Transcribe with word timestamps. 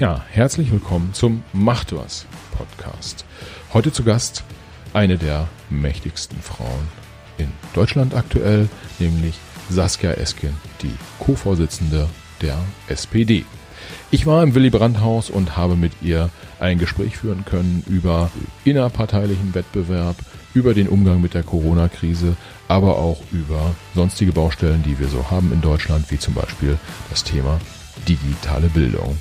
Ja, 0.00 0.24
herzlich 0.30 0.72
willkommen 0.72 1.12
zum 1.12 1.42
Macht 1.52 1.94
was 1.94 2.24
Podcast. 2.56 3.26
Heute 3.74 3.92
zu 3.92 4.02
Gast 4.02 4.44
eine 4.94 5.18
der 5.18 5.46
mächtigsten 5.68 6.40
Frauen 6.40 6.88
in 7.36 7.48
Deutschland 7.74 8.14
aktuell, 8.14 8.70
nämlich 8.98 9.34
Saskia 9.68 10.12
Esken, 10.12 10.56
die 10.80 10.94
Co-Vorsitzende 11.18 12.08
der 12.40 12.56
SPD. 12.88 13.44
Ich 14.10 14.24
war 14.24 14.42
im 14.42 14.54
Willy 14.54 14.70
Brandt 14.70 15.02
Haus 15.02 15.28
und 15.28 15.58
habe 15.58 15.76
mit 15.76 15.92
ihr 16.00 16.30
ein 16.60 16.78
Gespräch 16.78 17.18
führen 17.18 17.44
können 17.44 17.84
über 17.86 18.30
innerparteilichen 18.64 19.54
Wettbewerb, 19.54 20.16
über 20.54 20.72
den 20.72 20.88
Umgang 20.88 21.20
mit 21.20 21.34
der 21.34 21.42
Corona-Krise, 21.42 22.36
aber 22.68 22.96
auch 22.96 23.20
über 23.32 23.74
sonstige 23.94 24.32
Baustellen, 24.32 24.82
die 24.82 24.98
wir 24.98 25.08
so 25.08 25.30
haben 25.30 25.52
in 25.52 25.60
Deutschland, 25.60 26.10
wie 26.10 26.18
zum 26.18 26.32
Beispiel 26.32 26.78
das 27.10 27.22
Thema 27.22 27.60
digitale 28.08 28.68
Bildung. 28.68 29.18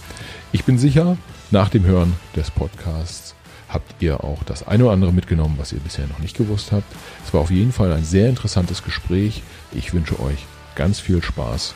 Ich 0.52 0.66
bin 0.66 0.80
sicher, 0.80 1.16
nach 1.52 1.70
dem 1.70 1.86
Hören 1.86 2.16
des 2.36 2.50
Podcasts 2.50 3.36
habt 3.68 4.02
ihr 4.02 4.24
auch 4.24 4.42
das 4.44 4.68
eine 4.68 4.86
oder 4.86 4.94
andere 4.94 5.14
mitgenommen, 5.14 5.56
was 5.60 5.72
ihr 5.72 5.80
bisher 5.80 6.08
noch 6.08 6.18
nicht 6.18 6.36
gewusst 6.36 6.72
habt. 6.72 6.92
Es 7.24 7.32
war 7.36 7.42
auf 7.42 7.52
jeden 7.52 7.72
Fall 7.72 7.94
ein 7.94 8.04
sehr 8.04 8.30
interessantes 8.30 8.84
Gespräch. 8.84 9.44
Ich 9.72 9.94
wünsche 9.94 10.20
euch 10.20 10.48
ganz 10.74 11.00
viel 11.00 11.22
Spaß. 11.22 11.76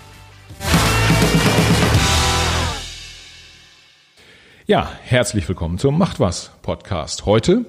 Ja, 4.66 4.92
herzlich 5.04 5.48
willkommen 5.48 5.78
zum 5.78 6.00
Macht 6.00 6.20
was 6.20 6.50
Podcast. 6.64 7.28
Heute 7.28 7.66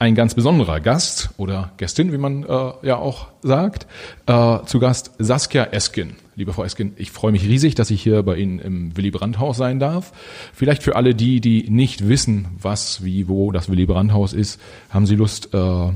ein 0.00 0.16
ganz 0.16 0.34
besonderer 0.34 0.80
Gast 0.80 1.30
oder 1.36 1.70
Gästin, 1.76 2.12
wie 2.12 2.18
man 2.18 2.42
äh, 2.42 2.72
ja 2.82 2.96
auch 2.96 3.28
sagt. 3.42 3.86
Äh, 4.26 4.64
zu 4.64 4.80
Gast 4.80 5.12
Saskia 5.18 5.66
Eskin. 5.66 6.16
Liebe 6.38 6.52
Frau 6.52 6.62
Eskin, 6.62 6.92
ich 6.94 7.10
freue 7.10 7.32
mich 7.32 7.42
riesig, 7.42 7.74
dass 7.74 7.90
ich 7.90 8.00
hier 8.00 8.22
bei 8.22 8.36
Ihnen 8.36 8.60
im 8.60 8.96
Willy 8.96 9.10
Brandt 9.10 9.40
Haus 9.40 9.56
sein 9.56 9.80
darf. 9.80 10.12
Vielleicht 10.54 10.84
für 10.84 10.94
alle 10.94 11.12
die, 11.12 11.40
die 11.40 11.68
nicht 11.68 12.06
wissen, 12.06 12.46
was, 12.62 13.02
wie, 13.02 13.26
wo 13.26 13.50
das 13.50 13.68
Willy 13.68 13.86
Brandt 13.86 14.12
Haus 14.12 14.34
ist, 14.34 14.60
haben 14.88 15.04
Sie 15.04 15.16
Lust, 15.16 15.52
äh, 15.52 15.88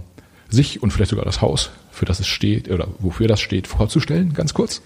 sich 0.48 0.82
und 0.82 0.92
vielleicht 0.92 1.10
sogar 1.10 1.24
das 1.24 1.42
Haus, 1.42 1.70
für 1.92 2.06
das 2.06 2.18
es 2.18 2.26
steht 2.26 2.68
oder 2.72 2.88
wofür 2.98 3.28
das 3.28 3.40
steht, 3.40 3.68
vorzustellen, 3.68 4.34
ganz 4.34 4.52
kurz? 4.52 4.82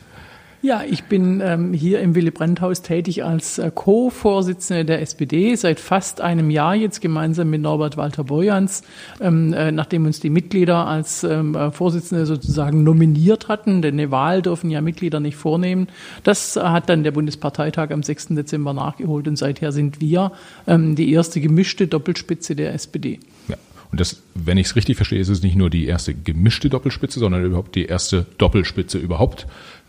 Ja, 0.62 0.82
ich 0.88 1.04
bin 1.04 1.40
ähm, 1.44 1.72
hier 1.72 2.00
im 2.00 2.14
Willy 2.14 2.30
Brandt-Haus 2.30 2.82
tätig 2.82 3.22
als 3.22 3.58
äh, 3.58 3.70
Co-Vorsitzende 3.74 4.84
der 4.84 5.02
SPD 5.02 5.54
seit 5.54 5.78
fast 5.78 6.20
einem 6.20 6.50
Jahr 6.50 6.74
jetzt 6.74 7.00
gemeinsam 7.00 7.50
mit 7.50 7.60
Norbert 7.60 7.96
Walter 7.96 8.24
Borjans, 8.24 8.82
ähm, 9.20 9.52
äh, 9.52 9.70
nachdem 9.70 10.06
uns 10.06 10.20
die 10.20 10.30
Mitglieder 10.30 10.86
als 10.86 11.24
ähm, 11.24 11.54
äh, 11.54 11.70
Vorsitzende 11.70 12.24
sozusagen 12.24 12.84
nominiert 12.84 13.48
hatten, 13.48 13.82
denn 13.82 13.94
eine 13.94 14.10
Wahl 14.10 14.40
dürfen 14.40 14.70
ja 14.70 14.80
Mitglieder 14.80 15.20
nicht 15.20 15.36
vornehmen. 15.36 15.88
Das 16.24 16.56
hat 16.56 16.88
dann 16.88 17.04
der 17.04 17.12
Bundesparteitag 17.12 17.90
am 17.90 18.02
6. 18.02 18.28
Dezember 18.28 18.72
nachgeholt 18.72 19.28
und 19.28 19.36
seither 19.36 19.72
sind 19.72 20.00
wir 20.00 20.32
ähm, 20.66 20.96
die 20.96 21.12
erste 21.12 21.40
gemischte 21.40 21.86
Doppelspitze 21.86 22.56
der 22.56 22.72
SPD. 22.72 23.20
Ja. 23.48 23.56
Und 23.92 24.00
das, 24.00 24.22
wenn 24.34 24.58
ich 24.58 24.66
es 24.66 24.76
richtig 24.76 24.96
verstehe, 24.96 25.20
ist 25.20 25.28
es 25.28 25.42
nicht 25.42 25.56
nur 25.56 25.70
die 25.70 25.86
erste 25.86 26.14
gemischte 26.14 26.68
Doppelspitze, 26.68 27.20
sondern 27.20 27.44
überhaupt 27.44 27.74
die 27.74 27.86
erste 27.86 28.26
Doppelspitze 28.38 28.98
überhaupt 28.98 29.46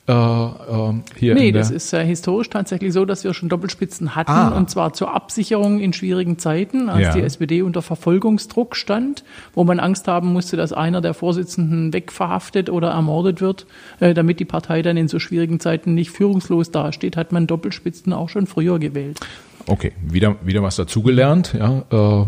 äh, 0.07 0.13
äh, 0.13 0.93
hier 1.17 1.33
nee, 1.35 1.51
das 1.51 1.69
ist 1.69 1.91
äh, 1.91 2.05
historisch 2.05 2.49
tatsächlich 2.49 2.93
so, 2.93 3.03
dass 3.03 3.25
wir 3.25 3.33
schon 3.33 3.49
Doppelspitzen 3.49 4.15
hatten 4.15 4.31
ah. 4.31 4.55
und 4.55 4.69
zwar 4.69 4.93
zur 4.93 5.13
Absicherung 5.13 5.79
in 5.79 5.91
schwierigen 5.91 6.39
Zeiten, 6.39 6.87
als 6.87 7.07
ja. 7.07 7.13
die 7.13 7.21
SPD 7.21 7.61
unter 7.61 7.81
Verfolgungsdruck 7.81 8.77
stand, 8.77 9.25
wo 9.53 9.65
man 9.65 9.81
Angst 9.81 10.07
haben 10.07 10.31
musste, 10.31 10.55
dass 10.55 10.71
einer 10.71 11.01
der 11.01 11.13
Vorsitzenden 11.13 11.91
wegverhaftet 11.91 12.69
oder 12.69 12.91
ermordet 12.91 13.41
wird, 13.41 13.65
äh, 13.99 14.13
damit 14.13 14.39
die 14.39 14.45
Partei 14.45 14.81
dann 14.81 14.95
in 14.95 15.09
so 15.09 15.19
schwierigen 15.19 15.59
Zeiten 15.59 15.93
nicht 15.93 16.11
führungslos 16.11 16.71
dasteht, 16.71 17.17
hat 17.17 17.33
man 17.33 17.45
Doppelspitzen 17.45 18.13
auch 18.13 18.29
schon 18.29 18.47
früher 18.47 18.79
gewählt. 18.79 19.19
Okay, 19.65 19.91
wieder, 20.01 20.37
wieder 20.41 20.63
was 20.63 20.77
dazugelernt, 20.77 21.53
ja. 21.57 21.83
Äh, 21.91 22.25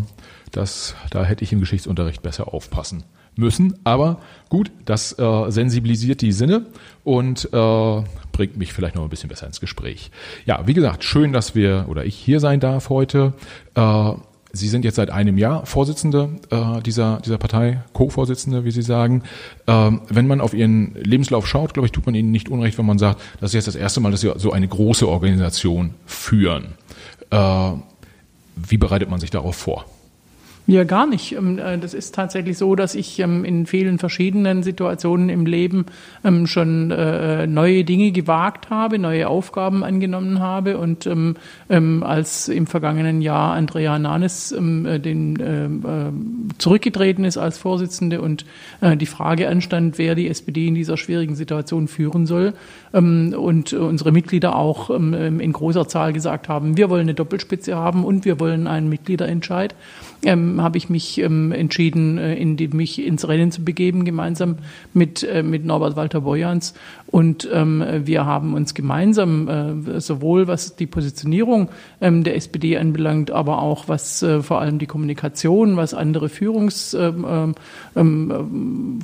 das, 0.52 0.96
da 1.12 1.24
hätte 1.24 1.44
ich 1.44 1.54
im 1.54 1.62
Geschichtsunterricht 1.62 2.24
besser 2.24 2.54
aufpassen 2.54 3.04
müssen. 3.40 3.80
Aber 3.84 4.20
gut, 4.50 4.72
das 4.86 5.18
äh, 5.18 5.50
sensibilisiert 5.50 6.22
die 6.22 6.32
Sinne 6.32 6.68
und 7.04 7.50
äh, 7.52 8.04
bringt 8.32 8.58
mich 8.58 8.74
vielleicht 8.74 8.96
noch 8.96 9.04
ein 9.04 9.10
bisschen 9.10 9.30
besser 9.30 9.48
ins 9.48 9.60
Gespräch. 9.60 10.12
Ja, 10.46 10.68
wie 10.68 10.74
gesagt, 10.74 11.04
schön, 11.04 11.34
dass 11.34 11.56
wir 11.56 11.86
oder 11.88 12.06
ich 12.06 12.16
hier 12.16 12.40
sein 12.40 12.60
darf 12.60 12.90
heute. 12.90 13.34
Äh, 13.76 14.14
Sie 14.52 14.68
sind 14.68 14.84
jetzt 14.84 14.96
seit 14.96 15.12
einem 15.12 15.38
Jahr 15.38 15.66
Vorsitzende 15.68 16.30
äh, 16.50 16.82
dieser, 16.82 17.22
dieser 17.24 17.38
Partei, 17.38 17.84
Co-Vorsitzende, 17.94 18.66
wie 18.66 18.72
Sie 18.72 18.82
sagen. 18.82 19.22
Ähm, 19.68 20.02
wenn 20.10 20.26
man 20.26 20.42
auf 20.42 20.56
Ihren 20.56 20.96
Lebenslauf 20.96 21.46
schaut, 21.48 21.76
glaube 21.76 21.86
ich, 21.86 21.92
tut 21.92 22.08
man 22.08 22.16
Ihnen 22.16 22.32
nicht 22.32 22.50
unrecht, 22.50 22.78
wenn 22.80 22.86
man 22.86 22.98
sagt, 22.98 23.22
das 23.40 23.52
ist 23.52 23.56
jetzt 23.56 23.68
das 23.68 23.76
erste 23.76 24.00
Mal, 24.00 24.12
dass 24.12 24.22
Sie 24.22 24.34
so 24.38 24.52
eine 24.52 24.68
große 24.68 25.08
Organisation 25.08 25.94
führen. 26.08 26.74
Äh, 27.30 27.72
wie 28.56 28.78
bereitet 28.78 29.10
man 29.10 29.20
sich 29.20 29.30
darauf 29.30 29.56
vor? 29.56 29.86
Ja, 30.70 30.84
gar 30.84 31.08
nicht. 31.08 31.32
Ähm, 31.36 31.58
äh, 31.58 31.80
das 31.80 31.96
ist 31.96 32.14
tatsächlich 32.14 32.56
so, 32.60 32.76
dass 32.76 32.94
ich 32.94 33.18
ähm, 33.18 33.44
in 33.44 33.66
vielen 33.66 33.98
verschiedenen 33.98 34.62
Situationen 34.62 35.30
im 35.30 35.48
Leben 35.48 35.88
ähm, 36.24 36.46
schon 36.46 36.92
äh, 36.92 37.48
neue 37.48 37.84
Dinge 37.84 38.12
gewagt 38.12 38.70
habe, 38.70 39.00
neue 39.00 39.30
Aufgaben 39.30 39.84
angenommen 39.84 40.40
habe 40.40 40.78
und 40.78 41.10
als 41.70 42.48
im 42.50 42.68
vergangenen 42.68 43.22
Jahr 43.22 43.54
Andrea 43.54 43.98
Nanes 43.98 44.52
äh, 44.52 45.00
den 45.00 45.80
zurückgetreten 46.58 47.24
ist 47.24 47.38
als 47.38 47.58
Vorsitzende 47.58 48.22
und 48.22 48.46
die 48.82 49.06
Frage 49.06 49.48
anstand, 49.48 49.98
wer 49.98 50.16
die 50.16 50.28
SPD 50.28 50.68
in 50.68 50.76
dieser 50.76 50.98
schwierigen 50.98 51.36
Situation 51.36 51.88
führen 51.88 52.26
soll 52.26 52.54
und 52.92 53.74
unsere 53.74 54.12
Mitglieder 54.12 54.56
auch 54.56 54.90
in 54.90 55.52
großer 55.52 55.88
Zahl 55.88 56.14
gesagt 56.14 56.50
haben, 56.50 56.78
wir 56.78 56.90
wollen 56.90 57.04
eine 57.04 57.14
Doppelspitze 57.14 57.76
haben 57.76 58.04
und 58.04 58.26
wir 58.26 58.40
wollen 58.40 58.68
einen 58.68 58.90
Mitgliederentscheid 58.90 59.76
habe 60.62 60.78
ich 60.78 60.90
mich 60.90 61.20
ähm, 61.20 61.52
entschieden, 61.52 62.18
äh, 62.18 62.36
in 62.36 62.58
die, 62.58 62.68
mich 62.68 63.06
ins 63.06 63.28
Rennen 63.28 63.52
zu 63.52 63.64
begeben, 63.64 64.06
gemeinsam 64.06 64.58
mit, 64.94 65.24
äh, 65.24 65.44
mit 65.44 65.66
Norbert 65.66 65.96
Walter 65.96 66.22
Bojans. 66.22 66.74
Und 67.08 67.50
ähm, 67.52 67.84
wir 68.06 68.26
haben 68.26 68.54
uns 68.54 68.74
gemeinsam, 68.74 69.48
äh, 69.48 70.00
sowohl 70.00 70.48
was 70.48 70.76
die 70.76 70.86
Positionierung 70.86 71.70
ähm, 72.02 72.24
der 72.24 72.36
SPD 72.36 72.78
anbelangt, 72.78 73.32
aber 73.32 73.62
auch 73.62 73.88
was 73.88 74.22
äh, 74.22 74.44
vor 74.44 74.62
allem 74.62 74.78
die 74.78 74.86
Kommunikation, 74.86 75.76
was 75.76 75.94
andere 75.94 76.30
Führungsvorhaben 76.30 77.56
ähm, 77.96 79.00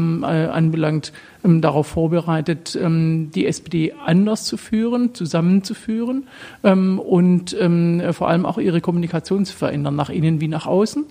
ähm, 0.00 0.24
äh, 0.24 0.46
anbelangt, 0.46 1.12
ähm, 1.44 1.60
darauf 1.60 1.86
vorbereitet, 1.86 2.78
ähm, 2.80 3.30
die 3.34 3.46
SPD 3.46 3.92
anders 4.04 4.44
zu 4.44 4.56
führen, 4.56 5.14
zusammenzuführen 5.14 6.24
ähm, 6.62 6.98
und 6.98 7.56
ähm, 7.58 8.02
vor 8.12 8.28
allem 8.28 8.46
auch 8.46 8.58
ihre 8.58 8.80
Kommunikation 8.80 9.44
zu 9.44 9.54
verändern, 9.54 9.96
nach 9.96 10.10
innen 10.10 10.40
wie 10.40 10.48
nach 10.48 10.66
außen. 10.66 11.04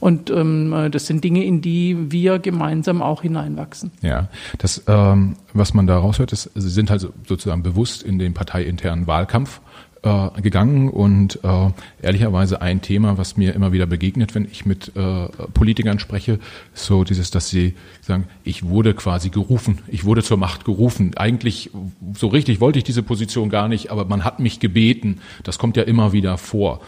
Und 0.00 0.30
ähm, 0.30 0.88
das 0.90 1.06
sind 1.06 1.24
Dinge, 1.24 1.44
in 1.44 1.60
die 1.60 2.10
wir 2.10 2.38
gemeinsam 2.38 3.00
auch 3.00 3.22
hineinwachsen. 3.22 3.90
Ja, 4.02 4.28
das, 4.58 4.82
ähm, 4.86 5.36
was 5.52 5.72
man 5.72 5.86
da 5.86 5.96
raushört, 5.98 6.32
ist, 6.32 6.50
Sie 6.54 6.68
sind 6.68 6.90
halt 6.90 7.08
sozusagen 7.26 7.62
bewusst 7.62 8.02
in 8.02 8.18
den 8.18 8.34
parteiinternen 8.34 9.06
Wahlkampf 9.06 9.60
äh, 10.04 10.40
gegangen 10.42 10.90
und 10.90 11.40
äh, 11.42 11.70
ehrlicherweise 12.02 12.60
ein 12.60 12.82
Thema, 12.82 13.16
was 13.16 13.36
mir 13.36 13.54
immer 13.54 13.72
wieder 13.72 13.86
begegnet, 13.86 14.34
wenn 14.34 14.44
ich 14.44 14.66
mit 14.66 14.92
äh, 14.96 15.28
Politikern 15.54 15.98
spreche, 15.98 16.38
so 16.74 17.04
dieses, 17.04 17.30
dass 17.30 17.48
sie 17.48 17.74
sagen, 18.02 18.26
ich 18.44 18.66
wurde 18.66 18.94
quasi 18.94 19.30
gerufen, 19.30 19.78
ich 19.88 20.04
wurde 20.04 20.22
zur 20.22 20.36
Macht 20.36 20.64
gerufen. 20.64 21.12
Eigentlich 21.16 21.70
so 22.14 22.26
richtig 22.28 22.60
wollte 22.60 22.78
ich 22.78 22.84
diese 22.84 23.02
Position 23.02 23.48
gar 23.48 23.68
nicht, 23.68 23.90
aber 23.90 24.04
man 24.04 24.24
hat 24.24 24.40
mich 24.40 24.60
gebeten. 24.60 25.20
Das 25.42 25.58
kommt 25.58 25.76
ja 25.76 25.84
immer 25.84 26.12
wieder 26.12 26.36
vor. 26.36 26.80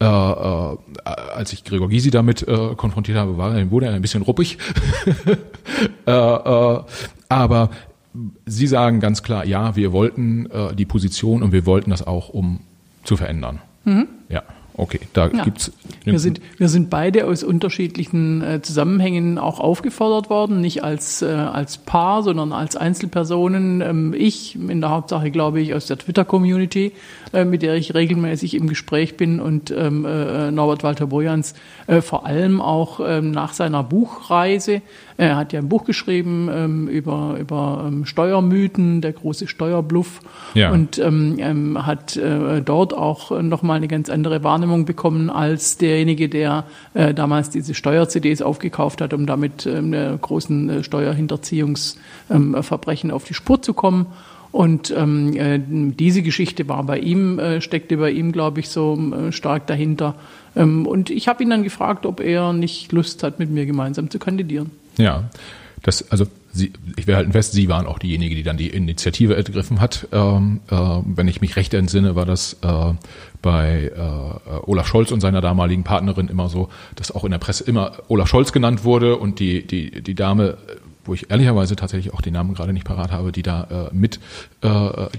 Äh, 0.00 0.04
äh, 0.06 0.76
als 1.34 1.52
ich 1.52 1.64
Gregor 1.64 1.88
Gysi 1.88 2.10
damit 2.10 2.48
äh, 2.48 2.74
konfrontiert 2.76 3.18
habe, 3.18 3.36
war, 3.36 3.70
wurde 3.70 3.86
er 3.86 3.94
ein 3.94 4.02
bisschen 4.02 4.22
ruppig. 4.22 4.58
äh, 6.06 6.10
äh, 6.10 6.80
aber 7.28 7.70
Sie 8.46 8.66
sagen 8.66 9.00
ganz 9.00 9.22
klar, 9.22 9.44
ja, 9.44 9.76
wir 9.76 9.92
wollten 9.92 10.46
äh, 10.46 10.74
die 10.74 10.84
Position 10.84 11.42
und 11.42 11.52
wir 11.52 11.66
wollten 11.66 11.90
das 11.90 12.06
auch, 12.06 12.28
um 12.28 12.60
zu 13.02 13.16
verändern. 13.16 13.60
Mhm. 13.84 14.06
Ja. 14.28 14.42
Okay, 14.76 14.98
da 15.12 15.28
ja. 15.28 15.44
gibt's. 15.44 15.70
Wir 16.02 16.18
sind, 16.18 16.40
wir 16.58 16.68
sind 16.68 16.90
beide 16.90 17.26
aus 17.26 17.44
unterschiedlichen 17.44 18.42
äh, 18.42 18.60
Zusammenhängen 18.60 19.38
auch 19.38 19.60
aufgefordert 19.60 20.30
worden, 20.30 20.60
nicht 20.60 20.82
als, 20.82 21.22
äh, 21.22 21.26
als 21.26 21.78
Paar, 21.78 22.24
sondern 22.24 22.52
als 22.52 22.74
Einzelpersonen. 22.74 23.80
Ähm, 23.80 24.14
ich 24.18 24.56
in 24.56 24.80
der 24.80 24.90
Hauptsache, 24.90 25.30
glaube 25.30 25.60
ich, 25.60 25.74
aus 25.74 25.86
der 25.86 25.98
Twitter-Community, 25.98 26.92
äh, 27.32 27.44
mit 27.44 27.62
der 27.62 27.76
ich 27.76 27.94
regelmäßig 27.94 28.54
im 28.54 28.68
Gespräch 28.68 29.16
bin 29.16 29.38
und 29.38 29.70
ähm, 29.70 30.04
äh, 30.04 30.50
Norbert 30.50 30.82
Walter 30.82 31.06
Bojans 31.06 31.54
äh, 31.86 32.00
vor 32.00 32.26
allem 32.26 32.60
auch 32.60 32.98
ähm, 33.00 33.30
nach 33.30 33.52
seiner 33.52 33.84
Buchreise. 33.84 34.82
Er 35.16 35.36
hat 35.36 35.52
ja 35.52 35.60
ein 35.60 35.68
Buch 35.68 35.84
geschrieben 35.84 36.50
ähm, 36.52 36.88
über, 36.88 37.36
über 37.38 37.84
ähm, 37.86 38.04
Steuermythen, 38.04 39.00
der 39.00 39.12
große 39.12 39.46
Steuerbluff 39.46 40.20
ja. 40.54 40.72
und 40.72 40.98
ähm, 40.98 41.36
ähm, 41.38 41.86
hat 41.86 42.16
äh, 42.16 42.62
dort 42.62 42.94
auch 42.94 43.30
nochmal 43.42 43.76
eine 43.76 43.86
ganz 43.86 44.10
andere 44.10 44.42
Wahrnehmung 44.42 44.86
bekommen 44.86 45.30
als 45.30 45.78
derjenige, 45.78 46.28
der 46.28 46.64
äh, 46.94 47.14
damals 47.14 47.50
diese 47.50 47.74
Steuer-CDs 47.74 48.42
aufgekauft 48.42 49.00
hat, 49.00 49.14
um 49.14 49.26
damit 49.26 49.66
ähm, 49.66 49.94
großen 50.20 50.70
äh, 50.70 50.82
Steuerhinterziehungsverbrechen 50.82 53.10
ähm, 53.10 53.16
auf 53.16 53.22
die 53.24 53.34
Spur 53.34 53.62
zu 53.62 53.72
kommen. 53.72 54.06
Und 54.54 54.94
ähm, 54.96 55.36
äh, 55.36 55.60
diese 55.66 56.22
Geschichte 56.22 56.68
war 56.68 56.84
bei 56.84 57.00
ihm, 57.00 57.40
äh, 57.40 57.60
steckte 57.60 57.96
bei 57.96 58.12
ihm, 58.12 58.30
glaube 58.30 58.60
ich, 58.60 58.68
so 58.68 58.96
äh, 58.96 59.32
stark 59.32 59.66
dahinter. 59.66 60.14
Ähm, 60.54 60.86
und 60.86 61.10
ich 61.10 61.26
habe 61.26 61.42
ihn 61.42 61.50
dann 61.50 61.64
gefragt, 61.64 62.06
ob 62.06 62.20
er 62.20 62.52
nicht 62.52 62.92
Lust 62.92 63.24
hat, 63.24 63.40
mit 63.40 63.50
mir 63.50 63.66
gemeinsam 63.66 64.10
zu 64.10 64.20
kandidieren. 64.20 64.70
Ja, 64.98 65.30
das, 65.82 66.10
also 66.10 66.26
Sie, 66.56 66.72
ich 66.96 67.08
will 67.08 67.16
halten 67.16 67.32
fest, 67.32 67.52
Sie 67.52 67.68
waren 67.68 67.86
auch 67.86 67.98
diejenige, 67.98 68.36
die 68.36 68.44
dann 68.44 68.56
die 68.56 68.68
Initiative 68.68 69.34
ergriffen 69.34 69.80
hat. 69.80 70.06
Ähm, 70.12 70.60
äh, 70.70 70.76
wenn 70.76 71.26
ich 71.26 71.40
mich 71.40 71.56
recht 71.56 71.74
entsinne, 71.74 72.14
war 72.14 72.26
das 72.26 72.58
äh, 72.62 72.92
bei 73.42 73.90
äh, 73.94 74.50
Olaf 74.64 74.86
Scholz 74.86 75.10
und 75.10 75.20
seiner 75.20 75.40
damaligen 75.40 75.82
Partnerin 75.82 76.28
immer 76.28 76.48
so, 76.48 76.68
dass 76.94 77.10
auch 77.10 77.24
in 77.24 77.32
der 77.32 77.38
Presse 77.38 77.64
immer 77.64 77.92
Olaf 78.06 78.28
Scholz 78.28 78.52
genannt 78.52 78.84
wurde 78.84 79.16
und 79.16 79.40
die, 79.40 79.66
die, 79.66 80.00
die 80.00 80.14
Dame 80.14 80.58
wo 81.06 81.12
ich 81.12 81.30
ehrlicherweise 81.30 81.76
tatsächlich 81.76 82.14
auch 82.14 82.22
den 82.22 82.32
Namen 82.32 82.54
gerade 82.54 82.72
nicht 82.72 82.86
parat 82.86 83.12
habe, 83.12 83.30
die 83.30 83.42
da 83.42 83.88
äh, 83.92 83.94
mit 83.94 84.20
äh, 84.62 84.68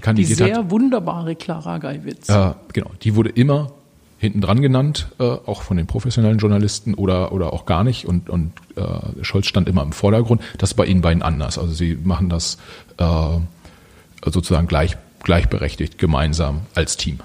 hat. 0.00 0.18
Die 0.18 0.34
sehr 0.34 0.56
hat. 0.56 0.70
wunderbare 0.70 1.36
Clara 1.36 1.78
Geiwitz. 1.78 2.28
Äh, 2.28 2.54
genau, 2.72 2.90
die 3.02 3.14
wurde 3.14 3.30
immer 3.30 3.72
hinten 4.18 4.40
dran 4.40 4.62
genannt, 4.62 5.08
äh, 5.18 5.24
auch 5.24 5.62
von 5.62 5.76
den 5.76 5.86
professionellen 5.86 6.38
Journalisten 6.38 6.94
oder, 6.94 7.32
oder 7.32 7.52
auch 7.52 7.66
gar 7.66 7.84
nicht. 7.84 8.06
Und, 8.06 8.30
und 8.30 8.52
äh, 8.76 9.24
Scholz 9.24 9.46
stand 9.46 9.68
immer 9.68 9.82
im 9.82 9.92
Vordergrund. 9.92 10.40
Das 10.58 10.70
ist 10.70 10.74
bei 10.74 10.86
Ihnen 10.86 11.02
beiden 11.02 11.22
anders. 11.22 11.58
Also 11.58 11.72
Sie 11.74 11.96
machen 12.02 12.28
das 12.28 12.58
äh, 12.98 13.38
sozusagen 14.24 14.66
gleich, 14.66 14.96
gleichberechtigt, 15.22 15.98
gemeinsam 15.98 16.62
als 16.74 16.96
Team. 16.96 17.20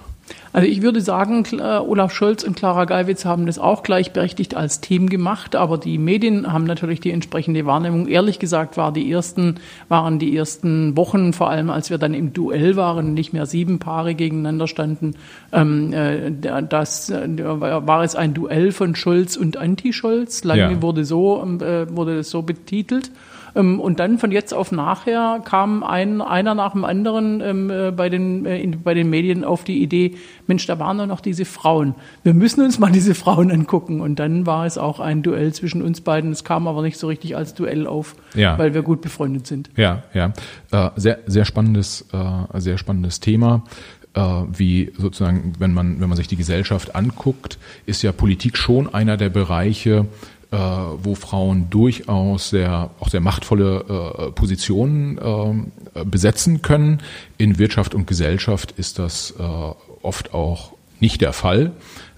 Also 0.54 0.68
ich 0.68 0.82
würde 0.82 1.02
sagen, 1.02 1.46
Olaf 1.62 2.14
Scholz 2.14 2.44
und 2.44 2.56
Clara 2.56 2.86
Geiwitz 2.86 3.26
haben 3.26 3.46
das 3.46 3.58
auch 3.58 3.84
gleichberechtigt 3.84 4.56
als 4.56 4.82
Team 4.82 5.10
gemacht, 5.10 5.56
aber 5.56 5.78
die 5.78 5.98
Medien 5.98 6.52
haben 6.52 6.66
natürlich 6.66 7.00
die 7.00 7.12
entsprechende 7.12 7.66
Wahrnehmung. 7.66 8.08
Ehrlich 8.08 8.38
gesagt 8.38 8.76
war 8.76 8.92
die 8.92 9.10
ersten, 9.10 9.56
waren 9.88 10.20
die 10.20 10.36
ersten 10.36 10.98
Wochen, 10.98 11.34
vor 11.34 11.50
allem 11.50 11.70
als 11.70 11.90
wir 11.90 11.98
dann 11.98 12.14
im 12.14 12.34
Duell 12.34 12.76
waren, 12.76 13.14
nicht 13.14 13.32
mehr 13.32 13.46
sieben 13.46 13.80
Paare 13.80 14.14
gegeneinander 14.14 14.68
standen, 14.68 15.16
ähm, 15.54 15.94
äh, 15.94 16.32
das 16.68 17.10
äh, 17.10 17.28
war 17.38 18.04
es 18.04 18.16
ein 18.16 18.34
Duell 18.34 18.72
von 18.72 18.96
Scholz 18.96 19.38
und 19.38 19.58
Anti-Scholz. 19.58 20.44
Lange 20.44 20.74
ja. 20.74 20.82
wurde 20.82 21.06
so, 21.06 21.42
äh, 21.44 21.96
wurde 21.96 22.18
das 22.18 22.30
so 22.30 22.42
betitelt. 22.42 23.12
Ähm, 23.56 23.80
und 23.80 24.00
dann 24.00 24.18
von 24.18 24.32
jetzt 24.32 24.54
auf 24.54 24.72
nachher 24.72 25.42
kam 25.44 25.84
ein, 25.84 26.22
einer 26.22 26.56
nach 26.56 26.74
dem 26.74 26.86
anderen 26.86 27.42
ähm, 27.42 27.70
äh, 27.70 27.92
bei, 27.92 28.10
den, 28.10 28.46
äh, 28.46 28.60
in, 28.60 28.82
bei 28.84 28.94
den 28.94 29.10
Medien 29.10 29.44
auf 29.44 29.64
die 29.64 29.82
Idee, 29.82 30.16
Mensch, 30.48 30.66
da 30.66 30.80
waren 30.80 30.98
doch 30.98 31.08
noch 31.08 31.22
diese 31.22 31.46
Frauen. 31.46 31.96
Wir 32.24 32.34
müssen 32.34 32.64
uns 32.64 32.80
mal 32.80 32.92
diese 32.92 33.16
Frauen 33.16 33.52
angucken. 33.52 34.02
Und 34.02 34.20
dann 34.20 34.46
war 34.46 34.66
es 34.66 34.78
auch 34.78 35.00
ein 35.00 35.24
Duell 35.24 35.54
zwischen 35.54 35.82
uns 35.82 36.02
beiden. 36.02 36.32
Es 36.32 36.44
kam 36.44 36.68
aber 36.68 36.82
nicht 36.82 36.98
so 36.98 37.08
richtig 37.08 37.36
als 37.36 37.54
Duell 37.54 37.88
auf, 37.88 38.16
ja. 38.34 38.58
weil 38.58 38.74
wir 38.74 38.82
gut 38.82 39.02
befreundet 39.02 39.48
sind. 39.48 39.70
Ja, 39.76 40.04
ja. 40.14 40.34
Äh, 40.72 40.90
sehr, 40.96 41.20
sehr 41.26 41.46
spannendes, 41.46 42.06
sehr 42.54 42.78
spannendes 42.78 43.20
Thema 43.20 43.64
wie 44.14 44.92
sozusagen, 44.98 45.54
wenn 45.60 45.74
man, 45.74 46.02
wenn 46.02 46.10
man 46.10 46.18
sich 46.18 46.28
die 46.28 46.36
Gesellschaft 46.36 46.96
anguckt, 46.96 47.58
ist 47.86 48.02
ja 48.02 48.12
Politik 48.12 48.58
schon 48.58 48.94
einer 48.94 49.16
der 49.16 49.30
Bereiche, 49.30 50.06
äh, 50.52 50.58
wo 50.58 51.16
Frauen 51.16 51.70
durchaus 51.70 52.50
sehr, 52.50 52.92
auch 53.00 53.10
sehr 53.10 53.22
machtvolle 53.22 53.86
äh, 54.28 54.32
Positionen 54.32 55.18
äh, 55.18 56.06
besetzen 56.06 56.62
können. 56.62 57.02
In 57.38 57.58
Wirtschaft 57.58 57.96
und 57.96 58.06
Gesellschaft 58.06 58.74
ist 58.74 59.00
das 59.00 59.34
äh, 59.40 59.44
oft 60.02 60.34
auch 60.34 60.74
nicht 61.00 61.22
der 61.22 61.34
Fall. 61.34 61.72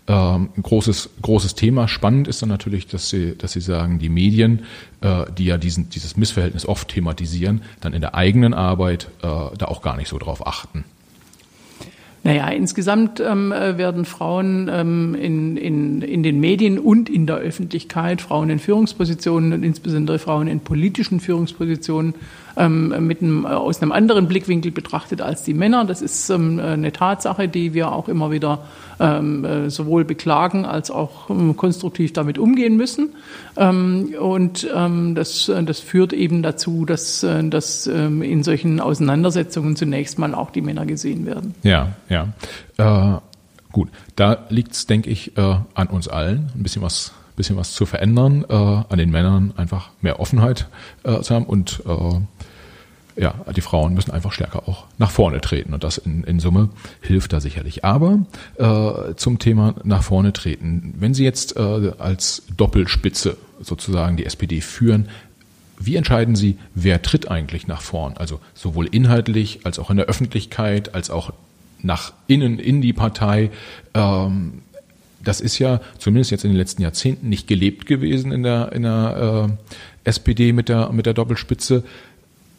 Ähm, 0.06 0.50
großes, 0.62 1.12
großes 1.22 1.56
Thema. 1.56 1.88
Spannend 1.88 2.28
ist 2.28 2.42
dann 2.42 2.50
natürlich, 2.50 2.88
dass 2.88 3.10
Sie, 3.10 3.38
dass 3.38 3.54
Sie 3.54 3.62
sagen, 3.62 4.00
die 4.00 4.10
Medien, 4.10 4.66
äh, 5.00 5.26
die 5.38 5.46
ja 5.46 5.58
diesen, 5.58 5.90
dieses 5.90 6.18
Missverhältnis 6.18 6.68
oft 6.68 6.90
thematisieren, 6.90 7.62
dann 7.80 7.94
in 7.94 8.02
der 8.02 8.14
eigenen 8.14 8.54
Arbeit 8.54 9.10
äh, 9.22 9.28
da 9.58 9.66
auch 9.68 9.82
gar 9.82 9.96
nicht 9.96 10.10
so 10.10 10.18
drauf 10.18 10.46
achten. 10.46 10.84
Naja, 12.25 12.48
insgesamt 12.48 13.20
ähm, 13.20 13.52
äh, 13.52 13.78
werden 13.78 14.06
Frauen 14.06 14.70
ähm, 14.72 15.14
in, 15.14 15.58
in, 15.58 16.02
in 16.02 16.24
den 16.24 16.40
Medien 16.40 16.80
und 16.80 17.10
in 17.10 17.28
der 17.28 17.36
Öffentlichkeit, 17.36 18.22
Frauen 18.22 18.50
in 18.50 18.60
Führungspositionen 18.60 19.52
und 19.52 19.64
insbesondere 19.64 20.20
Frauen 20.20 20.48
in 20.48 20.62
politischen 20.62 21.20
Führungspositionen 21.20 22.14
ähm, 22.58 23.08
mit 23.08 23.22
einem, 23.22 23.46
aus 23.46 23.82
einem 23.82 23.92
anderen 23.92 24.28
Blickwinkel 24.28 24.72
betrachtet 24.72 25.22
als 25.22 25.44
die 25.44 25.54
Männer. 25.54 25.86
Das 25.86 26.02
ist 26.02 26.30
ähm, 26.30 26.60
eine 26.60 26.92
Tatsache, 26.92 27.48
die 27.48 27.74
wir 27.74 27.92
auch 27.92 28.08
immer 28.08 28.32
wieder 28.32 28.60
ähm, 29.00 29.46
äh, 29.46 29.70
sowohl 29.70 30.06
beklagen 30.06 30.66
als 30.66 30.92
auch 30.92 31.30
ähm, 31.30 31.56
konstruktiv 31.56 32.14
damit 32.14 32.38
umgehen 32.38 32.78
müssen. 32.78 33.10
Ähm, 33.58 34.14
und 34.20 34.68
ähm, 34.74 35.16
das, 35.16 35.52
das 35.66 35.80
führt 35.80 36.14
eben 36.14 36.44
dazu, 36.44 36.86
dass, 36.86 37.24
äh, 37.24 37.48
dass 37.48 37.88
in 37.88 38.44
solchen 38.44 38.80
Auseinandersetzungen 38.80 39.76
zunächst 39.76 40.20
mal 40.20 40.34
auch 40.34 40.52
die 40.52 40.62
Männer 40.62 40.86
gesehen 40.86 41.26
werden. 41.26 41.56
Ja, 41.64 41.94
ja. 42.10 42.34
Äh, 42.78 43.20
gut, 43.72 43.90
da 44.16 44.46
liegt 44.50 44.74
es, 44.74 44.86
denke 44.86 45.10
ich, 45.10 45.38
äh, 45.38 45.56
an 45.74 45.88
uns 45.88 46.08
allen, 46.08 46.52
ein 46.56 46.64
bisschen 46.64 46.82
was 46.82 47.14
bisschen 47.36 47.58
was 47.58 47.74
zu 47.74 47.86
verändern, 47.86 48.46
äh, 48.48 48.54
an 48.54 48.98
den 48.98 49.12
Männern 49.12 49.54
einfach 49.58 49.90
mehr 50.02 50.20
Offenheit 50.20 50.68
äh, 51.04 51.22
zu 51.22 51.34
haben 51.34 51.46
und 51.46 51.82
äh, 51.86 52.20
ja, 53.16 53.36
die 53.56 53.62
Frauen 53.62 53.94
müssen 53.94 54.12
einfach 54.12 54.32
stärker 54.32 54.68
auch 54.68 54.86
nach 54.98 55.12
vorne 55.12 55.40
treten 55.42 55.74
und 55.74 55.84
das 55.84 55.98
in, 55.98 56.24
in 56.24 56.40
Summe 56.40 56.70
hilft 57.02 57.34
da 57.34 57.40
sicherlich. 57.40 57.86
Aber 57.86 58.26
äh, 58.58 59.14
zum 59.16 59.40
Thema 59.40 59.76
nach 59.84 60.04
vorne 60.04 60.34
treten, 60.34 60.96
wenn 60.98 61.14
Sie 61.14 61.24
jetzt 61.24 61.56
äh, 61.56 61.92
als 62.00 62.44
Doppelspitze 62.58 63.38
sozusagen 63.62 64.18
die 64.18 64.26
SPD 64.26 64.62
führen, 64.62 65.10
wie 65.80 65.96
entscheiden 65.96 66.36
Sie, 66.36 66.58
wer 66.76 67.02
tritt 67.02 67.30
eigentlich 67.30 67.68
nach 67.68 67.82
vorn? 67.82 68.16
Also 68.18 68.40
sowohl 68.54 68.88
inhaltlich 68.88 69.62
als 69.64 69.80
auch 69.80 69.90
in 69.90 69.98
der 69.98 70.06
Öffentlichkeit, 70.06 70.96
als 70.96 71.10
auch 71.10 71.34
nach 71.82 72.14
innen 72.28 72.60
in 72.60 72.82
die 72.82 72.94
Partei. 72.94 73.52
Ähm, 73.94 74.62
das 75.24 75.42
ist 75.42 75.60
ja 75.60 75.81
zumindest 75.98 76.31
jetzt 76.31 76.44
in 76.44 76.52
den 76.52 76.58
letzten 76.58 76.81
Jahrzehnten 76.81 77.30
nicht 77.30 77.48
gelebt 77.48 77.86
gewesen 77.86 78.31
in 78.31 78.44
der, 78.44 78.72
in 78.74 78.84
der 78.84 79.50
äh, 79.50 80.10
SPD 80.10 80.54
mit 80.54 80.70
der, 80.70 80.92
mit 80.92 81.06
der 81.06 81.14
Doppelspitze. 81.14 81.84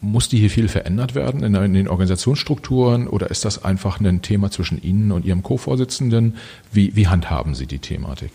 Muss 0.01 0.29
die 0.29 0.37
hier 0.37 0.49
viel 0.49 0.67
verändert 0.67 1.15
werden 1.15 1.41
in, 1.43 1.55
in 1.55 1.73
den 1.73 1.87
Organisationsstrukturen 1.87 3.07
oder 3.07 3.31
ist 3.31 3.45
das 3.45 3.63
einfach 3.63 3.99
ein 3.99 4.21
Thema 4.21 4.51
zwischen 4.51 4.81
Ihnen 4.81 5.11
und 5.11 5.25
Ihrem 5.25 5.41
Co-Vorsitzenden? 5.41 6.35
Wie, 6.71 6.95
wie 6.95 7.07
handhaben 7.07 7.55
Sie 7.55 7.65
die 7.65 7.79
Thematik? 7.79 8.31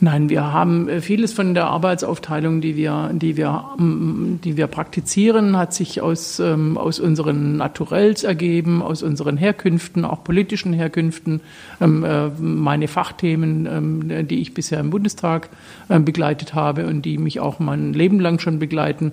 Nein, 0.00 0.28
wir 0.28 0.52
haben 0.52 0.88
äh, 0.88 1.00
vieles 1.00 1.32
von 1.32 1.54
der 1.54 1.66
Arbeitsaufteilung, 1.66 2.60
die 2.60 2.76
wir, 2.76 3.10
die 3.12 3.36
wir, 3.36 3.64
mm, 3.78 4.40
die 4.44 4.56
wir 4.56 4.68
praktizieren, 4.68 5.56
hat 5.56 5.74
sich 5.74 6.00
aus, 6.00 6.38
ähm, 6.38 6.78
aus 6.78 7.00
unseren 7.00 7.56
Naturells 7.56 8.22
ergeben, 8.22 8.80
aus 8.80 9.02
unseren 9.02 9.36
Herkünften, 9.36 10.04
auch 10.04 10.22
politischen 10.22 10.72
Herkünften. 10.72 11.40
Ähm, 11.80 12.04
äh, 12.04 12.28
meine 12.38 12.86
Fachthemen, 12.86 13.66
ähm, 13.66 14.28
die 14.28 14.40
ich 14.40 14.54
bisher 14.54 14.78
im 14.78 14.90
Bundestag 14.90 15.50
begleitet 15.88 16.54
habe 16.54 16.86
und 16.86 17.02
die 17.02 17.16
mich 17.16 17.40
auch 17.40 17.58
mein 17.58 17.94
Leben 17.94 18.20
lang 18.20 18.38
schon 18.38 18.58
begleiten, 18.58 19.12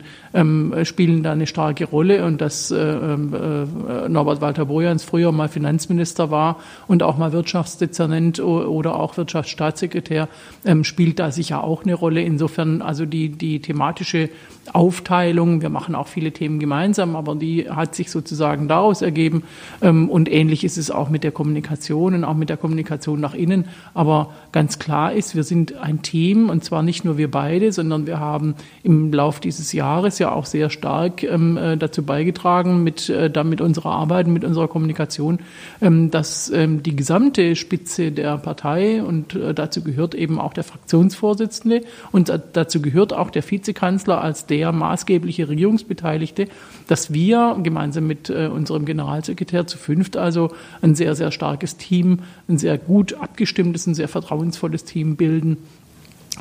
spielen 0.83 1.23
da 1.23 1.31
eine 1.31 1.47
starke 1.47 1.85
Rolle. 1.85 2.25
Und 2.25 2.41
dass 2.41 2.69
äh, 2.69 3.17
Norbert 4.09 4.41
Walter 4.41 4.65
Bojans 4.65 5.03
früher 5.03 5.31
mal 5.31 5.47
Finanzminister 5.47 6.31
war 6.31 6.57
und 6.87 7.01
auch 7.01 7.17
mal 7.17 7.31
Wirtschaftsdezernent 7.31 8.41
oder 8.41 8.95
auch 8.95 9.15
Wirtschaftsstaatssekretär, 9.15 10.27
ähm, 10.75 10.83
spielt 10.83 11.19
da 11.19 11.31
sicher 11.31 11.63
auch 11.63 11.83
eine 11.83 11.93
Rolle. 11.93 12.21
Insofern 12.21 12.81
also 12.81 13.05
die, 13.05 13.29
die 13.29 13.59
thematische 13.59 14.29
Aufteilung, 14.73 15.61
wir 15.61 15.69
machen 15.69 15.95
auch 15.95 16.07
viele 16.07 16.31
Themen 16.31 16.59
gemeinsam, 16.59 17.15
aber 17.15 17.35
die 17.35 17.69
hat 17.69 17.95
sich 17.95 18.09
sozusagen 18.09 18.67
daraus 18.67 19.01
ergeben. 19.01 19.43
Ähm, 19.81 20.09
und 20.09 20.31
ähnlich 20.31 20.63
ist 20.63 20.77
es 20.77 20.91
auch 20.91 21.09
mit 21.09 21.23
der 21.23 21.31
Kommunikation 21.31 22.15
und 22.15 22.23
auch 22.23 22.33
mit 22.33 22.49
der 22.49 22.57
Kommunikation 22.57 23.19
nach 23.19 23.33
innen. 23.33 23.65
Aber 23.93 24.31
ganz 24.51 24.79
klar 24.79 25.13
ist, 25.13 25.35
wir 25.35 25.43
sind 25.43 25.75
ein 25.77 26.01
Team 26.01 26.49
und 26.49 26.63
zwar 26.63 26.83
nicht 26.83 27.05
nur 27.05 27.17
wir 27.17 27.29
beide, 27.29 27.71
sondern 27.71 28.07
wir 28.07 28.19
haben 28.19 28.55
im 28.83 29.13
Lauf 29.13 29.39
dieses 29.39 29.71
Jahres 29.71 30.19
ja 30.19 30.31
auch 30.31 30.45
sehr 30.45 30.69
stark 30.69 31.23
ähm, 31.23 31.57
äh, 31.57 31.77
dazu 31.77 32.03
beigetragen, 32.03 32.83
mit, 32.83 33.09
äh, 33.09 33.29
damit 33.29 33.61
unserer 33.61 33.91
Arbeit, 33.91 34.27
mit 34.27 34.43
unserer 34.43 34.67
Kommunikation, 34.67 35.39
ähm, 35.81 36.11
dass 36.11 36.49
ähm, 36.49 36.81
die 36.83 36.95
gesamte 36.95 37.55
Spitze 37.55 38.11
der 38.11 38.37
Partei 38.37 39.03
und 39.03 39.35
äh, 39.35 39.53
dazu 39.53 39.83
gehört 39.83 40.15
eben 40.15 40.39
auch 40.39 40.53
der 40.53 40.63
Fraktionsvorsitzende. 40.65 41.81
Und 42.11 42.31
dazu 42.53 42.81
gehört 42.81 43.13
auch 43.13 43.29
der 43.29 43.49
Vizekanzler 43.49 44.21
als 44.21 44.45
der 44.45 44.71
maßgebliche 44.71 45.47
Regierungsbeteiligte, 45.47 46.47
dass 46.87 47.13
wir 47.13 47.57
gemeinsam 47.63 48.07
mit 48.07 48.29
äh, 48.29 48.47
unserem 48.47 48.85
Generalsekretär 48.85 49.67
zu 49.67 49.77
fünft 49.77 50.17
also 50.17 50.51
ein 50.81 50.95
sehr, 50.95 51.15
sehr 51.15 51.31
starkes 51.31 51.77
Team, 51.77 52.19
ein 52.47 52.57
sehr 52.57 52.77
gut 52.77 53.13
abgestimmtes, 53.13 53.87
ein 53.87 53.95
sehr 53.95 54.07
vertrauensvolles 54.07 54.83
Team 54.83 55.15
bilden 55.15 55.57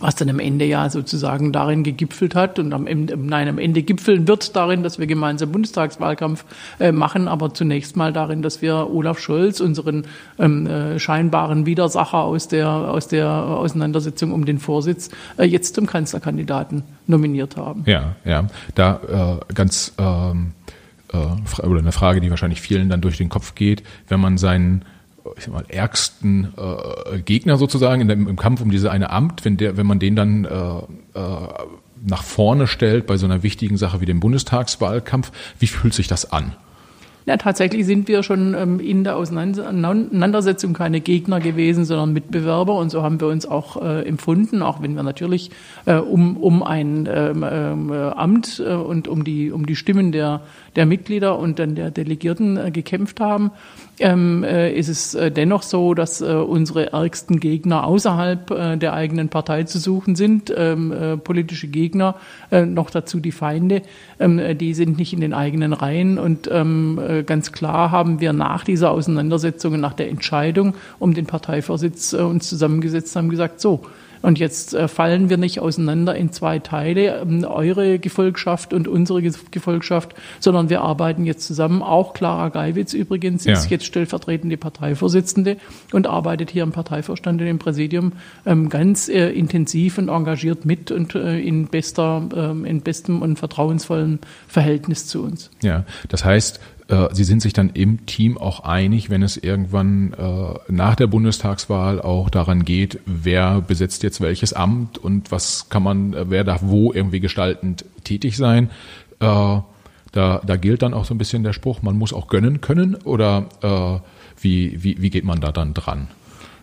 was 0.01 0.17
dann 0.17 0.29
am 0.29 0.39
Ende 0.39 0.65
ja 0.65 0.91
sozusagen 0.91 1.53
darin 1.53 1.85
gegipfelt 1.85 2.35
hat 2.35 2.59
und 2.59 2.73
am 2.73 2.87
Ende, 2.87 3.17
nein, 3.17 3.49
am 3.49 3.59
Ende 3.59 3.83
gipfeln 3.83 4.27
wird 4.27 4.57
darin, 4.57 4.83
dass 4.83 4.99
wir 4.99 5.07
gemeinsam 5.07 5.53
Bundestagswahlkampf 5.53 6.45
äh, 6.81 6.93
machen, 6.93 7.29
aber 7.29 7.55
zunächst 7.55 7.97
mal 7.97 8.13
darin, 8.13 8.43
dass 8.43 8.63
wir 8.63 8.91
Olaf 8.91 9.19
Scholz, 9.19 9.61
unseren 9.61 10.07
ähm, 10.39 10.67
äh, 10.67 10.99
scheinbaren 10.99 11.67
Widersacher 11.67 12.19
aus 12.19 12.49
der, 12.49 12.69
aus 12.69 13.09
der 13.09 13.31
Auseinandersetzung 13.31 14.33
um 14.33 14.45
den 14.45 14.59
Vorsitz, 14.59 15.11
äh, 15.37 15.45
jetzt 15.45 15.75
zum 15.75 15.87
Kanzlerkandidaten 15.87 16.83
nominiert 17.07 17.57
haben. 17.57 17.85
Ja, 17.87 18.17
ja, 18.25 18.47
da 18.75 19.41
äh, 19.49 19.55
ganz 19.55 19.95
ähm 19.99 20.53
äh, 21.13 21.67
oder 21.67 21.79
eine 21.79 21.93
Frage, 21.93 22.21
die 22.21 22.31
wahrscheinlich 22.31 22.61
vielen 22.61 22.89
dann 22.89 23.01
durch 23.01 23.17
den 23.17 23.29
Kopf 23.29 23.55
geht, 23.55 23.83
wenn 24.09 24.21
man 24.21 24.39
seinen 24.39 24.85
ich 25.37 25.45
sag 25.45 25.53
mal, 25.53 25.65
ärgsten 25.69 26.53
äh, 26.57 27.19
Gegner 27.21 27.57
sozusagen 27.57 28.07
dem, 28.09 28.29
im 28.29 28.37
Kampf 28.37 28.61
um 28.61 28.71
diese 28.71 28.91
eine 28.91 29.11
Amt, 29.11 29.45
wenn 29.45 29.57
der, 29.57 29.77
wenn 29.77 29.87
man 29.87 29.99
den 29.99 30.17
dann 30.17 30.45
äh, 30.45 30.49
äh, 30.49 31.49
nach 32.07 32.23
vorne 32.23 32.67
stellt 32.67 33.07
bei 33.07 33.17
so 33.17 33.27
einer 33.27 33.43
wichtigen 33.43 33.77
Sache 33.77 34.01
wie 34.01 34.07
dem 34.07 34.21
Bundestagswahlkampf, 34.21 35.33
wie 35.59 35.67
fühlt 35.67 35.95
sich 35.95 36.07
das 36.07 36.33
an? 36.33 36.55
Ja, 37.27 37.39
tatsächlich 37.39 37.87
sind 37.87 38.07
wir 38.07 38.23
schon 38.23 38.53
ähm, 38.53 38.81
in 38.81 39.03
der 39.03 39.17
Auseinandersetzung 39.17 40.75
keine 40.75 41.01
Gegner 41.01 41.41
gewesen, 41.41 41.87
sondern 41.87 42.13
Mitbewerber. 42.13 42.75
Und 42.75 42.91
so 42.91 43.03
haben 43.03 43.19
wir 43.19 43.29
uns 43.29 43.47
auch 43.47 43.81
äh, 43.81 44.07
empfunden, 44.07 44.61
auch 44.61 44.83
wenn 44.83 44.95
wir 44.95 45.03
natürlich 45.03 45.51
äh, 45.87 45.95
um, 45.95 46.37
um 46.37 46.63
ein 46.63 47.09
ähm, 47.11 47.43
ähm 47.49 47.91
äh, 47.91 47.97
Amt 47.97 48.61
und 48.61 49.09
um 49.09 49.25
die, 49.25 49.51
um 49.51 49.65
die 49.65 49.75
Stimmen 49.75 50.13
der, 50.13 50.43
der 50.77 50.85
Mitglieder 50.85 51.39
und 51.39 51.59
dann 51.59 51.75
der 51.75 51.91
Delegierten 51.91 52.59
äh, 52.59 52.71
gekämpft 52.71 53.21
haben 53.21 53.53
ähm, 53.99 54.45
äh, 54.45 54.73
ist 54.73 54.89
es 54.89 55.15
äh, 55.15 55.31
dennoch 55.31 55.63
so, 55.63 55.95
dass 55.95 56.21
äh, 56.21 56.25
unsere 56.25 56.93
ärgsten 56.93 57.41
Gegner 57.41 57.85
außerhalb 57.85 58.51
äh, 58.51 58.77
der 58.77 58.93
eigenen 58.93 59.29
Partei 59.29 59.65
zu 59.65 59.79
suchen 59.79 60.17
sind. 60.17 60.53
Ähm, 60.57 60.93
äh, 60.93 61.17
politische 61.17 61.69
Gegner, 61.69 62.17
noch 62.51 62.91
dazu 62.91 63.21
die 63.21 63.33
Feinde, 63.33 63.83
ähm, 64.21 64.59
die 64.59 64.75
sind 64.75 64.99
nicht 64.99 65.13
in 65.13 65.21
den 65.21 65.33
eigenen 65.33 65.73
Reihen. 65.73 66.19
Und 66.19 66.49
ähm, 66.53 67.01
ganz 67.27 67.53
klar 67.53 67.91
haben 67.91 68.21
wir 68.21 68.33
nach 68.33 68.65
dieser 68.65 68.91
Auseinandersetzung, 68.91 69.79
nach 69.81 69.95
der 69.95 70.09
Entscheidung 70.09 70.75
um 70.99 71.15
den 71.15 71.27
Parteivorsitz 71.27 72.13
uns 72.13 72.49
zusammengesetzt 72.49 73.17
haben 73.17 73.31
gesagt, 73.31 73.61
so, 73.61 73.81
und 74.25 74.39
jetzt 74.39 74.73
äh, 74.73 74.89
fallen 74.89 75.29
wir 75.29 75.37
nicht 75.37 75.61
auseinander 75.61 76.17
in 76.17 76.33
zwei 76.33 76.59
Teile, 76.59 77.21
ähm, 77.21 77.45
eure 77.45 77.99
Gefolgschaft 77.99 78.73
und 78.73 78.89
unsere 78.89 79.21
Gefolgschaft, 79.23 80.15
sondern 80.41 80.71
wir 80.71 80.81
arbeiten 80.81 81.27
jetzt 81.27 81.47
zusammen. 81.47 81.83
Auch 81.83 82.15
Clara 82.15 82.49
Geiwitz 82.49 82.95
übrigens 82.95 83.45
ist 83.45 83.69
jetzt 83.71 83.85
stellvertretende 83.85 84.57
Parteivorsitzende 84.57 85.59
und 85.93 86.07
arbeitet 86.07 86.51
hier 86.51 86.63
im 86.63 86.73
Parteivorstand 86.73 87.43
und 87.43 87.47
im 87.47 87.59
Präsidium 87.59 88.13
ähm, 88.47 88.71
ganz 88.71 89.11
äh, 89.11 89.29
intensiv 89.29 89.99
und 89.99 90.09
engagiert 90.09 90.65
mit 90.65 90.91
und 90.91 91.15
äh, 91.15 91.39
in 91.39 91.67
bester, 91.67 92.27
ähm, 92.35 92.65
in 92.65 92.81
bestem 92.81 93.21
und 93.21 93.39
vertrauensvollem 93.39 94.21
Verhältnis 94.49 95.07
zu 95.07 95.23
uns. 95.23 95.51
Ja, 95.63 95.85
das 96.09 96.25
heißt, 96.25 96.61
äh, 96.89 97.09
sie 97.13 97.25
sind 97.25 97.41
sich 97.41 97.53
dann 97.53 97.71
im 97.71 98.07
Team 98.07 98.37
auch 98.37 98.61
einig, 98.61 99.09
wenn 99.09 99.23
es 99.23 99.37
irgendwann 99.37 100.13
äh, 100.15 100.73
nach 100.73 100.95
der 100.95 101.07
Bundestagswahl 101.07 102.01
auch 102.01 102.29
daran 102.29 102.65
geht, 102.65 103.01
wer 103.07 103.61
besetzt 103.61 104.03
jetzt 104.03 104.21
welches 104.21 104.53
Amt 104.53 104.99
und 104.99 105.33
was 105.33 105.69
kann 105.71 105.83
man, 105.83 106.13
äh, 106.13 106.31
wer 106.31 106.45
darf 106.45 106.61
wo 106.65 106.93
irgendwie 106.93 107.21
gestaltend 107.21 107.85
tätig 108.05 108.37
sein. 108.37 108.71
Äh, 109.21 109.61
da, 110.13 110.41
da 110.47 110.57
gilt 110.57 110.83
dann 110.83 110.95
auch 110.95 111.07
so 111.07 111.15
ein 111.15 111.19
bisschen 111.19 111.43
der 111.43 111.53
Spruch, 111.53 111.83
man 111.83 111.97
muss 111.97 112.13
auch 112.13 112.29
gönnen 112.29 112.61
können 112.61 112.95
oder 112.95 113.47
äh, 113.63 113.99
wie, 114.41 114.83
wie, 114.83 115.01
wie 115.01 115.11
geht 115.11 115.25
man 115.25 115.41
da 115.41 115.53
dann 115.53 115.75
dran? 115.75 116.09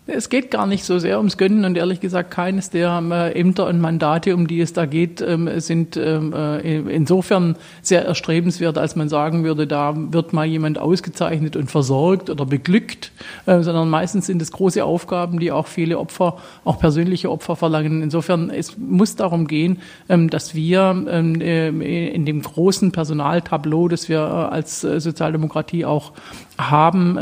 Es 0.08 0.28
geht 0.28 0.50
gar 0.50 0.66
nicht 0.66 0.84
so 0.84 0.98
sehr 0.98 1.18
ums 1.18 1.38
Gönnen 1.38 1.64
und 1.64 1.76
ehrlich 1.76 2.00
gesagt 2.00 2.32
keines 2.32 2.70
der 2.70 3.00
äh, 3.08 3.38
Ämter 3.38 3.68
und 3.68 3.80
Mandate, 3.80 4.34
um 4.34 4.48
die 4.48 4.60
es 4.60 4.72
da 4.72 4.84
geht, 4.84 5.20
ähm, 5.20 5.48
sind 5.60 5.96
ähm, 5.96 6.32
äh, 6.32 6.80
insofern 6.92 7.54
sehr 7.82 8.04
erstrebenswert, 8.04 8.78
als 8.78 8.96
man 8.96 9.08
sagen 9.08 9.44
würde, 9.44 9.68
da 9.68 9.94
wird 9.94 10.32
mal 10.32 10.44
jemand 10.44 10.76
ausgezeichnet 10.76 11.54
und 11.54 11.70
versorgt 11.70 12.30
oder 12.30 12.44
beglückt, 12.44 13.12
äh, 13.46 13.60
sondern 13.62 13.88
meistens 13.90 14.26
sind 14.26 14.42
es 14.42 14.50
große 14.50 14.84
Aufgaben, 14.84 15.38
die 15.38 15.52
auch 15.52 15.68
viele 15.68 16.00
Opfer, 16.00 16.38
auch 16.64 16.80
persönliche 16.80 17.30
Opfer 17.30 17.54
verlangen. 17.54 18.02
Insofern 18.02 18.50
es 18.50 18.76
muss 18.76 19.14
darum 19.14 19.46
gehen, 19.46 19.78
ähm, 20.08 20.30
dass 20.30 20.56
wir 20.56 20.90
in 21.12 22.26
dem 22.26 22.42
großen 22.42 22.90
Personaltableau, 22.90 23.86
das 23.86 24.08
wir 24.08 24.20
als 24.20 24.80
Sozialdemokratie 24.80 25.84
auch 25.84 26.12
haben, 26.58 27.18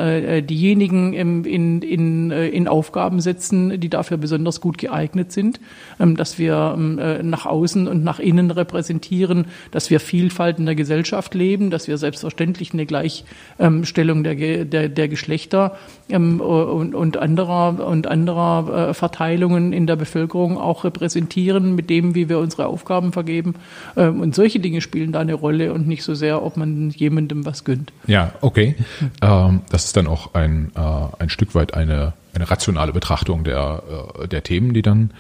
diejenigen 0.47 1.13
in, 1.13 1.83
in, 1.83 2.31
in 2.31 2.69
Aufgaben 2.69 3.21
setzen, 3.21 3.81
die 3.81 3.89
dafür 3.89 4.17
besonders 4.17 4.61
gut 4.61 4.79
geeignet 4.79 5.33
sind, 5.33 5.61
ähm, 5.99 6.17
dass 6.17 6.39
wir 6.39 6.75
ähm, 6.77 6.99
äh, 6.99 7.23
nach 7.23 7.47
außen 7.47 7.89
und 7.89 8.05
nach 8.05 8.19
innen 8.19 8.51
repräsentieren, 8.51 9.47
dass 9.71 9.91
wir 9.91 10.01
Vielfalt 10.01 10.59
in 10.59 10.67
der 10.67 10.75
Gesellschaft 10.75 11.35
leben, 11.35 11.71
dass 11.71 11.89
wir 11.89 11.99
selbstverständlich 11.99 12.73
eine 12.73 12.87
Gleichstellung 12.87 14.25
der, 14.25 14.65
der, 14.65 14.89
der 14.89 15.09
Geschlechter 15.09 15.77
ähm, 16.09 16.41
und, 16.41 16.95
und 16.95 17.17
anderer, 17.17 17.87
und 17.87 18.07
anderer 18.07 18.91
äh, 18.91 18.95
Verteilungen 18.95 19.73
in 19.73 19.87
der 19.87 19.97
Bevölkerung 19.97 20.59
auch 20.59 20.85
repräsentieren, 20.85 21.75
mit 21.75 21.91
dem, 21.91 22.15
wie 22.15 22.29
wir 22.29 22.39
unsere 22.39 22.67
Aufgaben 22.67 23.13
vergeben. 23.13 23.55
Und 23.95 24.35
solche 24.35 24.61
Dinge 24.61 24.81
spielen 24.81 25.13
da 25.13 25.21
eine 25.21 25.35
Rolle 25.35 25.73
und 25.73 25.87
nicht 25.87 26.03
so 26.03 26.15
sehr, 26.15 26.43
ob 26.43 26.57
man 26.57 26.91
jemandem 26.91 27.45
was 27.45 27.65
gönnt. 27.65 27.93
Ja, 28.07 28.33
okay. 28.41 28.77
Das 29.21 29.85
ist 29.85 29.97
dann 29.97 30.07
auch 30.07 30.35
ein, 30.35 30.73
äh, 30.75 30.81
ein 31.19 31.29
Stück 31.29 31.55
weit 31.55 31.75
eine 31.75 32.15
eine 32.35 32.51
rationale 32.51 32.93
Betrachtung 32.93 33.45
der, 33.45 33.83
äh, 34.23 34.29
der 34.29 34.43
Themen, 34.43 34.75
die 34.75 34.83
dann 34.83 35.13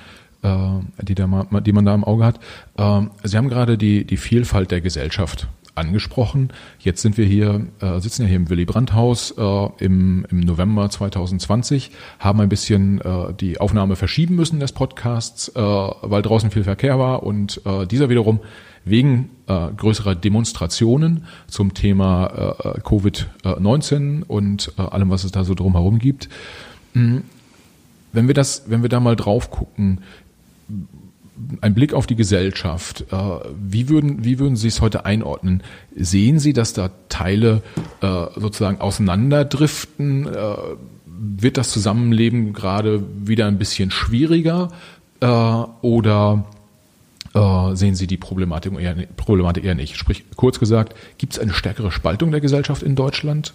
äh, 0.42 0.58
die, 1.02 1.14
da, 1.14 1.46
die 1.60 1.72
man 1.72 1.84
da 1.84 1.94
im 1.94 2.04
Auge 2.04 2.24
hat. 2.24 2.40
Ähm, 2.78 3.10
Sie 3.22 3.36
haben 3.36 3.48
gerade 3.48 3.76
die, 3.78 4.04
die 4.04 4.16
Vielfalt 4.16 4.70
der 4.70 4.80
Gesellschaft 4.80 5.48
angesprochen. 5.74 6.52
Jetzt 6.78 7.02
sind 7.02 7.16
wir 7.16 7.24
hier, 7.24 7.66
äh, 7.80 8.00
sitzen 8.00 8.22
ja 8.22 8.28
hier 8.28 8.36
im 8.36 8.50
Willy 8.50 8.64
Brandt 8.64 8.92
Haus 8.92 9.32
äh, 9.36 9.68
im, 9.78 10.26
im 10.30 10.40
November 10.40 10.88
2020, 10.90 11.90
haben 12.18 12.40
ein 12.40 12.48
bisschen 12.48 13.00
äh, 13.00 13.32
die 13.34 13.60
Aufnahme 13.60 13.96
verschieben 13.96 14.34
müssen 14.34 14.60
des 14.60 14.72
Podcasts, 14.72 15.48
äh, 15.48 15.60
weil 15.60 16.22
draußen 16.22 16.50
viel 16.50 16.64
Verkehr 16.64 16.98
war 16.98 17.22
und 17.22 17.60
äh, 17.64 17.86
dieser 17.86 18.08
wiederum 18.08 18.40
wegen 18.84 19.30
äh, 19.46 19.68
größerer 19.76 20.14
Demonstrationen 20.14 21.24
zum 21.46 21.74
Thema 21.74 22.54
äh, 22.64 22.80
Covid-19 22.80 24.22
und 24.24 24.72
äh, 24.78 24.82
allem, 24.82 25.10
was 25.10 25.24
es 25.24 25.32
da 25.32 25.44
so 25.44 25.54
drumherum 25.54 25.98
gibt, 25.98 26.28
Mhm. 26.94 27.22
Wenn 28.12 28.26
wir 28.26 28.34
das, 28.34 28.64
wenn 28.66 28.82
wir 28.82 28.88
da 28.88 29.00
mal 29.00 29.16
drauf 29.16 29.50
gucken, 29.50 30.00
ein 31.62 31.74
Blick 31.74 31.94
auf 31.94 32.06
die 32.06 32.16
Gesellschaft. 32.16 33.06
Äh, 33.10 33.16
wie 33.58 33.88
würden, 33.88 34.24
wie 34.24 34.38
würden 34.38 34.56
Sie 34.56 34.68
es 34.68 34.80
heute 34.80 35.06
einordnen? 35.06 35.62
Sehen 35.96 36.38
Sie, 36.38 36.52
dass 36.52 36.74
da 36.74 36.90
Teile 37.08 37.62
äh, 38.02 38.26
sozusagen 38.36 38.80
auseinanderdriften? 38.80 40.26
Äh, 40.26 40.56
wird 41.06 41.56
das 41.56 41.70
Zusammenleben 41.70 42.52
gerade 42.52 43.02
wieder 43.24 43.46
ein 43.46 43.58
bisschen 43.58 43.90
schwieriger? 43.90 44.70
Oder 45.22 46.46
sehen 47.32 47.94
Sie 47.94 48.06
die 48.06 48.16
Problematik 48.16 48.78
eher, 48.78 48.94
Problematik 49.16 49.64
eher 49.64 49.74
nicht? 49.74 49.96
Sprich, 49.96 50.24
kurz 50.36 50.58
gesagt, 50.58 50.94
gibt 51.18 51.34
es 51.34 51.38
eine 51.38 51.52
stärkere 51.52 51.92
Spaltung 51.92 52.30
der 52.30 52.40
Gesellschaft 52.40 52.82
in 52.82 52.96
Deutschland? 52.96 53.54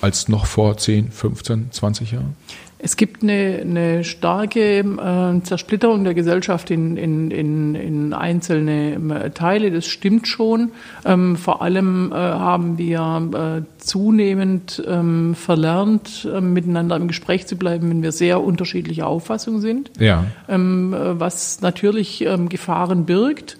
als 0.00 0.28
noch 0.28 0.46
vor 0.46 0.76
10, 0.76 1.10
15, 1.10 1.72
20 1.72 2.12
Jahren? 2.12 2.36
Es 2.80 2.96
gibt 2.96 3.22
eine, 3.24 3.58
eine 3.60 4.04
starke 4.04 4.78
äh, 4.80 5.42
Zersplitterung 5.42 6.04
der 6.04 6.14
Gesellschaft 6.14 6.70
in, 6.70 6.96
in, 6.96 7.30
in, 7.32 7.74
in 7.74 8.12
einzelne 8.12 8.94
äh, 9.24 9.30
Teile, 9.30 9.72
das 9.72 9.86
stimmt 9.86 10.28
schon. 10.28 10.70
Ähm, 11.04 11.36
vor 11.36 11.60
allem 11.60 12.12
äh, 12.12 12.14
haben 12.14 12.78
wir 12.78 13.30
äh, 13.34 13.62
zunehmend 13.78 14.82
ähm, 14.86 15.34
verlernt, 15.34 16.28
äh, 16.32 16.40
miteinander 16.40 16.94
im 16.96 17.08
Gespräch 17.08 17.48
zu 17.48 17.56
bleiben, 17.56 17.90
wenn 17.90 18.02
wir 18.02 18.12
sehr 18.12 18.42
unterschiedlicher 18.42 19.08
Auffassung 19.08 19.60
sind. 19.60 19.90
Ja. 19.98 20.26
Ähm, 20.48 20.94
äh, 20.94 21.18
was 21.18 21.60
natürlich 21.60 22.24
ähm, 22.24 22.48
Gefahren 22.48 23.06
birgt. 23.06 23.58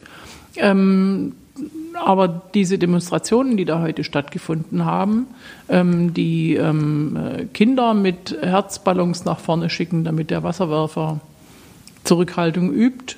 Aber 1.94 2.42
diese 2.54 2.78
Demonstrationen, 2.78 3.56
die 3.56 3.64
da 3.64 3.80
heute 3.80 4.04
stattgefunden 4.04 4.84
haben, 4.84 5.26
ähm, 5.68 6.14
die 6.14 6.54
ähm, 6.54 7.16
äh, 7.16 7.44
Kinder 7.46 7.94
mit 7.94 8.36
Herzballons 8.40 9.24
nach 9.24 9.40
vorne 9.40 9.68
schicken, 9.70 10.04
damit 10.04 10.30
der 10.30 10.42
Wasserwerfer 10.42 11.20
Zurückhaltung 12.04 12.72
übt, 12.72 13.16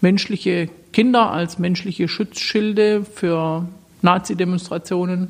menschliche 0.00 0.68
Kinder 0.92 1.30
als 1.30 1.58
menschliche 1.58 2.06
Schutzschilde 2.06 3.04
für 3.04 3.66
Nazi-Demonstrationen. 4.02 5.28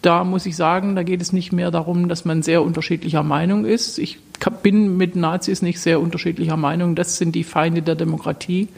Da 0.00 0.24
muss 0.24 0.46
ich 0.46 0.56
sagen, 0.56 0.96
da 0.96 1.02
geht 1.02 1.20
es 1.20 1.32
nicht 1.32 1.52
mehr 1.52 1.70
darum, 1.70 2.08
dass 2.08 2.24
man 2.24 2.42
sehr 2.42 2.62
unterschiedlicher 2.62 3.22
Meinung 3.22 3.66
ist. 3.66 3.98
Ich 3.98 4.18
bin 4.62 4.96
mit 4.96 5.16
Nazis 5.16 5.60
nicht 5.60 5.80
sehr 5.80 6.00
unterschiedlicher 6.00 6.56
Meinung. 6.56 6.94
Das 6.94 7.18
sind 7.18 7.34
die 7.34 7.44
Feinde 7.44 7.82
der 7.82 7.96
Demokratie. 7.96 8.68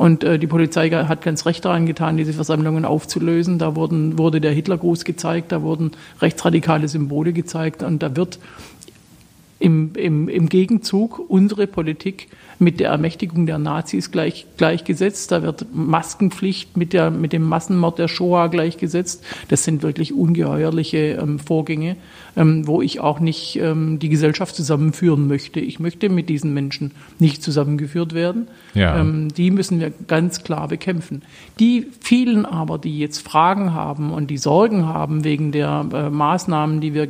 Und 0.00 0.24
äh, 0.24 0.38
die 0.38 0.46
Polizei 0.46 0.88
hat 0.88 1.20
ganz 1.20 1.44
recht 1.44 1.62
daran 1.62 1.84
getan, 1.84 2.16
diese 2.16 2.32
Versammlungen 2.32 2.86
aufzulösen. 2.86 3.58
Da 3.58 3.76
wurden, 3.76 4.16
wurde 4.16 4.40
der 4.40 4.50
Hitlergruß 4.50 5.04
gezeigt, 5.04 5.52
da 5.52 5.60
wurden 5.60 5.90
rechtsradikale 6.22 6.88
Symbole 6.88 7.34
gezeigt 7.34 7.82
und 7.82 8.02
da 8.02 8.16
wird 8.16 8.38
im, 9.58 9.90
im, 9.96 10.30
im 10.30 10.48
Gegenzug 10.48 11.18
unsere 11.28 11.66
Politik 11.66 12.28
mit 12.58 12.80
der 12.80 12.88
Ermächtigung 12.88 13.44
der 13.44 13.58
Nazis 13.58 14.10
gleich, 14.10 14.46
gleichgesetzt. 14.56 15.32
Da 15.32 15.42
wird 15.42 15.66
Maskenpflicht 15.74 16.78
mit, 16.78 16.94
der, 16.94 17.10
mit 17.10 17.34
dem 17.34 17.42
Massenmord 17.42 17.98
der 17.98 18.08
Shoah 18.08 18.48
gleichgesetzt. 18.48 19.22
Das 19.48 19.64
sind 19.64 19.82
wirklich 19.82 20.14
ungeheuerliche 20.14 21.18
ähm, 21.20 21.38
Vorgänge, 21.38 21.96
ähm, 22.36 22.66
wo 22.66 22.82
ich 22.82 23.00
auch 23.00 23.20
nicht 23.20 23.56
ähm, 23.56 23.98
die 23.98 24.08
Gesellschaft 24.08 24.54
zusammenführen 24.54 25.26
möchte. 25.26 25.60
Ich 25.60 25.80
möchte 25.80 26.08
mit 26.08 26.28
diesen 26.28 26.54
Menschen 26.54 26.92
nicht 27.18 27.42
zusammengeführt 27.42 28.14
werden. 28.14 28.48
Ja. 28.74 28.98
Ähm, 28.98 29.28
die 29.28 29.50
müssen 29.50 29.80
wir 29.80 29.92
ganz 30.06 30.44
klar 30.44 30.68
bekämpfen. 30.68 31.22
Die 31.58 31.86
vielen 32.00 32.46
aber, 32.46 32.78
die 32.78 32.98
jetzt 32.98 33.26
Fragen 33.26 33.74
haben 33.74 34.12
und 34.12 34.30
die 34.30 34.38
Sorgen 34.38 34.86
haben 34.86 35.24
wegen 35.24 35.52
der 35.52 35.86
äh, 35.92 36.10
Maßnahmen, 36.10 36.80
die 36.80 36.94
wir 36.94 37.04
äh, 37.04 37.08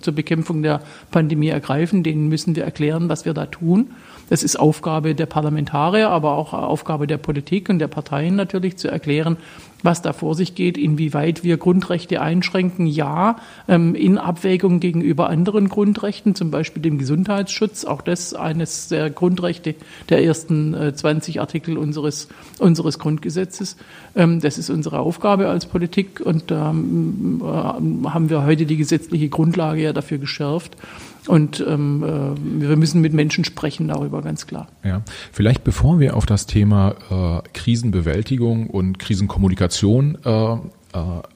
zur 0.00 0.14
Bekämpfung 0.14 0.62
der 0.62 0.82
Pandemie 1.10 1.48
ergreifen, 1.48 2.02
denen 2.02 2.28
müssen 2.28 2.56
wir 2.56 2.64
erklären, 2.64 3.08
was 3.08 3.24
wir 3.24 3.34
da 3.34 3.46
tun. 3.46 3.90
Das 4.28 4.42
ist 4.42 4.56
Aufgabe 4.56 5.14
der 5.14 5.26
Parlamentarier, 5.26 6.10
aber 6.10 6.32
auch 6.32 6.52
Aufgabe 6.52 7.06
der 7.06 7.18
Politik 7.18 7.68
und 7.68 7.78
der 7.78 7.88
Parteien 7.88 8.36
natürlich 8.36 8.76
zu 8.76 8.88
erklären, 8.88 9.36
was 9.82 10.02
da 10.02 10.12
vor 10.12 10.34
sich 10.34 10.54
geht, 10.54 10.76
inwieweit 10.76 11.44
wir 11.44 11.56
Grundrechte 11.56 12.20
einschränken. 12.20 12.86
Ja, 12.86 13.36
ähm, 13.68 13.94
in 13.94 14.18
Abwägung 14.18 14.80
gegenüber 14.80 15.30
anderen 15.30 15.68
Grundrechten, 15.68 16.34
zum 16.34 16.50
Beispiel 16.50 16.82
dem 16.82 16.98
Gesundheitsschutz. 16.98 17.84
Auch 17.84 18.02
das 18.02 18.34
eines 18.34 18.88
der 18.88 19.10
Grundrechte 19.10 19.74
der 20.08 20.24
ersten 20.24 20.76
20 20.94 21.36
äh, 21.36 21.38
Artikel 21.38 21.78
unseres, 21.78 22.28
unseres 22.58 22.98
Grundgesetzes. 22.98 23.76
Ähm, 24.16 24.40
das 24.40 24.58
ist 24.58 24.70
unsere 24.70 24.98
Aufgabe 24.98 25.48
als 25.48 25.66
Politik 25.66 26.20
und 26.20 26.50
da 26.50 26.70
ähm, 26.70 27.40
äh, 27.42 28.08
haben 28.08 28.30
wir 28.30 28.44
heute 28.44 28.66
die 28.66 28.76
gesetzliche 28.76 29.28
Grundlage 29.28 29.82
ja 29.82 29.92
dafür 29.92 30.18
geschärft. 30.18 30.76
Und 31.28 31.64
ähm, 31.66 32.02
äh, 32.02 32.66
wir 32.68 32.76
müssen 32.76 33.00
mit 33.00 33.12
Menschen 33.12 33.44
sprechen 33.44 33.88
darüber, 33.88 34.22
ganz 34.22 34.46
klar. 34.46 34.66
Ja, 34.82 35.02
vielleicht 35.30 35.62
bevor 35.62 36.00
wir 36.00 36.16
auf 36.16 36.26
das 36.26 36.46
Thema 36.46 37.42
äh, 37.44 37.48
Krisenbewältigung 37.52 38.68
und 38.68 38.98
Krisenkommunikation 38.98 40.18
äh, 40.24 40.54
äh, 40.54 40.58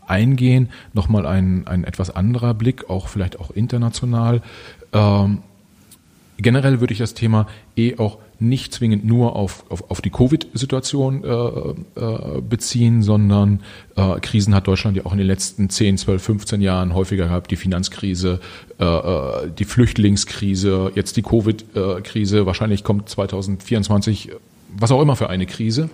eingehen, 0.06 0.70
nochmal 0.94 1.26
ein, 1.26 1.66
ein 1.66 1.84
etwas 1.84 2.08
anderer 2.10 2.54
Blick, 2.54 2.88
auch 2.88 3.08
vielleicht 3.08 3.38
auch 3.38 3.50
international. 3.50 4.40
Ähm, 4.94 5.42
generell 6.38 6.80
würde 6.80 6.92
ich 6.92 6.98
das 6.98 7.12
Thema 7.12 7.46
eh 7.76 7.98
auch 7.98 8.18
nicht 8.42 8.74
zwingend 8.74 9.04
nur 9.04 9.36
auf, 9.36 9.64
auf, 9.70 9.90
auf 9.90 10.00
die 10.00 10.10
Covid-Situation 10.10 11.24
äh, 11.24 12.00
äh, 12.00 12.40
beziehen, 12.40 13.02
sondern 13.02 13.60
äh, 13.96 14.20
Krisen 14.20 14.54
hat 14.54 14.66
Deutschland 14.66 14.96
ja 14.96 15.06
auch 15.06 15.12
in 15.12 15.18
den 15.18 15.26
letzten 15.26 15.70
10, 15.70 15.98
12, 15.98 16.22
15 16.22 16.60
Jahren 16.60 16.94
häufiger 16.94 17.26
gehabt. 17.26 17.50
Die 17.50 17.56
Finanzkrise, 17.56 18.40
äh, 18.78 18.84
äh, 18.84 19.50
die 19.58 19.64
Flüchtlingskrise, 19.64 20.92
jetzt 20.94 21.16
die 21.16 21.22
Covid-Krise. 21.22 22.46
Wahrscheinlich 22.46 22.84
kommt 22.84 23.08
2024 23.08 24.30
was 24.74 24.90
auch 24.90 25.02
immer 25.02 25.16
für 25.16 25.28
eine 25.28 25.44
Krise. 25.44 25.90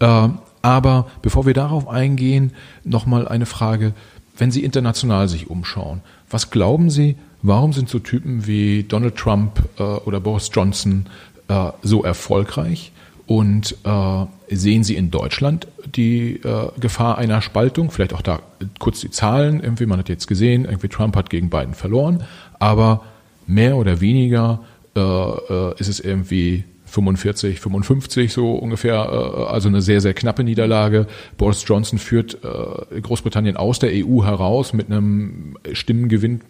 Mhm. 0.00 0.38
Aber 0.62 1.06
bevor 1.22 1.46
wir 1.46 1.54
darauf 1.54 1.86
eingehen, 1.86 2.52
nochmal 2.82 3.28
eine 3.28 3.46
Frage. 3.46 3.92
Wenn 4.36 4.50
Sie 4.50 4.64
international 4.64 5.28
sich 5.28 5.48
umschauen, 5.48 6.00
was 6.28 6.50
glauben 6.50 6.90
Sie, 6.90 7.16
warum 7.42 7.72
sind 7.72 7.88
so 7.88 7.98
Typen 7.98 8.46
wie 8.46 8.82
Donald 8.82 9.16
Trump 9.16 9.62
äh, 9.78 9.82
oder 9.82 10.20
Boris 10.20 10.50
Johnson 10.52 11.06
äh, 11.48 11.70
so 11.82 12.02
erfolgreich? 12.04 12.92
Und 13.26 13.76
äh, 13.84 14.26
sehen 14.54 14.84
Sie 14.84 14.94
in 14.94 15.10
Deutschland 15.10 15.66
die 15.84 16.36
äh, 16.36 16.68
Gefahr 16.78 17.18
einer 17.18 17.42
Spaltung? 17.42 17.90
Vielleicht 17.90 18.14
auch 18.14 18.22
da 18.22 18.40
kurz 18.78 19.00
die 19.00 19.10
Zahlen. 19.10 19.60
Irgendwie, 19.60 19.86
man 19.86 19.98
hat 19.98 20.08
jetzt 20.08 20.28
gesehen, 20.28 20.64
irgendwie 20.64 20.88
Trump 20.88 21.16
hat 21.16 21.28
gegen 21.28 21.50
Biden 21.50 21.74
verloren, 21.74 22.22
aber 22.60 23.02
mehr 23.46 23.76
oder 23.76 24.00
weniger 24.00 24.60
äh, 24.96 25.00
äh, 25.00 25.74
ist 25.78 25.88
es 25.88 26.00
irgendwie 26.00 26.64
45, 26.96 27.60
55 27.60 28.32
so 28.32 28.54
ungefähr, 28.54 28.94
äh, 28.94 29.52
also 29.52 29.68
eine 29.68 29.82
sehr, 29.82 30.00
sehr 30.00 30.14
knappe 30.14 30.44
Niederlage. 30.44 31.06
Boris 31.36 31.62
Johnson 31.66 31.98
führt 31.98 32.38
äh, 32.42 33.00
Großbritannien 33.00 33.56
aus 33.56 33.78
der 33.78 33.90
EU 33.92 34.24
heraus 34.24 34.72
mit 34.72 34.90
einem 34.90 35.58
Stimmengewinn 35.72 36.40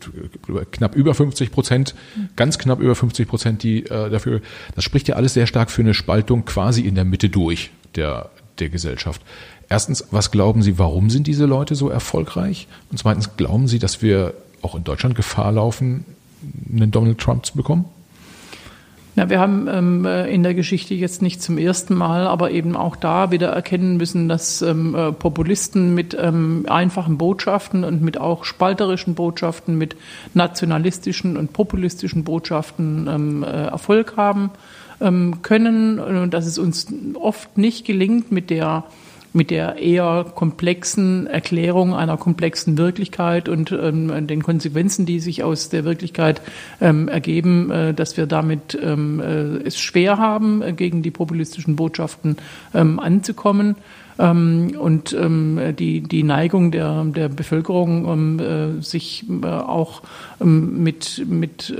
knapp 0.70 0.94
über 0.94 1.14
50 1.14 1.50
Prozent, 1.50 1.94
ganz 2.36 2.58
knapp 2.58 2.80
über 2.80 2.94
50 2.94 3.26
Prozent, 3.26 3.62
die 3.64 3.84
äh, 3.86 4.08
dafür, 4.08 4.40
das 4.74 4.84
spricht 4.84 5.08
ja 5.08 5.16
alles 5.16 5.34
sehr 5.34 5.48
stark 5.48 5.70
für 5.70 5.82
eine 5.82 5.94
Spaltung 5.94 6.44
quasi 6.44 6.82
in 6.82 6.94
der 6.94 7.04
Mitte 7.04 7.28
durch 7.28 7.70
der, 7.96 8.30
der 8.60 8.68
Gesellschaft. 8.68 9.20
Erstens, 9.68 10.06
was 10.12 10.30
glauben 10.30 10.62
Sie, 10.62 10.78
warum 10.78 11.10
sind 11.10 11.26
diese 11.26 11.46
Leute 11.46 11.74
so 11.74 11.88
erfolgreich? 11.88 12.68
Und 12.92 12.98
zweitens, 12.98 13.36
glauben 13.36 13.66
Sie, 13.66 13.80
dass 13.80 14.00
wir 14.00 14.34
auch 14.62 14.76
in 14.76 14.84
Deutschland 14.84 15.16
Gefahr 15.16 15.50
laufen, 15.50 16.04
einen 16.73 16.92
Donald 16.92 17.18
Trump 17.18 17.44
zu 17.44 17.56
bekommen? 17.56 17.86
Na, 19.18 19.30
wir 19.30 19.40
haben 19.40 19.66
ähm, 19.66 20.04
äh, 20.04 20.28
in 20.28 20.42
der 20.42 20.52
Geschichte 20.52 20.94
jetzt 20.94 21.22
nicht 21.22 21.40
zum 21.40 21.56
ersten 21.56 21.94
Mal, 21.94 22.26
aber 22.26 22.50
eben 22.50 22.76
auch 22.76 22.96
da 22.96 23.30
wieder 23.30 23.48
erkennen 23.48 23.96
müssen, 23.96 24.28
dass 24.28 24.60
ähm, 24.60 24.94
äh, 24.94 25.10
Populisten 25.10 25.94
mit 25.94 26.14
ähm, 26.20 26.66
einfachen 26.68 27.16
Botschaften 27.16 27.82
und 27.82 28.02
mit 28.02 28.18
auch 28.18 28.44
spalterischen 28.44 29.14
Botschaften, 29.14 29.78
mit 29.78 29.96
nationalistischen 30.34 31.38
und 31.38 31.54
populistischen 31.54 32.24
Botschaften 32.24 33.08
ähm, 33.08 33.42
äh, 33.42 33.68
Erfolg 33.68 34.18
haben 34.18 34.50
ähm, 35.00 35.40
können. 35.40 35.98
Und 35.98 36.34
dass 36.34 36.44
es 36.44 36.58
uns 36.58 36.86
oft 37.14 37.56
nicht 37.56 37.86
gelingt, 37.86 38.30
mit 38.32 38.50
der 38.50 38.84
mit 39.36 39.50
der 39.50 39.76
eher 39.76 40.25
komplexen 40.34 41.26
Erklärung 41.26 41.94
einer 41.94 42.16
komplexen 42.16 42.78
Wirklichkeit 42.78 43.49
und 43.49 43.70
ähm, 43.70 44.26
den 44.26 44.42
Konsequenzen, 44.42 45.06
die 45.06 45.20
sich 45.20 45.44
aus 45.44 45.68
der 45.68 45.84
Wirklichkeit 45.84 46.40
ähm, 46.80 47.06
ergeben, 47.06 47.70
äh, 47.70 47.94
dass 47.94 48.16
wir 48.16 48.26
damit 48.26 48.76
ähm, 48.82 49.20
äh, 49.20 49.58
es 49.66 49.78
schwer 49.78 50.18
haben, 50.18 50.62
äh, 50.62 50.72
gegen 50.72 51.02
die 51.02 51.10
populistischen 51.10 51.76
Botschaften 51.76 52.38
ähm, 52.75 52.99
anzukommen. 52.99 53.76
Ähm, 54.18 54.74
und 54.78 55.12
ähm, 55.12 55.74
die, 55.78 56.00
die 56.00 56.22
Neigung 56.22 56.70
der, 56.70 57.04
der 57.04 57.28
Bevölkerung, 57.28 58.08
ähm, 58.08 58.38
äh, 58.38 58.82
sich 58.82 59.26
äh, 59.28 59.46
auch 59.46 60.02
ähm, 60.40 60.82
mit, 60.82 61.24
mit, 61.28 61.74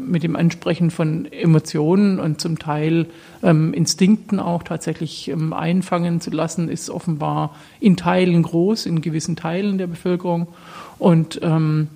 mit 0.00 0.22
dem 0.22 0.36
Ansprechen 0.36 0.90
von 0.90 1.30
Emotionen 1.30 2.18
und 2.18 2.40
zum 2.40 2.58
Teil 2.58 3.06
Instinkten 3.42 4.38
auch 4.38 4.62
tatsächlich 4.62 5.32
einfangen 5.52 6.20
zu 6.20 6.30
lassen, 6.30 6.68
ist 6.68 6.90
offenbar 6.90 7.54
in 7.80 7.96
Teilen 7.96 8.42
groß, 8.42 8.84
in 8.84 9.00
gewissen 9.00 9.34
Teilen 9.34 9.78
der 9.78 9.86
Bevölkerung. 9.86 10.48
Und 10.98 11.40
ähm, 11.42 11.88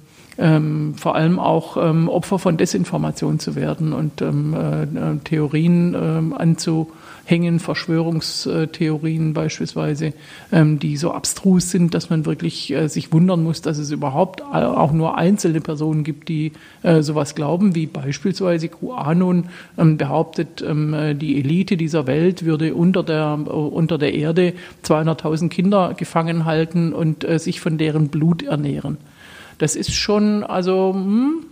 vor 0.97 1.15
allem 1.15 1.39
auch 1.39 1.77
ähm, 1.77 2.09
Opfer 2.09 2.39
von 2.39 2.57
Desinformation 2.57 3.39
zu 3.39 3.57
werden 3.57 3.93
und 3.93 4.23
ähm, 4.23 4.55
äh, 4.55 5.17
Theorien 5.25 5.95
anzu, 6.35 6.91
hängen 7.25 7.59
Verschwörungstheorien 7.59 9.33
beispielsweise, 9.33 10.13
ähm, 10.53 10.79
die 10.79 10.97
so 10.97 11.13
abstrus 11.13 11.71
sind, 11.71 11.95
dass 11.95 12.11
man 12.11 12.27
wirklich 12.27 12.71
äh, 12.73 12.89
sich 12.89 13.13
wundern 13.13 13.43
muss, 13.43 13.63
dass 13.63 13.79
es 13.79 13.91
überhaupt 13.91 14.43
auch 14.43 14.93
nur 14.93 15.17
einzelne 15.17 15.61
Personen 15.61 16.05
gibt, 16.05 16.29
die 16.29 16.53
äh, 16.83 17.03
sowas 17.03 17.35
glauben, 17.35 17.75
wie 17.75 17.87
beispielsweise 17.87 18.69
QAnon 18.69 19.47
ähm, 19.79 19.97
behauptet, 19.97 20.63
ähm, 20.67 20.95
die 21.19 21.39
Elite 21.39 21.77
dieser 21.77 22.07
Welt 22.07 22.45
würde 22.45 22.75
unter 22.75 23.03
der, 23.03 23.39
äh, 23.47 23.51
unter 23.51 23.99
der 23.99 24.15
Erde 24.15 24.53
200.000 24.85 25.49
Kinder 25.49 25.95
gefangen 25.97 26.45
halten 26.45 26.93
und 26.93 27.27
sich 27.39 27.61
von 27.61 27.79
deren 27.79 28.09
Blut 28.09 28.43
ernähren. 28.43 28.99
Das 29.59 29.77
ist 29.77 29.93
schon, 29.93 30.43
also, 30.43 30.93
hm, 30.95 31.47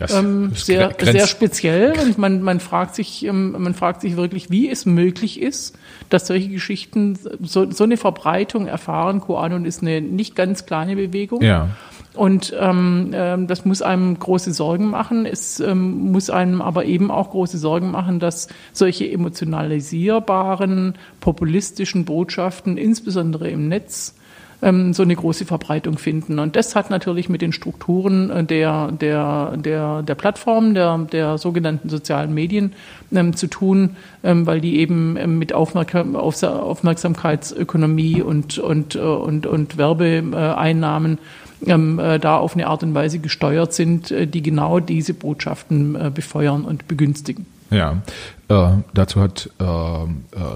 ähm, 0.00 0.52
sehr, 0.54 0.94
sehr 1.00 1.26
speziell 1.26 1.92
und 2.00 2.18
man, 2.18 2.42
man 2.42 2.60
fragt 2.60 2.94
sich, 2.94 3.24
ähm, 3.24 3.52
man 3.52 3.74
fragt 3.74 4.00
sich 4.00 4.16
wirklich, 4.16 4.50
wie 4.50 4.68
es 4.70 4.86
möglich 4.86 5.40
ist, 5.40 5.76
dass 6.08 6.26
solche 6.26 6.48
Geschichten 6.48 7.18
so, 7.40 7.70
so 7.70 7.84
eine 7.84 7.96
Verbreitung 7.96 8.66
erfahren. 8.66 9.20
QAnon 9.20 9.64
ist 9.64 9.82
eine 9.82 10.00
nicht 10.00 10.34
ganz 10.34 10.66
kleine 10.66 10.96
Bewegung. 10.96 11.42
Ja. 11.42 11.70
Und 12.14 12.54
ähm, 12.58 13.10
ähm, 13.14 13.46
das 13.46 13.64
muss 13.64 13.80
einem 13.80 14.18
große 14.18 14.52
Sorgen 14.52 14.90
machen. 14.90 15.24
Es 15.24 15.60
ähm, 15.60 16.12
muss 16.12 16.28
einem 16.28 16.60
aber 16.60 16.84
eben 16.84 17.10
auch 17.10 17.30
große 17.30 17.56
Sorgen 17.56 17.90
machen, 17.90 18.20
dass 18.20 18.48
solche 18.72 19.10
emotionalisierbaren, 19.10 20.94
populistischen 21.20 22.04
Botschaften, 22.04 22.76
insbesondere 22.76 23.48
im 23.48 23.68
Netz, 23.68 24.14
ähm, 24.62 24.94
so 24.94 25.02
eine 25.02 25.14
große 25.14 25.44
Verbreitung 25.44 25.98
finden. 25.98 26.38
Und 26.38 26.56
das 26.56 26.74
hat 26.74 26.88
natürlich 26.88 27.28
mit 27.28 27.42
den 27.42 27.52
Strukturen 27.52 28.30
äh, 28.30 28.44
der, 28.44 28.92
der, 28.92 29.56
der, 29.56 30.02
der 30.02 30.14
Plattformen, 30.14 30.74
der, 30.74 30.98
der 30.98 31.38
sogenannten 31.38 31.88
sozialen 31.88 32.32
Medien 32.32 32.72
ähm, 33.12 33.36
zu 33.36 33.48
tun, 33.48 33.96
ähm, 34.22 34.46
weil 34.46 34.60
die 34.60 34.78
eben 34.78 35.16
ähm, 35.16 35.38
mit 35.38 35.52
Aufmerksam 35.52 36.16
Aufmerksamkeitsökonomie 36.16 38.22
und, 38.22 38.58
und, 38.58 38.94
äh, 38.94 39.00
und, 39.00 39.46
und 39.46 39.76
Werbeeinnahmen 39.76 41.18
ähm, 41.66 41.98
äh, 41.98 42.18
da 42.18 42.38
auf 42.38 42.54
eine 42.54 42.66
Art 42.66 42.82
und 42.82 42.94
Weise 42.94 43.18
gesteuert 43.18 43.72
sind, 43.72 44.10
äh, 44.10 44.26
die 44.26 44.42
genau 44.42 44.80
diese 44.80 45.14
Botschaften 45.14 45.94
äh, 45.94 46.10
befeuern 46.14 46.64
und 46.64 46.88
begünstigen. 46.88 47.46
Ja, 47.72 48.02
äh, 48.48 48.82
dazu 48.92 49.20
hat 49.20 49.48
äh, 49.58 49.64
äh, 49.64 50.06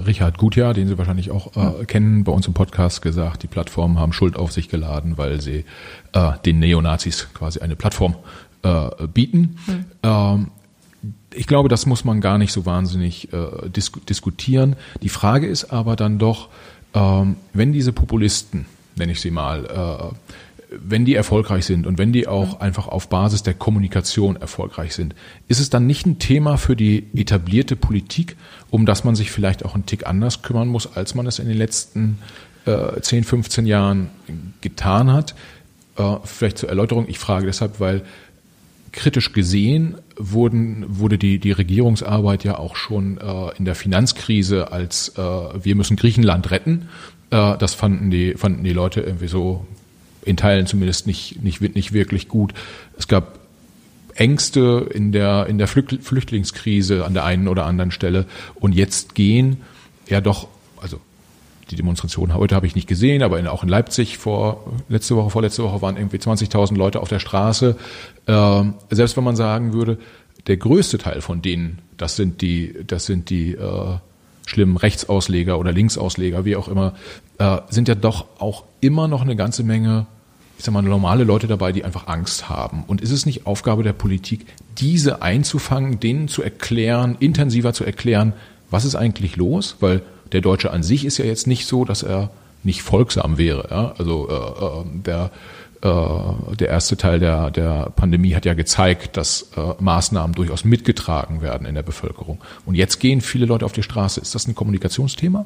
Richard 0.05 0.37
Gutjahr, 0.37 0.73
den 0.73 0.87
Sie 0.87 0.97
wahrscheinlich 0.97 1.31
auch 1.31 1.81
äh, 1.81 1.85
kennen, 1.85 2.23
bei 2.23 2.31
uns 2.31 2.45
im 2.45 2.53
Podcast 2.53 3.01
gesagt, 3.01 3.41
die 3.43 3.47
Plattformen 3.47 3.97
haben 3.97 4.13
Schuld 4.13 4.37
auf 4.37 4.51
sich 4.51 4.69
geladen, 4.69 5.17
weil 5.17 5.41
sie 5.41 5.65
äh, 6.13 6.33
den 6.45 6.59
Neonazis 6.59 7.27
quasi 7.33 7.59
eine 7.59 7.75
Plattform 7.75 8.15
äh, 8.61 8.89
bieten. 9.11 9.57
Mhm. 9.65 9.85
Ähm, 10.03 10.51
ich 11.33 11.47
glaube, 11.47 11.69
das 11.69 11.85
muss 11.87 12.05
man 12.05 12.21
gar 12.21 12.37
nicht 12.37 12.51
so 12.51 12.65
wahnsinnig 12.65 13.29
dis 13.75 13.91
diskutieren. 14.09 14.75
Die 15.03 15.09
Frage 15.09 15.45
ist 15.45 15.65
aber 15.65 15.95
dann 15.95 16.17
doch, 16.17 16.49
ähm, 16.95 17.35
wenn 17.53 17.73
diese 17.73 17.93
Populisten, 17.93 18.65
nenne 18.95 19.11
ich 19.11 19.21
sie 19.21 19.29
mal, 19.29 19.65
äh, 19.65 20.15
wenn 20.69 21.05
die 21.05 21.15
erfolgreich 21.15 21.65
sind 21.65 21.87
und 21.87 21.97
wenn 21.97 22.11
die 22.11 22.27
auch 22.27 22.59
einfach 22.59 22.87
auf 22.87 23.09
Basis 23.09 23.43
der 23.43 23.53
Kommunikation 23.53 24.35
erfolgreich 24.35 24.93
sind, 24.93 25.15
ist 25.47 25.59
es 25.59 25.69
dann 25.69 25.87
nicht 25.87 26.05
ein 26.05 26.19
Thema 26.19 26.57
für 26.57 26.75
die 26.75 27.07
etablierte 27.15 27.75
Politik, 27.75 28.35
um 28.69 28.85
das 28.85 29.03
man 29.03 29.15
sich 29.15 29.31
vielleicht 29.31 29.63
auch 29.63 29.75
einen 29.75 29.85
Tick 29.85 30.07
anders 30.07 30.41
kümmern 30.41 30.67
muss, 30.67 30.95
als 30.95 31.15
man 31.15 31.25
es 31.25 31.39
in 31.39 31.47
den 31.47 31.57
letzten 31.57 32.19
äh, 32.65 32.99
10, 32.99 33.23
15 33.23 33.65
Jahren 33.65 34.09
getan 34.61 35.13
hat? 35.13 35.35
Äh, 35.95 36.17
vielleicht 36.25 36.57
zur 36.57 36.69
Erläuterung, 36.69 37.05
ich 37.07 37.19
frage 37.19 37.45
deshalb, 37.45 37.79
weil 37.79 38.03
kritisch 38.91 39.31
gesehen 39.31 39.97
wurden, 40.17 40.85
wurde 40.87 41.17
die, 41.17 41.39
die 41.39 41.51
Regierungsarbeit 41.51 42.43
ja 42.43 42.57
auch 42.57 42.75
schon 42.75 43.19
äh, 43.19 43.55
in 43.57 43.65
der 43.65 43.75
Finanzkrise 43.75 44.71
als 44.71 45.09
äh, 45.17 45.21
wir 45.21 45.75
müssen 45.75 45.95
Griechenland 45.95 46.51
retten. 46.51 46.89
Äh, 47.29 47.57
das 47.57 47.73
fanden 47.73 48.09
die, 48.09 48.33
fanden 48.33 48.63
die 48.63 48.73
Leute 48.73 49.01
irgendwie 49.01 49.27
so 49.27 49.65
in 50.27 50.37
Teilen 50.37 50.67
zumindest 50.67 51.07
nicht, 51.07 51.43
nicht, 51.43 51.61
nicht 51.61 51.93
wirklich 51.93 52.27
gut. 52.27 52.53
Es 52.97 53.07
gab 53.07 53.39
Ängste 54.15 54.89
in 54.93 55.11
der, 55.11 55.45
in 55.47 55.57
der 55.57 55.67
Flüchtlingskrise 55.67 57.05
an 57.05 57.13
der 57.13 57.23
einen 57.23 57.47
oder 57.47 57.65
anderen 57.65 57.91
Stelle. 57.91 58.25
Und 58.55 58.73
jetzt 58.73 59.15
gehen 59.15 59.61
ja 60.07 60.21
doch, 60.21 60.47
also 60.81 60.99
die 61.69 61.75
Demonstration 61.75 62.33
heute 62.33 62.55
habe 62.55 62.65
ich 62.65 62.75
nicht 62.75 62.87
gesehen, 62.87 63.21
aber 63.21 63.39
in, 63.39 63.47
auch 63.47 63.63
in 63.63 63.69
Leipzig 63.69 64.17
vor 64.17 64.73
letzte 64.89 65.15
Woche, 65.15 65.29
vorletzte 65.29 65.63
Woche 65.63 65.81
waren 65.81 65.97
irgendwie 65.97 66.17
20.000 66.17 66.75
Leute 66.77 67.01
auf 67.01 67.09
der 67.09 67.19
Straße. 67.19 67.75
Ähm, 68.25 68.75
selbst 68.89 69.17
wenn 69.17 69.23
man 69.23 69.35
sagen 69.35 69.73
würde, 69.73 69.97
der 70.47 70.57
größte 70.57 70.97
Teil 70.97 71.21
von 71.21 71.41
denen, 71.41 71.79
das 71.97 72.15
sind 72.15 72.41
die, 72.41 72.73
das 72.87 73.05
sind 73.05 73.29
die 73.29 73.51
äh, 73.51 73.97
schlimmen 74.45 74.77
Rechtsausleger 74.77 75.59
oder 75.59 75.73
Linksausleger, 75.73 76.45
wie 76.45 76.55
auch 76.55 76.69
immer, 76.69 76.93
äh, 77.37 77.57
sind 77.69 77.87
ja 77.87 77.95
doch 77.95 78.25
auch 78.39 78.63
immer 78.79 79.07
noch 79.07 79.21
eine 79.21 79.35
ganze 79.35 79.63
Menge 79.63 80.07
ich 80.57 80.63
sag 80.63 80.73
mal, 80.73 80.81
normale 80.81 81.23
Leute 81.23 81.47
dabei, 81.47 81.71
die 81.71 81.85
einfach 81.85 82.07
Angst 82.07 82.49
haben. 82.49 82.83
Und 82.87 83.01
ist 83.01 83.11
es 83.11 83.25
nicht 83.25 83.45
Aufgabe 83.45 83.83
der 83.83 83.93
Politik, 83.93 84.45
diese 84.77 85.21
einzufangen, 85.21 85.99
denen 85.99 86.27
zu 86.27 86.41
erklären, 86.41 87.15
intensiver 87.19 87.73
zu 87.73 87.83
erklären, 87.83 88.33
was 88.69 88.83
ist 88.83 88.95
eigentlich 88.95 89.35
los? 89.35 89.77
Weil 89.79 90.01
der 90.31 90.41
Deutsche 90.41 90.71
an 90.71 90.83
sich 90.83 91.05
ist 91.05 91.17
ja 91.17 91.25
jetzt 91.25 91.47
nicht 91.47 91.67
so, 91.67 91.85
dass 91.85 92.03
er 92.03 92.31
nicht 92.63 92.81
folgsam 92.81 93.37
wäre. 93.37 93.67
Ja? 93.69 93.93
Also 93.97 94.29
äh, 94.29 94.33
äh 94.33 95.01
der, 95.05 95.31
äh, 95.81 96.55
der 96.55 96.69
erste 96.69 96.97
Teil 96.97 97.19
der, 97.19 97.51
der 97.51 97.91
Pandemie 97.95 98.33
hat 98.33 98.45
ja 98.45 98.55
gezeigt, 98.55 99.15
dass 99.15 99.51
äh, 99.55 99.73
Maßnahmen 99.79 100.35
durchaus 100.35 100.65
mitgetragen 100.65 101.41
werden 101.41 101.67
in 101.67 101.75
der 101.75 101.83
Bevölkerung. 101.83 102.39
Und 102.65 102.75
jetzt 102.75 102.99
gehen 102.99 103.21
viele 103.21 103.45
Leute 103.45 103.63
auf 103.63 103.73
die 103.73 103.83
Straße. 103.83 104.19
Ist 104.19 104.33
das 104.33 104.47
ein 104.47 104.55
Kommunikationsthema? 104.55 105.45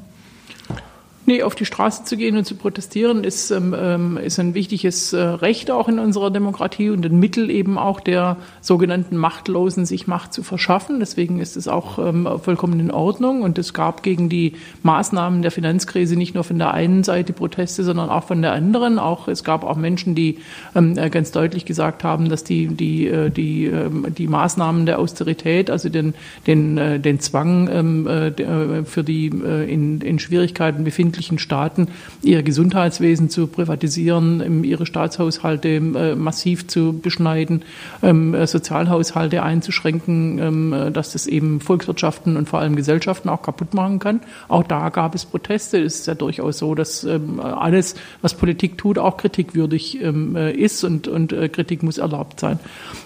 Nee, 1.27 1.43
auf 1.43 1.53
die 1.53 1.65
Straße 1.65 2.03
zu 2.03 2.17
gehen 2.17 2.36
und 2.36 2.45
zu 2.45 2.55
protestieren 2.55 3.23
ist, 3.23 3.51
ähm, 3.51 3.75
ähm, 3.77 4.17
ist 4.17 4.39
ein 4.39 4.55
wichtiges 4.55 5.13
äh, 5.13 5.19
Recht 5.21 5.69
auch 5.69 5.88
in 5.88 5.99
unserer 5.99 6.31
Demokratie 6.31 6.89
und 6.89 7.05
ein 7.05 7.19
Mittel 7.19 7.51
eben 7.51 7.77
auch 7.77 7.99
der 7.99 8.38
sogenannten 8.60 9.17
Machtlosen, 9.17 9.86
sich 9.86 10.07
Macht 10.07 10.34
zu 10.34 10.41
verschaffen. 10.41 10.99
Deswegen 10.99 11.39
ist 11.39 11.57
es 11.57 11.67
auch 11.67 11.99
ähm, 11.99 12.27
vollkommen 12.41 12.79
in 12.79 12.89
Ordnung. 12.89 13.43
Und 13.43 13.60
es 13.60 13.75
gab 13.75 14.01
gegen 14.01 14.29
die 14.29 14.53
Maßnahmen 14.81 15.43
der 15.43 15.51
Finanzkrise 15.51 16.15
nicht 16.15 16.34
nur 16.34 16.43
von 16.43 16.57
der 16.57 16.73
einen 16.73 17.03
Seite 17.03 17.34
Proteste, 17.34 17.84
sondern 17.84 18.10
auch 18.10 18.23
von 18.23 18.41
der 18.41 18.53
anderen. 18.53 18.97
Auch 18.97 19.27
es 19.27 19.43
gab 19.43 19.63
auch 19.63 19.77
Menschen, 19.77 20.15
die 20.15 20.39
ähm, 20.73 20.97
äh, 20.97 21.12
ganz 21.12 21.31
deutlich 21.31 21.65
gesagt 21.65 22.03
haben, 22.03 22.29
dass 22.29 22.43
die 22.43 22.65
die 22.65 23.07
äh, 23.07 23.29
die 23.29 23.65
ähm, 23.65 24.07
die 24.10 24.27
Maßnahmen 24.27 24.88
der 24.88 24.97
Austerität, 24.97 25.69
also 25.69 25.89
den 25.89 26.15
den 26.47 27.01
den 27.01 27.19
Zwang 27.19 27.69
ähm, 27.71 28.07
äh, 28.07 28.84
für 28.86 29.03
die 29.03 29.27
in 29.27 30.01
in 30.01 30.17
Schwierigkeiten 30.17 30.84
befinden 30.84 31.11
befindlichen 31.12 31.39
Staaten 31.39 31.88
ihr 32.21 32.41
Gesundheitswesen 32.41 33.30
zu 33.30 33.47
privatisieren, 33.47 34.63
ihre 34.63 34.86
Staatshaushalte 34.86 35.69
äh, 35.69 36.15
massiv 36.15 36.67
zu 36.67 36.97
beschneiden, 36.97 37.63
ähm, 38.02 38.34
äh, 38.34 38.47
Sozialhaushalte 38.47 39.43
einzuschränken, 39.43 40.39
ähm, 40.39 40.74
äh, 40.74 40.91
dass 40.91 41.12
das 41.12 41.28
eben 41.28 41.60
Volkswirtschaften 41.60 42.38
und 42.38 42.47
vor 42.47 42.60
allem 42.60 42.76
Gesellschaften 42.76 43.28
auch 43.28 43.41
kaputt 43.41 43.74
machen 43.74 44.00
kann. 44.00 44.21
Auch 44.47 44.63
da 44.63 44.89
gab 44.89 45.13
es 45.13 45.26
Proteste. 45.26 45.80
Es 45.80 46.00
ist 46.00 46.08
ja 46.08 46.15
durchaus 46.15 46.58
so, 46.58 46.76
dass 46.76 47.04
ähm, 47.04 47.41
alles, 47.41 47.95
was 48.21 48.34
Politik 48.36 48.78
tut, 48.78 48.97
auch 48.97 49.17
kritikwürdig 49.17 50.00
ist 50.02 50.84
und, 50.84 51.08
und 51.08 51.34
Kritik 51.52 51.84
muss 51.84 51.97
erlaubt 51.97 52.39
sein. 52.39 52.60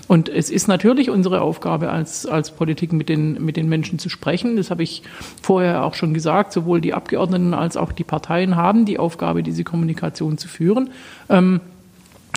Und 0.07 0.29
es 0.29 0.49
ist 0.49 0.67
natürlich 0.67 1.09
unsere 1.09 1.41
Aufgabe 1.41 1.89
als, 1.89 2.25
als 2.25 2.51
Politik 2.51 2.93
mit 2.93 3.09
den, 3.09 3.43
mit 3.43 3.57
den 3.57 3.67
Menschen 3.67 3.97
zu 3.97 4.09
sprechen. 4.09 4.57
Das 4.57 4.69
habe 4.69 4.83
ich 4.83 5.01
vorher 5.41 5.83
auch 5.83 5.95
schon 5.95 6.13
gesagt. 6.13 6.53
Sowohl 6.53 6.81
die 6.81 6.93
Abgeordneten 6.93 7.53
als 7.53 7.77
auch 7.77 7.91
die 7.97 8.03
Parteien 8.03 8.55
haben 8.55 8.85
die 8.85 8.99
Aufgabe, 8.99 9.43
diese 9.43 9.63
Kommunikation 9.63 10.37
zu 10.37 10.47
führen. 10.47 10.89
Ähm, 11.29 11.61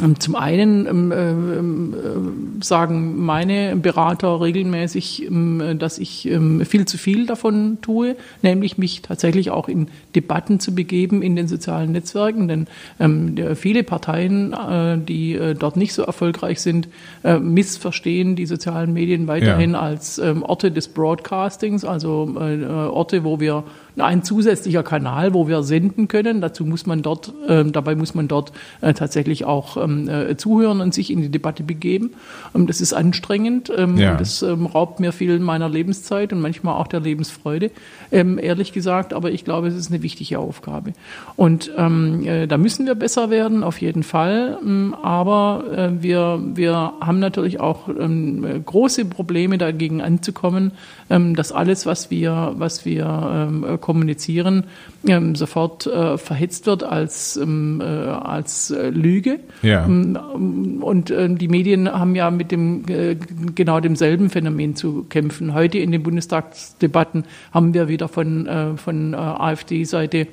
ähm, 0.02 0.20
zum 0.20 0.36
einen 0.36 0.86
ähm, 0.86 1.94
äh, 1.94 2.64
sagen 2.64 3.24
meine 3.24 3.76
Berater 3.76 4.40
regelmäßig, 4.40 5.26
ähm, 5.26 5.76
dass 5.78 5.98
ich 5.98 6.28
ähm, 6.28 6.64
viel 6.64 6.84
zu 6.86 6.98
viel 6.98 7.26
davon 7.26 7.78
tue, 7.82 8.16
nämlich 8.42 8.78
mich 8.78 9.02
tatsächlich 9.02 9.50
auch 9.50 9.68
in 9.68 9.88
Debatten 10.14 10.60
zu 10.60 10.74
begeben 10.74 11.22
in 11.22 11.36
den 11.36 11.48
sozialen 11.48 11.92
Netzwerken, 11.92 12.48
denn 12.48 12.66
ähm, 13.00 13.34
viele 13.56 13.82
Parteien, 13.82 14.52
äh, 14.52 14.98
die 14.98 15.34
äh, 15.34 15.54
dort 15.54 15.76
nicht 15.76 15.94
so 15.94 16.02
erfolgreich 16.02 16.60
sind, 16.60 16.88
äh, 17.24 17.38
missverstehen 17.38 18.36
die 18.36 18.46
sozialen 18.46 18.92
Medien 18.92 19.26
weiterhin 19.26 19.72
ja. 19.72 19.80
als 19.80 20.18
ähm, 20.18 20.42
Orte 20.42 20.70
des 20.70 20.88
Broadcastings, 20.88 21.84
also 21.84 22.36
äh, 22.38 22.64
Orte, 22.64 23.24
wo 23.24 23.40
wir 23.40 23.64
ein 24.00 24.22
zusätzlicher 24.22 24.82
Kanal, 24.82 25.34
wo 25.34 25.48
wir 25.48 25.62
senden 25.62 26.08
können. 26.08 26.40
Dazu 26.40 26.64
muss 26.64 26.86
man 26.86 27.02
dort, 27.02 27.32
äh, 27.46 27.64
dabei 27.64 27.94
muss 27.94 28.14
man 28.14 28.28
dort 28.28 28.52
äh, 28.80 28.94
tatsächlich 28.94 29.44
auch 29.44 29.76
ähm, 29.76 30.08
äh, 30.08 30.36
zuhören 30.36 30.80
und 30.80 30.94
sich 30.94 31.10
in 31.10 31.20
die 31.20 31.28
Debatte 31.28 31.62
begeben. 31.62 32.10
Ähm, 32.54 32.66
das 32.66 32.80
ist 32.80 32.92
anstrengend. 32.92 33.72
Ähm, 33.76 33.96
ja. 33.96 34.16
Das 34.16 34.42
ähm, 34.42 34.66
raubt 34.66 35.00
mir 35.00 35.12
viel 35.12 35.38
meiner 35.38 35.68
Lebenszeit 35.68 36.32
und 36.32 36.40
manchmal 36.40 36.74
auch 36.74 36.86
der 36.86 37.00
Lebensfreude, 37.00 37.70
ähm, 38.12 38.38
ehrlich 38.38 38.72
gesagt. 38.72 39.12
Aber 39.12 39.30
ich 39.30 39.44
glaube, 39.44 39.68
es 39.68 39.74
ist 39.74 39.90
eine 39.90 40.02
wichtige 40.02 40.38
Aufgabe. 40.38 40.92
Und 41.36 41.70
ähm, 41.76 42.26
äh, 42.26 42.46
da 42.46 42.58
müssen 42.58 42.86
wir 42.86 42.94
besser 42.94 43.30
werden, 43.30 43.62
auf 43.62 43.80
jeden 43.80 44.02
Fall. 44.02 44.58
aber 45.02 45.64
äh, 45.74 46.02
wir, 46.02 46.40
wir 46.54 46.92
haben 47.00 47.18
natürlich 47.18 47.60
auch 47.60 47.88
große 47.88 49.04
Probleme 49.06 49.58
dagegen 49.58 50.00
anzukommen, 50.00 50.72
dass 51.08 51.52
alles, 51.52 51.86
was 51.86 52.10
wir, 52.10 52.54
was 52.56 52.84
wir 52.84 53.48
kommunizieren, 53.88 54.64
ähm, 55.06 55.34
sofort 55.34 55.86
äh, 55.86 56.18
verhetzt 56.18 56.66
wird 56.66 56.82
als, 56.82 57.38
ähm, 57.38 57.80
äh, 57.80 57.84
als 57.86 58.70
äh, 58.70 58.90
Lüge. 58.90 59.40
Ja. 59.62 59.86
Ähm, 59.86 60.82
und 60.82 61.10
äh, 61.10 61.26
die 61.34 61.48
Medien 61.48 61.90
haben 61.90 62.14
ja 62.14 62.30
mit 62.30 62.52
dem 62.52 62.84
äh, 62.86 63.16
genau 63.54 63.80
demselben 63.80 64.28
Phänomen 64.28 64.76
zu 64.76 65.06
kämpfen. 65.08 65.54
Heute 65.54 65.78
in 65.78 65.90
den 65.90 66.02
Bundestagsdebatten 66.02 67.24
haben 67.50 67.72
wir 67.72 67.88
wieder 67.88 68.08
von, 68.08 68.46
äh, 68.46 68.76
von 68.76 69.14
AfD-Seite 69.14 70.26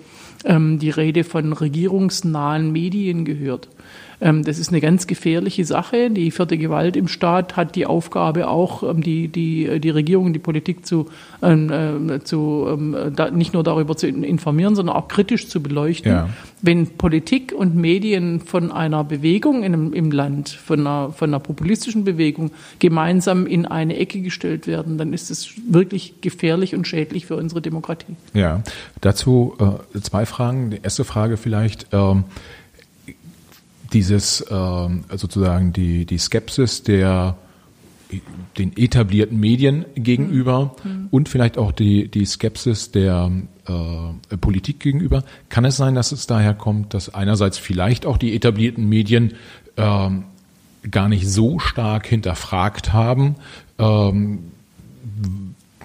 ähm, 0.43 0.77
die 0.77 0.89
Rede 0.89 1.23
von 1.23 1.53
regierungsnahen 1.53 2.73
Medien 2.73 3.23
gehört. 3.23 3.69
Ähm, 4.21 4.43
das 4.43 4.60
ist 4.60 4.69
eine 4.69 4.82
ganz 4.82 5.08
gefährliche 5.08 5.65
Sache. 5.65 6.10
Die 6.10 6.32
vierte 6.32 6.58
Gewalt 6.58 6.95
im 6.95 7.08
Staat 7.08 7.56
hat 7.56 7.75
die 7.75 7.86
Aufgabe 7.86 8.47
auch, 8.47 8.84
ähm, 8.84 9.01
die, 9.01 9.28
die, 9.28 9.80
die 9.80 9.89
Regierung, 9.89 10.34
die 10.34 10.39
Politik 10.39 10.86
zu, 10.86 11.10
ähm, 11.41 12.10
äh, 12.10 12.23
zu 12.23 12.45
nicht 13.32 13.54
nur 13.54 13.63
darüber 13.63 13.95
zu 13.95 14.08
informieren, 14.08 14.75
sondern 14.75 14.95
auch 14.95 15.08
kritisch 15.08 15.47
zu 15.47 15.62
beleuchten. 15.62 16.12
Ja. 16.12 16.30
Wenn 16.62 16.88
Politik 16.97 17.54
und 17.56 17.75
Medien 17.75 18.39
von 18.39 18.71
einer 18.71 19.04
Bewegung 19.04 19.63
in, 19.63 19.93
im 19.93 20.12
Land, 20.12 20.49
von 20.49 20.80
einer, 20.80 21.12
von 21.12 21.30
einer 21.30 21.39
populistischen 21.39 22.04
Bewegung 22.04 22.51
gemeinsam 22.80 23.45
in 23.45 23.65
eine 23.65 23.97
Ecke 23.97 24.21
gestellt 24.21 24.67
werden, 24.67 24.97
dann 24.97 25.13
ist 25.13 25.30
es 25.30 25.49
wirklich 25.69 26.21
gefährlich 26.21 26.75
und 26.75 26.88
schädlich 26.88 27.25
für 27.25 27.36
unsere 27.36 27.62
Demokratie. 27.62 28.15
Ja, 28.34 28.63
dazu 29.01 29.56
äh, 29.60 29.99
zwei 29.99 30.25
Fragen. 30.25 30.71
Die 30.71 30.80
erste 30.82 31.04
Frage 31.04 31.38
vielleicht. 31.38 31.88
Ähm 31.91 32.25
dieses 33.95 34.41
äh, 34.41 34.88
sozusagen 35.15 35.73
die, 35.73 36.05
die 36.05 36.17
Skepsis 36.17 36.84
der 36.84 37.38
den 38.58 38.77
etablierten 38.77 39.39
Medien 39.39 39.86
gegenüber 39.95 40.75
mhm. 40.84 41.08
und 41.10 41.27
vielleicht 41.27 41.58
auch 41.58 41.71
die, 41.71 42.08
die 42.08 42.23
Skepsis 42.25 42.91
der 42.91 43.31
äh, 43.67 44.38
Politik 44.38 44.79
gegenüber. 44.79 45.23
Kann 45.49 45.65
es 45.65 45.75
sein, 45.75 45.95
dass 45.95 46.12
es 46.12 46.27
daher 46.27 46.53
kommt, 46.53 46.93
dass 46.93 47.13
einerseits 47.13 47.58
vielleicht 47.58 48.05
auch 48.05 48.17
die 48.17 48.36
etablierten 48.36 48.88
Medien 48.88 49.34
äh, 49.75 50.10
gar 50.91 51.10
nicht 51.10 51.27
so 51.27 51.58
stark 51.60 52.05
hinterfragt 52.05 52.93
haben, 52.93 53.36
ähm, 53.79 54.51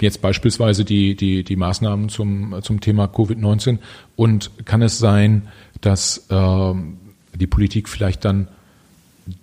jetzt 0.01 0.23
beispielsweise 0.23 0.85
die, 0.85 1.15
die, 1.15 1.43
die 1.43 1.57
Maßnahmen 1.57 2.09
zum, 2.09 2.57
zum 2.63 2.81
Thema 2.81 3.05
Covid-19 3.07 3.79
und 4.17 4.51
kann 4.65 4.83
es 4.83 4.99
sein, 4.99 5.49
dass 5.81 6.27
ähm, 6.31 6.99
die 7.35 7.47
Politik 7.47 7.89
vielleicht 7.89 8.25
dann 8.25 8.49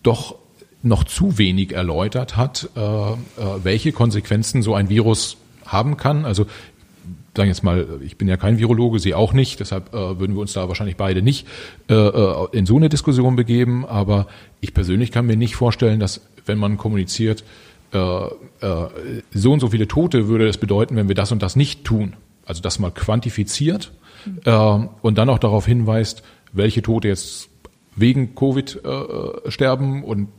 doch 0.04 0.36
noch 0.84 1.04
zu 1.04 1.38
wenig 1.38 1.73
erläutert 1.73 2.38
hat, 2.38 2.69
äh, 2.76 2.80
äh, 2.80 3.15
welche 3.63 3.91
Konsequenzen 3.91 4.62
so 4.62 4.76
ein 4.76 4.89
Virus 4.89 5.38
haben 5.65 5.97
kann. 5.97 6.26
Also 6.26 6.45
sagen 7.36 7.50
jetzt 7.50 7.63
mal, 7.63 7.88
ich 8.02 8.17
bin 8.17 8.28
ja 8.28 8.36
kein 8.36 8.58
Virologe, 8.58 9.00
Sie 9.00 9.13
auch 9.13 9.32
nicht, 9.32 9.60
deshalb 9.60 9.93
äh, 9.93 10.19
würden 10.19 10.36
wir 10.36 10.41
uns 10.41 10.54
da 10.54 10.67
wahrscheinlich 10.67 10.97
beide 10.97 11.21
nicht 11.21 11.47
äh, 11.89 11.93
äh, 11.93 12.47
in 12.52 12.65
so 12.65 12.76
eine 12.76 12.89
Diskussion 12.89 13.36
begeben. 13.36 13.86
Aber 13.86 14.28
ich 14.60 14.73
persönlich 14.73 15.12
kann 15.12 15.28
mir 15.28 15.38
nicht 15.38 15.56
vorstellen, 15.56 16.00
dass 16.00 16.21
wenn 16.45 16.58
man 16.58 16.78
kommuniziert, 16.78 17.43
äh, 17.93 17.97
äh, 17.97 18.30
so 19.34 19.54
und 19.54 19.60
so 19.60 19.69
viele 19.69 19.88
Tote 19.88 20.28
würde 20.28 20.47
das 20.47 20.58
bedeuten, 20.58 20.95
wenn 20.95 21.08
wir 21.08 21.15
das 21.15 21.32
und 21.32 21.41
das 21.41 21.56
nicht 21.56 21.86
tun. 21.86 22.13
Also 22.45 22.62
das 22.62 22.80
mal 22.80 22.91
quantifiziert 22.91 23.91
äh, 24.45 24.52
und 24.52 25.17
dann 25.17 25.30
auch 25.30 25.39
darauf 25.39 25.65
hinweist, 25.65 26.23
welche 26.54 26.82
Tote 26.82 27.08
jetzt 27.08 27.50
wegen 27.97 28.36
Covid 28.36 28.79
äh, 28.86 29.51
sterben 29.51 30.03
und 30.03 30.29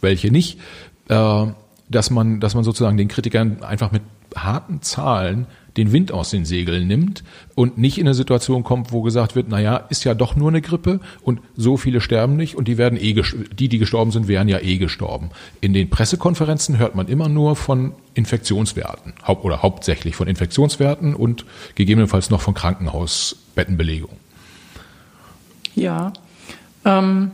welche 0.00 0.30
nicht, 0.30 0.58
äh, 1.08 1.46
dass 1.90 2.10
man, 2.10 2.40
dass 2.40 2.54
man 2.54 2.64
sozusagen 2.64 2.96
den 2.96 3.08
Kritikern 3.08 3.62
einfach 3.62 3.92
mit 3.92 4.02
harten 4.34 4.82
Zahlen 4.82 5.46
den 5.76 5.92
Wind 5.92 6.12
aus 6.12 6.30
den 6.30 6.44
Segeln 6.44 6.86
nimmt 6.88 7.22
und 7.54 7.78
nicht 7.78 7.98
in 7.98 8.06
eine 8.06 8.14
Situation 8.14 8.64
kommt, 8.64 8.92
wo 8.92 9.02
gesagt 9.02 9.36
wird, 9.36 9.48
naja, 9.48 9.76
ist 9.76 10.04
ja 10.04 10.14
doch 10.14 10.34
nur 10.34 10.48
eine 10.48 10.60
Grippe 10.60 11.00
und 11.22 11.40
so 11.56 11.76
viele 11.76 12.00
sterben 12.00 12.36
nicht 12.36 12.56
und 12.56 12.66
die 12.66 12.78
werden 12.78 12.98
eh, 13.00 13.14
die, 13.52 13.68
die 13.68 13.78
gestorben 13.78 14.10
sind, 14.10 14.28
wären 14.28 14.48
ja 14.48 14.58
eh 14.58 14.76
gestorben. 14.76 15.30
In 15.60 15.72
den 15.72 15.88
Pressekonferenzen 15.88 16.78
hört 16.78 16.96
man 16.96 17.06
immer 17.06 17.28
nur 17.28 17.54
von 17.54 17.92
Infektionswerten 18.14 19.14
haupt, 19.26 19.44
oder 19.44 19.62
hauptsächlich 19.62 20.16
von 20.16 20.26
Infektionswerten 20.26 21.14
und 21.14 21.46
gegebenenfalls 21.76 22.28
noch 22.28 22.40
von 22.40 22.54
Krankenhausbettenbelegung. 22.54 24.16
Ja, 25.76 26.12
ähm, 26.88 27.30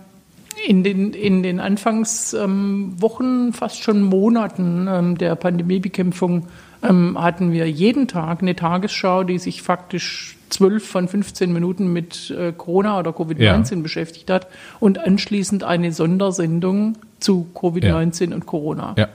in 0.67 0.83
den, 0.83 1.13
in 1.13 1.43
den 1.43 1.61
Anfangswochen, 1.61 3.47
ähm, 3.47 3.53
fast 3.53 3.83
schon 3.83 4.03
Monaten 4.03 4.87
ähm, 4.89 5.19
der 5.19 5.35
Pandemiebekämpfung 5.35 6.47
ähm, 6.83 7.21
hatten 7.21 7.53
wir 7.53 7.71
jeden 7.71 8.09
Tag 8.09 8.43
eine 8.43 8.57
Tagesschau, 8.57 9.25
die 9.25 9.39
sich 9.39 9.63
faktisch 9.63 10.37
zwölf 10.51 10.87
von 10.87 11.09
15 11.09 11.53
Minuten 11.53 11.93
mit 11.93 12.31
äh, 12.31 12.53
Corona 12.53 12.99
oder 12.99 13.11
Covid-19 13.11 13.77
ja. 13.77 13.81
beschäftigt 13.81 14.31
hat 14.31 14.47
und 14.81 14.99
anschließend 14.99 15.65
eine 15.65 15.93
Sondersendung 15.93 16.99
zu 17.19 17.47
Covid-19 17.55 18.31
ja. 18.31 18.35
und 18.37 18.47
Corona. 18.47 18.95
Ja. 18.97 19.09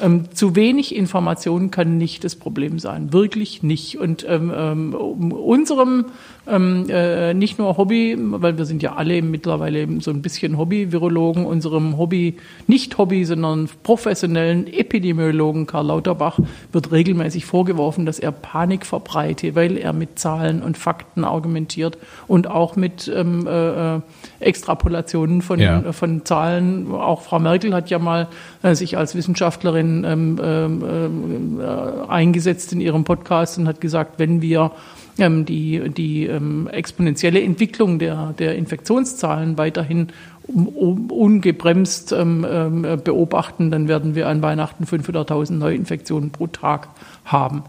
Ähm, 0.00 0.34
zu 0.34 0.56
wenig 0.56 0.94
Informationen 0.94 1.70
kann 1.70 1.98
nicht 1.98 2.24
das 2.24 2.34
Problem 2.34 2.78
sein, 2.78 3.12
wirklich 3.12 3.62
nicht. 3.62 3.98
Und 3.98 4.26
ähm, 4.28 4.52
ähm, 4.54 4.92
unserem 5.32 6.06
ähm, 6.46 6.86
äh, 6.88 7.32
nicht 7.34 7.58
nur 7.58 7.76
Hobby, 7.76 8.16
weil 8.18 8.58
wir 8.58 8.64
sind 8.66 8.82
ja 8.82 8.94
alle 8.94 9.22
mittlerweile 9.22 9.88
so 10.00 10.10
ein 10.10 10.22
bisschen 10.22 10.58
Hobby-Virologen, 10.58 11.46
unserem 11.46 11.96
Hobby, 11.96 12.36
nicht 12.66 12.98
Hobby, 12.98 13.24
sondern 13.24 13.68
professionellen 13.82 14.66
Epidemiologen 14.66 15.66
Karl 15.66 15.86
Lauterbach 15.86 16.38
wird 16.72 16.92
regelmäßig 16.92 17.46
vorgeworfen, 17.46 18.04
dass 18.04 18.18
er 18.18 18.32
Panik 18.32 18.84
verbreite, 18.84 19.54
weil 19.54 19.78
er 19.78 19.92
mit 19.92 20.18
Zahlen 20.18 20.62
und 20.62 20.76
Fakten 20.76 21.24
argumentiert 21.24 21.98
und 22.26 22.46
auch 22.46 22.76
mit 22.76 23.10
ähm, 23.14 23.46
äh, 23.46 24.00
Extrapolationen 24.40 25.40
von, 25.40 25.60
ja. 25.60 25.92
von 25.92 26.24
Zahlen. 26.24 26.92
Auch 26.92 27.22
Frau 27.22 27.38
Merkel 27.38 27.74
hat 27.74 27.90
ja 27.90 27.98
mal 27.98 28.28
äh, 28.62 28.74
sich 28.74 28.98
als 28.98 29.14
Wissenschaftlerin 29.14 30.04
ähm, 30.06 30.40
ähm 30.42 31.60
äh, 31.60 32.10
eingesetzt 32.10 32.72
in 32.72 32.80
ihrem 32.80 33.04
Podcast 33.04 33.58
und 33.58 33.68
hat 33.68 33.80
gesagt, 33.80 34.18
wenn 34.18 34.42
wir 34.42 34.72
die, 35.16 35.90
die 35.90 36.26
ähm, 36.26 36.68
exponentielle 36.70 37.40
Entwicklung 37.40 37.98
der, 37.98 38.34
der 38.38 38.56
Infektionszahlen 38.56 39.56
weiterhin 39.58 40.08
um, 40.46 41.10
ungebremst 41.10 42.12
ähm, 42.12 42.46
ähm, 42.48 43.00
beobachten, 43.02 43.70
dann 43.70 43.88
werden 43.88 44.14
wir 44.14 44.28
an 44.28 44.42
Weihnachten 44.42 44.84
500.000 44.84 45.52
Neuinfektionen 45.52 46.30
pro 46.30 46.48
Tag 46.48 46.88
haben. 47.24 47.62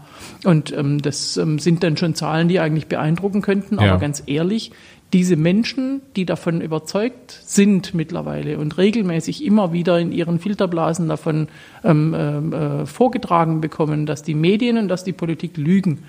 Und 0.44 0.76
ähm, 0.76 1.00
das 1.00 1.36
ähm, 1.36 1.58
sind 1.58 1.82
dann 1.82 1.96
schon 1.96 2.14
Zahlen, 2.14 2.48
die 2.48 2.60
eigentlich 2.60 2.86
beeindrucken 2.86 3.40
könnten. 3.40 3.78
Aber 3.78 3.86
ja. 3.86 3.96
ganz 3.96 4.22
ehrlich, 4.26 4.72
diese 5.12 5.36
Menschen, 5.36 6.02
die 6.16 6.26
davon 6.26 6.60
überzeugt 6.60 7.40
sind 7.44 7.94
mittlerweile 7.94 8.58
und 8.58 8.76
regelmäßig 8.76 9.44
immer 9.44 9.72
wieder 9.72 9.98
in 9.98 10.12
ihren 10.12 10.40
Filterblasen 10.40 11.08
davon 11.08 11.48
ähm, 11.84 12.52
äh, 12.52 12.86
vorgetragen 12.86 13.60
bekommen, 13.60 14.04
dass 14.04 14.22
die 14.22 14.34
Medien 14.34 14.78
und 14.78 14.88
dass 14.88 15.04
die 15.04 15.12
Politik 15.12 15.56
lügen 15.56 16.00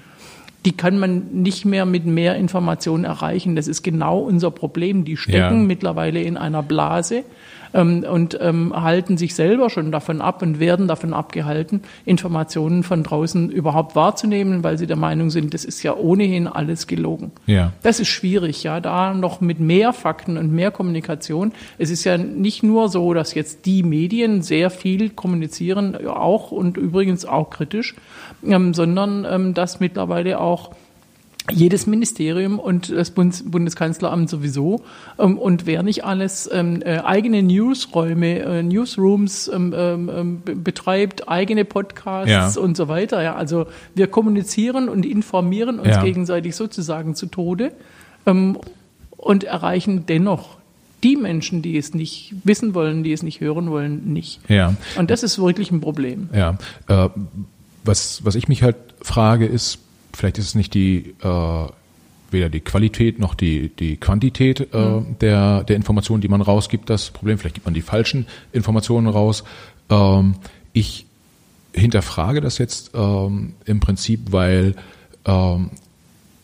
die 0.66 0.76
kann 0.76 1.00
man 1.00 1.28
nicht 1.32 1.66
mehr 1.66 1.86
mit 1.86 2.06
mehr 2.06 2.36
Informationen 2.36 3.06
erreichen. 3.06 3.56
Das 3.56 3.68
ist 3.68 3.84
genau 3.84 4.20
unser 4.20 4.52
Problem. 4.52 5.06
Die 5.06 5.16
stecken 5.18 5.62
ja. 5.62 5.66
mittlerweile 5.66 6.22
in 6.22 6.36
einer 6.36 6.64
Blase 6.64 7.24
ähm, 7.74 8.04
und 8.04 8.38
ähm, 8.42 8.74
halten 8.76 9.18
sich 9.18 9.36
selber 9.36 9.70
schon 9.70 9.92
davon 9.92 10.22
ab 10.22 10.42
und 10.42 10.60
werden 10.60 10.88
davon 10.88 11.14
abgehalten, 11.14 11.82
Informationen 12.06 12.84
von 12.84 13.04
draußen 13.04 13.50
überhaupt 13.50 13.96
wahrzunehmen, 13.96 14.64
weil 14.64 14.78
sie 14.78 14.88
der 14.88 14.96
Meinung 14.96 15.30
sind, 15.30 15.54
das 15.54 15.66
ist 15.66 15.84
ja 15.84 15.96
ohnehin 15.96 16.48
alles 16.48 16.88
gelogen. 16.88 17.32
Ja. 17.46 17.74
Das 17.84 18.00
ist 18.00 18.10
schwierig, 18.10 18.64
ja, 18.64 18.80
da 18.80 19.14
noch 19.14 19.42
mit 19.42 19.60
mehr 19.60 19.94
Fakten 19.94 20.38
und 20.38 20.52
mehr 20.52 20.72
Kommunikation. 20.72 21.52
Es 21.78 21.90
ist 21.90 22.04
ja 22.04 22.18
nicht 22.18 22.64
nur 22.64 22.90
so, 22.90 23.14
dass 23.14 23.34
jetzt 23.34 23.66
die 23.66 23.84
Medien 23.84 24.42
sehr 24.42 24.70
viel 24.70 25.10
kommunizieren, 25.10 26.08
auch 26.08 26.52
und 26.52 26.78
übrigens 26.78 27.26
auch 27.26 27.50
kritisch, 27.50 27.96
ähm, 28.46 28.74
sondern 28.74 29.26
ähm, 29.30 29.54
dass 29.54 29.80
mittlerweile 29.80 30.40
auch 30.40 30.72
jedes 31.52 31.88
Ministerium 31.88 32.60
und 32.60 32.92
das 32.92 33.12
Bundeskanzleramt 33.12 34.30
sowieso 34.30 34.84
ähm, 35.18 35.38
und 35.38 35.66
wer 35.66 35.84
nicht 35.84 36.04
alles 36.04 36.50
ähm, 36.52 36.82
äh, 36.84 37.00
eigene 37.00 37.42
Newsräume, 37.42 38.40
äh, 38.40 38.64
Newsrooms 38.64 39.50
ähm, 39.54 40.42
betreibt, 40.44 41.30
eigene 41.30 41.66
Podcasts 41.66 42.56
ja. 42.56 42.62
und 42.62 42.76
so 42.76 42.88
weiter. 42.88 43.22
Ja, 43.24 43.36
also 43.36 43.68
wir 43.96 44.08
kommunizieren 44.08 44.90
und 44.90 45.06
informieren 45.06 45.80
uns 45.80 45.90
ja. 45.90 46.04
gegenseitig 46.04 46.56
sozusagen 46.56 47.16
zu 47.16 47.28
Tode 47.28 47.72
und 48.26 49.44
erreichen 49.46 50.06
dennoch 50.06 50.58
die 51.04 51.16
Menschen, 51.16 51.62
die 51.62 51.78
es 51.78 51.94
nicht 51.94 52.34
wissen 52.44 52.74
wollen, 52.74 53.04
die 53.04 53.14
es 53.14 53.24
nicht 53.24 53.40
hören 53.40 53.70
wollen, 53.70 54.12
nicht. 54.12 54.42
Ja. 54.50 54.76
Und 54.98 55.12
das 55.12 55.24
ist 55.24 55.40
wirklich 55.40 55.72
ein 55.72 55.80
Problem. 55.80 56.30
Ja. 56.34 56.58
Äh, 56.88 57.10
was, 57.84 58.26
was 58.26 58.36
ich 58.36 58.48
mich 58.48 58.64
halt 58.64 58.76
frage, 59.02 59.46
ist, 59.46 59.80
vielleicht 60.18 60.38
ist 60.38 60.48
es 60.48 60.56
nicht 60.56 60.74
die 60.74 61.16
äh, 61.22 61.68
weder 62.32 62.50
die 62.50 62.60
Qualität 62.60 63.20
noch 63.20 63.36
die, 63.36 63.70
die 63.70 63.98
Quantität 63.98 64.74
äh, 64.74 64.78
mhm. 64.78 65.18
der, 65.20 65.64
der 65.64 65.76
Informationen, 65.76 66.22
die 66.22 66.28
man 66.28 66.42
rausgibt, 66.42 66.90
das 66.90 67.10
Problem. 67.12 67.38
Vielleicht 67.38 67.56
gibt 67.56 67.66
man 67.66 67.74
die 67.74 67.82
falschen 67.82 68.28
Informationen 68.52 69.08
raus. 69.08 69.44
Ähm, 69.90 70.36
ich 70.74 71.06
hinterfrage 71.74 72.42
das 72.42 72.58
jetzt 72.58 72.92
ähm, 72.96 73.54
im 73.66 73.80
Prinzip, 73.80 74.32
weil 74.32 74.76
ähm, 75.26 75.70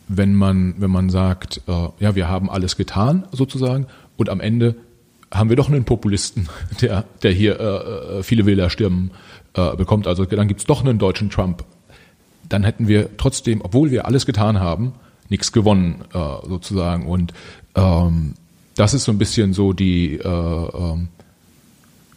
wenn 0.08 0.34
man, 0.34 0.74
wenn 0.78 0.90
man 0.90 1.10
sagt, 1.10 1.60
äh, 1.66 1.88
ja, 1.98 2.14
wir 2.14 2.28
haben 2.28 2.50
alles 2.50 2.76
getan, 2.76 3.24
sozusagen, 3.32 3.86
und 4.16 4.28
am 4.28 4.40
Ende 4.40 4.76
haben 5.32 5.48
wir 5.48 5.56
doch 5.56 5.68
einen 5.68 5.84
Populisten, 5.84 6.48
der, 6.80 7.04
der 7.22 7.32
hier 7.32 7.58
äh, 7.58 8.18
äh 8.18 8.22
viele 8.22 8.46
Wählerstimmen 8.46 9.10
äh, 9.54 9.74
bekommt. 9.76 10.06
Also 10.06 10.24
dann 10.24 10.48
gibt's 10.48 10.64
doch 10.64 10.84
einen 10.84 10.98
deutschen 10.98 11.30
Trump 11.30 11.64
dann 12.48 12.64
hätten 12.64 12.88
wir 12.88 13.16
trotzdem, 13.16 13.60
obwohl 13.62 13.90
wir 13.90 14.06
alles 14.06 14.26
getan 14.26 14.60
haben, 14.60 14.92
nichts 15.28 15.52
gewonnen 15.52 16.04
äh, 16.12 16.48
sozusagen. 16.48 17.06
Und 17.06 17.32
ähm, 17.74 18.34
das 18.74 18.94
ist 18.94 19.04
so 19.04 19.12
ein 19.12 19.18
bisschen 19.18 19.52
so 19.52 19.72
die, 19.72 20.16
äh, 20.16 20.28
ähm, 20.28 21.08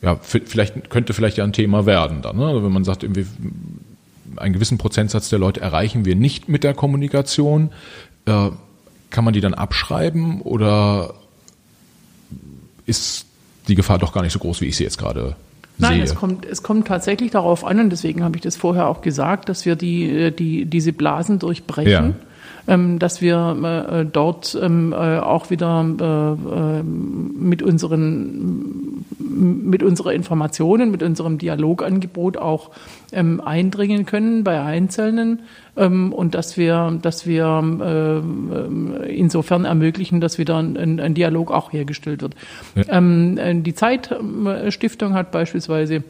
ja, 0.01 0.15
vielleicht 0.21 0.89
könnte 0.89 1.13
vielleicht 1.13 1.37
ja 1.37 1.43
ein 1.43 1.53
Thema 1.53 1.85
werden 1.85 2.21
dann, 2.21 2.37
ne? 2.37 2.47
Also 2.47 2.63
wenn 2.63 2.71
man 2.71 2.83
sagt, 2.83 3.03
irgendwie 3.03 3.25
einen 4.35 4.53
gewissen 4.53 4.77
Prozentsatz 4.77 5.29
der 5.29 5.39
Leute 5.39 5.61
erreichen 5.61 6.05
wir 6.05 6.15
nicht 6.15 6.49
mit 6.49 6.63
der 6.63 6.73
Kommunikation, 6.73 7.71
äh, 8.25 8.49
kann 9.09 9.23
man 9.23 9.33
die 9.33 9.41
dann 9.41 9.53
abschreiben 9.53 10.41
oder 10.41 11.13
ist 12.85 13.25
die 13.67 13.75
Gefahr 13.75 13.97
doch 13.97 14.13
gar 14.13 14.21
nicht 14.21 14.33
so 14.33 14.39
groß, 14.39 14.61
wie 14.61 14.65
ich 14.65 14.77
sie 14.77 14.83
jetzt 14.83 14.97
gerade 14.97 15.35
Nein, 15.77 16.01
es 16.01 16.15
kommt, 16.15 16.45
es 16.45 16.63
kommt 16.63 16.87
tatsächlich 16.87 17.31
darauf 17.31 17.65
an, 17.65 17.79
und 17.79 17.89
deswegen 17.89 18.23
habe 18.23 18.35
ich 18.35 18.41
das 18.41 18.55
vorher 18.55 18.87
auch 18.87 19.01
gesagt, 19.01 19.49
dass 19.49 19.65
wir 19.65 19.75
die, 19.75 20.09
äh, 20.09 20.31
die, 20.31 20.65
diese 20.65 20.93
Blasen 20.93 21.39
durchbrechen. 21.39 21.91
Ja. 21.91 22.13
Ähm, 22.69 22.99
dass 22.99 23.21
wir 23.21 23.87
äh, 23.89 24.05
dort 24.05 24.57
ähm, 24.61 24.91
äh, 24.91 25.19
auch 25.19 25.49
wieder 25.49 25.85
äh, 25.87 26.83
mit 26.83 27.61
unseren 27.61 29.05
mit 29.19 29.83
unserer 29.83 30.13
Informationen, 30.13 30.89
mit 30.91 31.03
unserem 31.03 31.37
Dialogangebot 31.37 32.37
auch 32.37 32.71
ähm, 33.11 33.39
eindringen 33.39 34.05
können 34.05 34.43
bei 34.43 34.61
Einzelnen 34.61 35.43
und 35.75 36.33
dass 36.33 36.57
wir, 36.57 36.97
dass 37.03 37.27
wir 37.27 38.23
insofern 39.07 39.65
ermöglichen, 39.65 40.21
dass 40.21 40.39
wieder 40.39 40.57
ein, 40.57 40.99
ein 40.99 41.13
Dialog 41.13 41.51
auch 41.51 41.71
hergestellt 41.71 42.23
wird. 42.23 42.33
Ja. 42.75 42.99
die 42.99 43.75
Zeitstiftung 43.75 45.13
hat 45.13 45.29
beispielsweise 45.29 46.03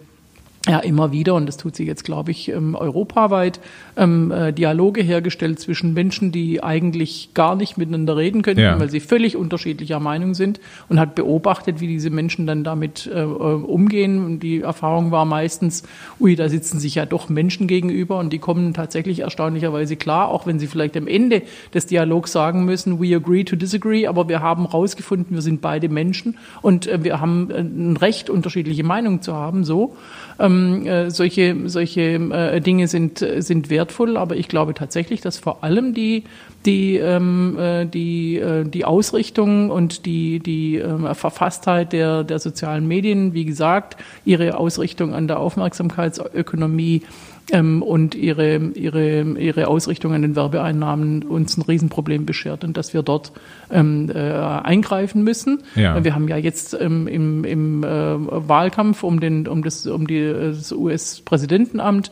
ja 0.67 0.79
immer 0.79 1.11
wieder, 1.11 1.33
und 1.35 1.45
das 1.45 1.57
tut 1.57 1.75
sie 1.75 1.85
jetzt, 1.85 2.03
glaube 2.03 2.31
ich, 2.31 2.49
ähm, 2.49 2.75
europaweit, 2.75 3.59
ähm, 3.95 4.31
äh, 4.31 4.51
Dialoge 4.53 5.01
hergestellt 5.01 5.59
zwischen 5.59 5.93
Menschen, 5.93 6.31
die 6.31 6.63
eigentlich 6.63 7.29
gar 7.33 7.55
nicht 7.55 7.77
miteinander 7.77 8.17
reden 8.17 8.41
könnten, 8.41 8.61
Ja. 8.61 8.79
weil 8.79 8.89
sie 8.89 8.99
völlig 8.99 9.35
unterschiedlicher 9.37 9.99
Meinung 9.99 10.33
sind 10.33 10.59
und 10.89 10.99
hat 10.99 11.15
beobachtet, 11.15 11.79
wie 11.79 11.87
diese 11.87 12.09
Menschen 12.09 12.47
dann 12.47 12.63
damit 12.63 13.07
äh, 13.07 13.21
äh, 13.21 13.25
umgehen. 13.25 14.23
Und 14.25 14.39
die 14.41 14.61
Erfahrung 14.61 15.11
war 15.11 15.25
meistens, 15.25 15.83
ui, 16.19 16.35
da 16.35 16.49
sitzen 16.49 16.79
sich 16.79 16.95
ja 16.95 17.05
doch 17.05 17.29
Menschen 17.29 17.67
gegenüber 17.67 18.19
und 18.19 18.33
die 18.33 18.39
kommen 18.39 18.73
tatsächlich 18.73 19.19
erstaunlicherweise 19.19 19.95
klar, 19.95 20.29
auch 20.29 20.45
wenn 20.45 20.59
sie 20.59 20.67
vielleicht 20.67 20.97
am 20.97 21.07
Ende 21.07 21.43
des 21.73 21.85
Dialogs 21.85 22.31
sagen 22.31 22.65
müssen, 22.65 22.99
we 23.01 23.15
agree 23.15 23.43
to 23.43 23.55
disagree, 23.55 24.07
aber 24.07 24.27
wir 24.27 24.41
haben 24.41 24.65
rausgefunden, 24.65 25.35
wir 25.35 25.41
sind 25.41 25.61
beide 25.61 25.89
Menschen 25.89 26.37
und 26.61 26.87
äh, 26.87 27.03
wir 27.03 27.21
haben 27.21 27.49
äh, 27.51 27.59
ein 27.59 27.97
Recht, 27.97 28.29
unterschiedliche 28.29 28.83
Meinungen 28.83 29.21
zu 29.21 29.33
haben, 29.33 29.63
so. 29.63 29.95
Ähm, 30.39 30.85
äh, 30.85 31.09
solche 31.09 31.55
solche 31.65 32.01
äh, 32.01 32.61
Dinge 32.61 32.87
sind, 32.87 33.21
äh, 33.21 33.41
sind 33.41 33.69
wertvoll, 33.69 34.17
aber 34.17 34.35
ich 34.35 34.47
glaube 34.47 34.75
tatsächlich, 34.75 35.21
dass 35.21 35.39
vor 35.39 35.63
allem 35.63 35.95
die, 35.95 36.25
die, 36.65 36.97
ähm, 36.97 37.57
äh, 37.57 37.85
die, 37.85 38.37
äh, 38.37 38.63
die 38.63 38.85
Ausrichtung 38.85 39.71
und 39.71 40.05
die, 40.05 40.39
die 40.39 40.75
ähm, 40.75 41.07
Verfasstheit 41.15 41.91
der, 41.91 42.23
der 42.23 42.37
sozialen 42.37 42.87
Medien, 42.87 43.33
wie 43.33 43.45
gesagt, 43.45 43.97
ihre 44.25 44.57
Ausrichtung 44.57 45.13
an 45.13 45.27
der 45.27 45.39
Aufmerksamkeitsökonomie 45.39 47.01
ähm, 47.51 47.81
und 47.81 48.15
ihre, 48.15 48.57
ihre, 48.57 49.21
ihre 49.21 49.67
Ausrichtung 49.67 50.13
an 50.13 50.21
den 50.21 50.35
Werbeeinnahmen 50.35 51.23
uns 51.23 51.57
ein 51.57 51.61
Riesenproblem 51.61 52.25
beschert 52.25 52.63
und 52.63 52.77
dass 52.77 52.93
wir 52.93 53.03
dort 53.03 53.31
ähm, 53.71 54.09
äh, 54.13 54.19
eingreifen 54.19 55.23
müssen. 55.23 55.63
Ja. 55.75 56.03
Wir 56.03 56.13
haben 56.13 56.27
ja 56.27 56.37
jetzt 56.37 56.77
ähm, 56.79 57.07
im, 57.07 57.43
im 57.43 57.83
äh, 57.83 57.87
Wahlkampf 57.87 59.03
um, 59.03 59.19
den, 59.19 59.47
um 59.47 59.63
das, 59.63 59.85
um 59.87 60.07
die, 60.07 60.33
das 60.33 60.71
US-Präsidentenamt 60.71 62.11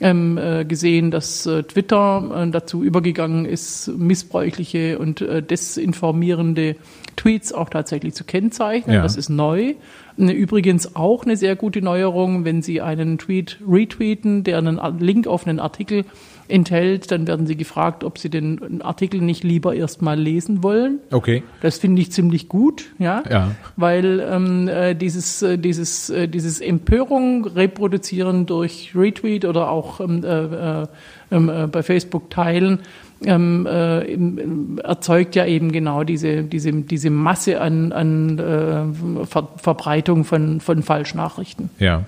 ähm, 0.00 0.38
äh, 0.38 0.64
gesehen, 0.64 1.10
dass 1.10 1.46
äh, 1.46 1.62
Twitter 1.62 2.44
äh, 2.46 2.50
dazu 2.50 2.82
übergegangen 2.82 3.44
ist, 3.44 3.88
missbräuchliche 3.96 4.98
und 4.98 5.20
äh, 5.20 5.42
desinformierende 5.42 6.76
Tweets 7.16 7.52
auch 7.52 7.68
tatsächlich 7.68 8.14
zu 8.14 8.24
kennzeichnen. 8.24 8.96
Ja. 8.96 9.02
Das 9.02 9.16
ist 9.16 9.28
neu. 9.28 9.74
Ne, 10.16 10.32
Übrigens 10.32 10.96
auch 10.96 11.24
eine 11.24 11.36
sehr 11.36 11.56
gute 11.56 11.82
Neuerung, 11.82 12.44
wenn 12.44 12.62
Sie 12.62 12.80
einen 12.80 13.18
Tweet 13.18 13.58
retweeten, 13.66 14.44
der 14.44 14.58
einen 14.58 14.80
Link 14.98 15.26
auf 15.26 15.46
einen 15.46 15.60
Artikel 15.60 16.04
enthält, 16.48 17.10
dann 17.10 17.26
werden 17.26 17.46
Sie 17.46 17.56
gefragt, 17.56 18.04
ob 18.04 18.18
Sie 18.18 18.28
den 18.30 18.82
Artikel 18.82 19.20
nicht 19.20 19.44
lieber 19.44 19.74
erstmal 19.74 20.18
lesen 20.18 20.62
wollen. 20.62 21.00
Okay. 21.10 21.42
Das 21.60 21.78
finde 21.78 22.02
ich 22.02 22.12
ziemlich 22.12 22.48
gut, 22.48 22.86
ja, 22.98 23.22
Ja. 23.30 23.50
weil 23.76 24.20
ähm, 24.20 24.68
äh, 24.68 24.94
dieses 24.94 25.42
äh, 25.42 25.58
dieses 25.58 26.10
äh, 26.10 26.28
dieses 26.28 26.60
Empörung 26.60 27.46
reproduzieren 27.46 28.46
durch 28.46 28.92
Retweet 28.94 29.44
oder 29.44 29.70
auch 29.70 30.00
ähm, 30.00 30.22
äh, 30.24 30.82
äh, 30.82 30.86
ähm, 31.30 31.48
äh, 31.48 31.66
bei 31.66 31.82
Facebook 31.82 32.30
teilen 32.30 32.80
ähm, 33.24 33.66
äh, 33.66 34.80
erzeugt 34.82 35.34
ja 35.34 35.46
eben 35.46 35.72
genau 35.72 36.04
diese 36.04 36.42
diese 36.42 36.72
diese 36.72 37.10
Masse 37.10 37.60
an 37.60 37.92
an 37.92 38.38
äh, 38.38 39.24
Ver 39.26 39.48
Verbreitung 39.56 40.24
von 40.24 40.60
von 40.60 40.82
Falschnachrichten. 40.82 41.70
Ja, 41.78 42.04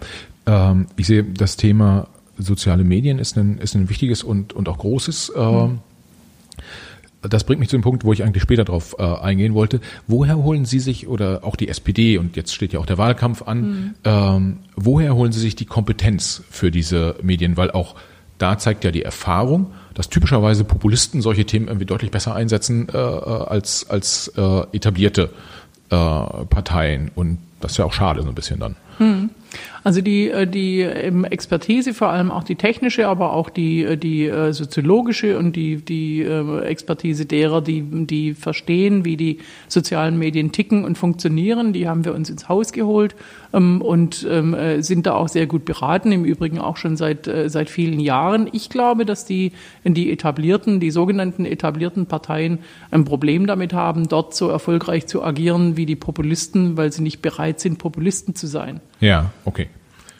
ähm, 0.46 0.86
ich 0.96 1.06
sehe, 1.06 1.24
das 1.24 1.56
Thema 1.56 2.08
soziale 2.38 2.84
Medien 2.84 3.18
ist 3.18 3.36
ein, 3.36 3.58
ist 3.58 3.74
ein 3.74 3.88
wichtiges 3.88 4.22
und, 4.22 4.52
und 4.52 4.68
auch 4.68 4.78
großes. 4.78 5.32
Ähm, 5.36 5.78
Das 7.22 7.42
bringt 7.44 7.58
mich 7.58 7.70
zu 7.70 7.76
dem 7.76 7.82
Punkt, 7.82 8.04
wo 8.04 8.12
ich 8.12 8.22
eigentlich 8.22 8.42
später 8.42 8.64
drauf 8.64 8.94
äh, 8.98 9.02
eingehen 9.02 9.54
wollte. 9.54 9.80
Woher 10.06 10.36
holen 10.36 10.64
Sie 10.64 10.78
sich, 10.78 11.08
oder 11.08 11.40
auch 11.42 11.56
die 11.56 11.68
SPD, 11.68 12.18
und 12.18 12.36
jetzt 12.36 12.54
steht 12.54 12.72
ja 12.72 12.78
auch 12.78 12.86
der 12.86 12.98
Wahlkampf 12.98 13.42
an, 13.42 13.94
ähm, 14.04 14.58
woher 14.76 15.14
holen 15.16 15.32
Sie 15.32 15.40
sich 15.40 15.56
die 15.56 15.64
Kompetenz 15.64 16.42
für 16.50 16.70
diese 16.70 17.16
Medien? 17.22 17.56
Weil 17.56 17.72
auch 17.72 17.96
da 18.38 18.58
zeigt 18.58 18.84
ja 18.84 18.90
die 18.92 19.02
Erfahrung, 19.02 19.72
dass 19.94 20.08
typischerweise 20.08 20.62
Populisten 20.64 21.20
solche 21.22 21.46
Themen 21.46 21.66
irgendwie 21.68 21.86
deutlich 21.86 22.10
besser 22.10 22.34
einsetzen 22.34 22.88
äh, 22.90 22.96
äh, 22.96 23.00
als, 23.00 23.88
als 23.90 24.28
äh, 24.36 24.60
etablierte 24.72 25.30
äh, 25.90 25.96
Parteien. 25.96 27.10
Und 27.14 27.38
das 27.60 27.72
ist 27.72 27.78
ja 27.78 27.86
auch 27.86 27.94
schade 27.94 28.22
so 28.22 28.28
ein 28.28 28.34
bisschen 28.34 28.60
dann. 28.60 28.76
Also 29.84 30.00
die, 30.00 30.30
äh, 30.30 30.46
die 30.46 30.80
ähm, 30.80 31.24
Expertise, 31.24 31.94
vor 31.94 32.08
allem 32.08 32.32
auch 32.32 32.42
die 32.42 32.56
technische, 32.56 33.06
aber 33.06 33.32
auch 33.32 33.48
die, 33.48 33.84
äh, 33.84 33.96
die 33.96 34.26
äh, 34.26 34.52
soziologische 34.52 35.38
und 35.38 35.54
die, 35.54 35.76
die 35.76 36.22
äh, 36.22 36.60
Expertise 36.62 37.24
derer, 37.24 37.62
die, 37.62 37.82
die 37.82 38.34
verstehen, 38.34 39.04
wie 39.04 39.16
die 39.16 39.38
sozialen 39.68 40.18
Medien 40.18 40.50
ticken 40.50 40.84
und 40.84 40.98
funktionieren, 40.98 41.72
die 41.72 41.88
haben 41.88 42.04
wir 42.04 42.14
uns 42.14 42.28
ins 42.30 42.48
Haus 42.48 42.72
geholt 42.72 43.14
ähm, 43.52 43.80
und 43.80 44.26
ähm, 44.28 44.54
äh, 44.54 44.82
sind 44.82 45.06
da 45.06 45.14
auch 45.14 45.28
sehr 45.28 45.46
gut 45.46 45.64
beraten, 45.64 46.10
im 46.10 46.24
Übrigen 46.24 46.58
auch 46.58 46.76
schon 46.76 46.96
seit, 46.96 47.28
äh, 47.28 47.48
seit 47.48 47.70
vielen 47.70 48.00
Jahren. 48.00 48.48
Ich 48.50 48.70
glaube, 48.70 49.04
dass 49.04 49.24
die, 49.24 49.52
die 49.84 50.10
etablierten, 50.10 50.80
die 50.80 50.90
sogenannten 50.90 51.44
etablierten 51.44 52.06
Parteien 52.06 52.58
ein 52.90 53.04
Problem 53.04 53.46
damit 53.46 53.72
haben, 53.72 54.08
dort 54.08 54.34
so 54.34 54.48
erfolgreich 54.48 55.06
zu 55.06 55.22
agieren 55.22 55.76
wie 55.76 55.86
die 55.86 55.94
Populisten, 55.96 56.76
weil 56.76 56.92
sie 56.92 57.02
nicht 57.02 57.22
bereit 57.22 57.60
sind, 57.60 57.78
Populisten 57.78 58.34
zu 58.34 58.48
sein. 58.48 58.80
Ja, 59.00 59.30
okay. 59.44 59.68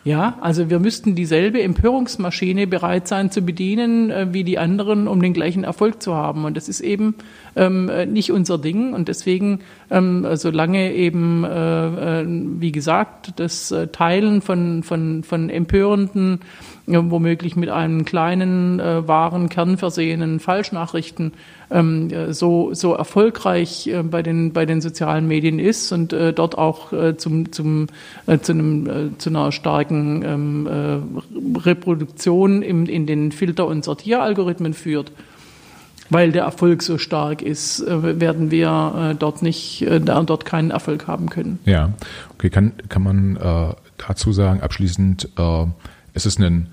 Ja, 0.07 0.39
also 0.41 0.71
wir 0.71 0.79
müssten 0.79 1.17
dieselbe 1.17 1.61
Empörungsmaschine 1.61 2.69
bereit 2.69 3.09
sein 3.09 3.33
zu 3.33 3.43
bedienen 3.43 4.12
äh, 4.12 4.29
wie 4.31 4.45
die 4.45 4.57
anderen, 4.57 5.09
um 5.09 5.21
den 5.21 5.33
gleichen 5.33 5.65
Erfolg 5.65 6.01
zu 6.01 6.15
haben. 6.15 6.45
Und 6.45 6.57
das 6.57 6.69
ist 6.69 6.81
eben 6.81 7.17
ähm, 7.57 7.89
äh, 7.89 8.07
nicht 8.07 8.31
unser 8.31 8.57
Ding. 8.57 8.95
Und 8.95 9.09
deswegen, 9.09 9.62
ähm, 9.91 10.25
solange 10.35 10.93
eben, 10.93 11.43
äh, 11.43 12.21
äh, 12.21 12.25
wie 12.29 12.71
gesagt, 12.71 13.33
das 13.41 13.75
Teilen 13.91 14.43
von, 14.43 14.85
von, 14.85 15.25
von 15.25 15.51
empörenden, 15.51 16.39
womöglich 16.87 17.57
mit 17.57 17.68
einem 17.68 18.05
kleinen, 18.05 18.79
äh, 18.79 19.07
wahren 19.07 19.49
Kern 19.49 19.77
versehenen 19.77 20.38
Falschnachrichten 20.40 21.33
ähm, 21.70 22.11
äh, 22.11 22.33
so, 22.33 22.75
so 22.75 22.94
erfolgreich 22.94 23.88
äh, 23.88 24.03
bei, 24.03 24.22
den, 24.22 24.53
bei 24.53 24.66
den 24.66 24.81
sozialen 24.81 25.27
Medien 25.27 25.59
ist 25.59 25.90
und 25.92 26.12
äh, 26.12 26.33
dort 26.33 26.57
auch 26.57 26.92
äh, 26.92 27.16
zum, 27.16 27.53
zum, 27.53 27.88
äh, 28.27 28.38
zu, 28.38 28.53
einem, 28.53 28.87
äh, 28.87 29.18
zu 29.18 29.31
einer 29.31 29.51
starken 29.51 30.22
ähm, 30.25 30.66
äh, 30.66 31.59
Reproduktion 31.59 32.62
im, 32.62 32.87
in 32.87 33.07
den 33.07 33.33
Filter- 33.33 33.66
und 33.66 33.85
Sortieralgorithmen 33.85 34.75
führt. 34.75 35.11
Weil 36.09 36.31
der 36.31 36.44
Erfolg 36.44 36.85
so 36.85 36.99
stark 36.99 37.42
ist, 37.42 37.81
äh, 37.81 38.20
werden 38.20 38.53
wir 38.53 39.11
äh, 39.11 39.14
dort 39.16 39.42
nicht, 39.42 39.85
dort 40.05 40.44
keinen 40.44 40.70
Erfolg 40.70 41.09
haben 41.09 41.31
können. 41.31 41.59
Ja, 41.64 41.94
okay, 42.33 42.49
kann, 42.49 42.75
kann 42.88 43.03
man 43.03 43.37
äh, 43.37 43.75
dazu 43.99 44.31
sagen, 44.31 44.61
abschließend, 44.61 45.31
äh, 45.37 45.66
es 46.14 46.25
ist 46.25 46.38
ein, 46.38 46.68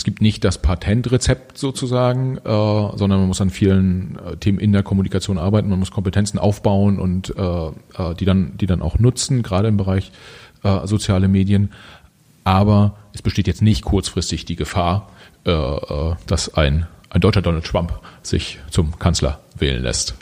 es 0.00 0.04
gibt 0.04 0.22
nicht 0.22 0.44
das 0.44 0.56
Patentrezept 0.56 1.58
sozusagen, 1.58 2.38
äh, 2.38 2.40
sondern 2.42 3.18
man 3.18 3.28
muss 3.28 3.42
an 3.42 3.50
vielen 3.50 4.18
äh, 4.26 4.36
Themen 4.38 4.58
in 4.58 4.72
der 4.72 4.82
Kommunikation 4.82 5.36
arbeiten, 5.36 5.68
man 5.68 5.78
muss 5.78 5.90
Kompetenzen 5.90 6.38
aufbauen 6.38 6.98
und 6.98 7.36
äh, 7.36 7.42
äh, 7.42 8.14
die 8.18 8.24
dann, 8.24 8.56
die 8.56 8.64
dann 8.64 8.80
auch 8.80 8.98
nutzen, 8.98 9.42
gerade 9.42 9.68
im 9.68 9.76
Bereich 9.76 10.10
äh, 10.62 10.86
soziale 10.86 11.28
Medien. 11.28 11.72
Aber 12.44 12.96
es 13.12 13.20
besteht 13.20 13.46
jetzt 13.46 13.60
nicht 13.60 13.84
kurzfristig 13.84 14.46
die 14.46 14.56
Gefahr, 14.56 15.10
äh, 15.44 15.52
dass 16.26 16.54
ein, 16.54 16.86
ein 17.10 17.20
deutscher 17.20 17.42
Donald 17.42 17.66
Trump 17.66 17.92
sich 18.22 18.58
zum 18.70 18.98
Kanzler 18.98 19.40
wählen 19.54 19.82
lässt. 19.82 20.14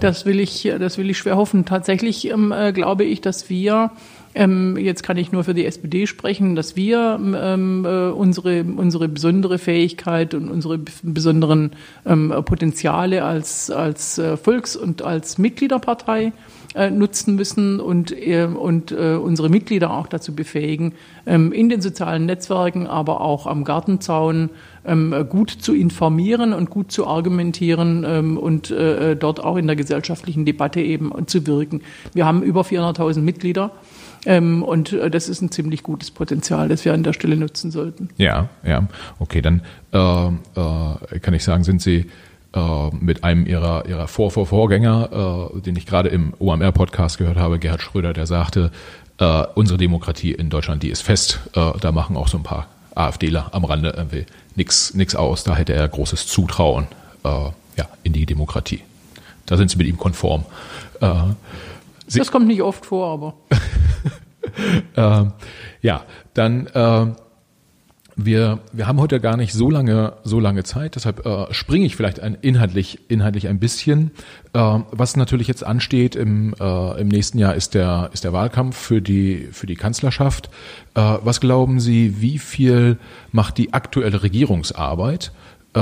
Das 0.00 0.24
will 0.24 0.38
ich, 0.38 0.62
das 0.78 0.96
will 0.96 1.10
ich 1.10 1.18
schwer 1.18 1.36
hoffen. 1.36 1.64
Tatsächlich 1.64 2.30
ähm, 2.30 2.52
äh, 2.52 2.72
glaube 2.72 3.02
ich, 3.02 3.20
dass 3.20 3.50
wir 3.50 3.90
ähm, 4.34 4.76
jetzt 4.76 5.02
kann 5.02 5.16
ich 5.16 5.30
nur 5.30 5.44
für 5.44 5.54
die 5.54 5.64
SPD 5.64 6.06
sprechen, 6.06 6.56
dass 6.56 6.74
wir 6.74 7.18
ähm, 7.20 7.84
äh, 7.84 8.08
unsere, 8.08 8.64
unsere 8.64 9.08
besondere 9.08 9.58
Fähigkeit 9.58 10.34
und 10.34 10.48
unsere 10.48 10.78
besonderen 11.02 11.72
ähm, 12.04 12.34
Potenziale 12.44 13.24
als, 13.24 13.70
als 13.70 14.18
äh, 14.18 14.36
Volks- 14.36 14.76
und 14.76 15.02
als 15.02 15.38
Mitgliederpartei 15.38 16.32
äh, 16.74 16.90
nutzen 16.90 17.36
müssen 17.36 17.78
und, 17.78 18.10
äh, 18.10 18.46
und 18.46 18.90
äh, 18.90 19.14
unsere 19.14 19.48
Mitglieder 19.48 19.92
auch 19.92 20.08
dazu 20.08 20.34
befähigen, 20.34 20.94
ähm, 21.24 21.52
in 21.52 21.68
den 21.68 21.80
sozialen 21.80 22.26
Netzwerken, 22.26 22.88
aber 22.88 23.20
auch 23.20 23.46
am 23.46 23.62
Gartenzaun 23.62 24.50
ähm, 24.84 25.26
gut 25.28 25.50
zu 25.50 25.72
informieren 25.72 26.52
und 26.52 26.70
gut 26.70 26.90
zu 26.90 27.06
argumentieren 27.06 28.04
ähm, 28.04 28.36
und 28.36 28.72
äh, 28.72 29.14
dort 29.14 29.38
auch 29.38 29.56
in 29.56 29.68
der 29.68 29.76
gesellschaftlichen 29.76 30.44
Debatte 30.44 30.80
eben 30.80 31.12
zu 31.28 31.46
wirken. 31.46 31.82
Wir 32.12 32.26
haben 32.26 32.42
über 32.42 32.62
400.000 32.62 33.20
Mitglieder. 33.20 33.70
Ähm, 34.26 34.62
und 34.62 34.92
äh, 34.92 35.10
das 35.10 35.28
ist 35.28 35.42
ein 35.42 35.50
ziemlich 35.50 35.82
gutes 35.82 36.10
Potenzial, 36.10 36.68
das 36.68 36.84
wir 36.84 36.94
an 36.94 37.02
der 37.02 37.12
Stelle 37.12 37.36
nutzen 37.36 37.70
sollten. 37.70 38.08
Ja, 38.16 38.48
ja. 38.64 38.86
Okay, 39.18 39.42
dann 39.42 39.62
äh, 39.92 39.98
äh, 40.28 41.18
kann 41.20 41.34
ich 41.34 41.44
sagen, 41.44 41.64
sind 41.64 41.82
Sie 41.82 42.06
äh, 42.54 42.88
mit 42.98 43.22
einem 43.24 43.46
Ihrer, 43.46 43.86
Ihrer 43.86 44.08
Vor 44.08 44.30
-Vor 44.30 44.46
Vorgänger, 44.46 45.50
äh, 45.54 45.60
den 45.60 45.76
ich 45.76 45.86
gerade 45.86 46.08
im 46.08 46.32
OMR-Podcast 46.38 47.18
gehört 47.18 47.36
habe, 47.36 47.58
Gerhard 47.58 47.82
Schröder, 47.82 48.12
der 48.12 48.26
sagte, 48.26 48.70
unsere 49.54 49.78
Demokratie 49.78 50.32
in 50.32 50.50
Deutschland, 50.50 50.82
die 50.82 50.88
ist 50.88 51.02
fest. 51.02 51.38
Da 51.52 51.92
machen 51.92 52.16
auch 52.16 52.26
so 52.26 52.36
ein 52.36 52.42
paar 52.42 52.66
AfDler 52.96 53.48
am 53.54 53.64
Rande 53.64 53.94
irgendwie 53.96 54.26
nix, 54.56 54.92
nix 54.94 55.14
aus. 55.14 55.44
Da 55.44 55.54
hätte 55.54 55.72
er 55.72 55.86
großes 55.86 56.26
Zutrauen 56.26 56.88
ja, 57.22 57.88
in 58.02 58.12
die 58.12 58.26
Demokratie. 58.26 58.80
Da 59.46 59.56
sind 59.56 59.70
Sie 59.70 59.76
mit 59.76 59.86
ihm 59.86 59.98
konform. 59.98 60.44
Sie- 62.08 62.18
das 62.18 62.32
kommt 62.32 62.48
nicht 62.48 62.60
oft 62.62 62.86
vor, 62.86 63.06
aber 63.12 63.34
äh, 64.96 65.24
ja, 65.80 66.04
dann 66.34 66.66
äh, 66.68 67.06
wir, 68.16 68.60
wir 68.72 68.86
haben 68.86 69.00
heute 69.00 69.20
gar 69.20 69.36
nicht 69.36 69.52
so 69.52 69.70
lange, 69.70 70.14
so 70.22 70.38
lange 70.38 70.62
Zeit, 70.62 70.94
deshalb 70.94 71.26
äh, 71.26 71.52
springe 71.52 71.84
ich 71.84 71.96
vielleicht 71.96 72.20
ein, 72.20 72.36
inhaltlich, 72.40 73.00
inhaltlich 73.08 73.48
ein 73.48 73.58
bisschen. 73.58 74.12
Äh, 74.52 74.78
was 74.90 75.16
natürlich 75.16 75.48
jetzt 75.48 75.64
ansteht 75.64 76.14
im, 76.14 76.54
äh, 76.60 77.00
im 77.00 77.08
nächsten 77.08 77.38
Jahr 77.38 77.54
ist 77.54 77.74
der, 77.74 78.10
ist 78.12 78.24
der 78.24 78.32
Wahlkampf 78.32 78.76
für 78.76 79.02
die, 79.02 79.48
für 79.50 79.66
die 79.66 79.74
Kanzlerschaft. 79.74 80.48
Äh, 80.94 81.00
was 81.22 81.40
glauben 81.40 81.80
Sie, 81.80 82.20
wie 82.20 82.38
viel 82.38 82.98
macht 83.32 83.58
die 83.58 83.72
aktuelle 83.72 84.22
Regierungsarbeit? 84.22 85.32
Äh, 85.74 85.80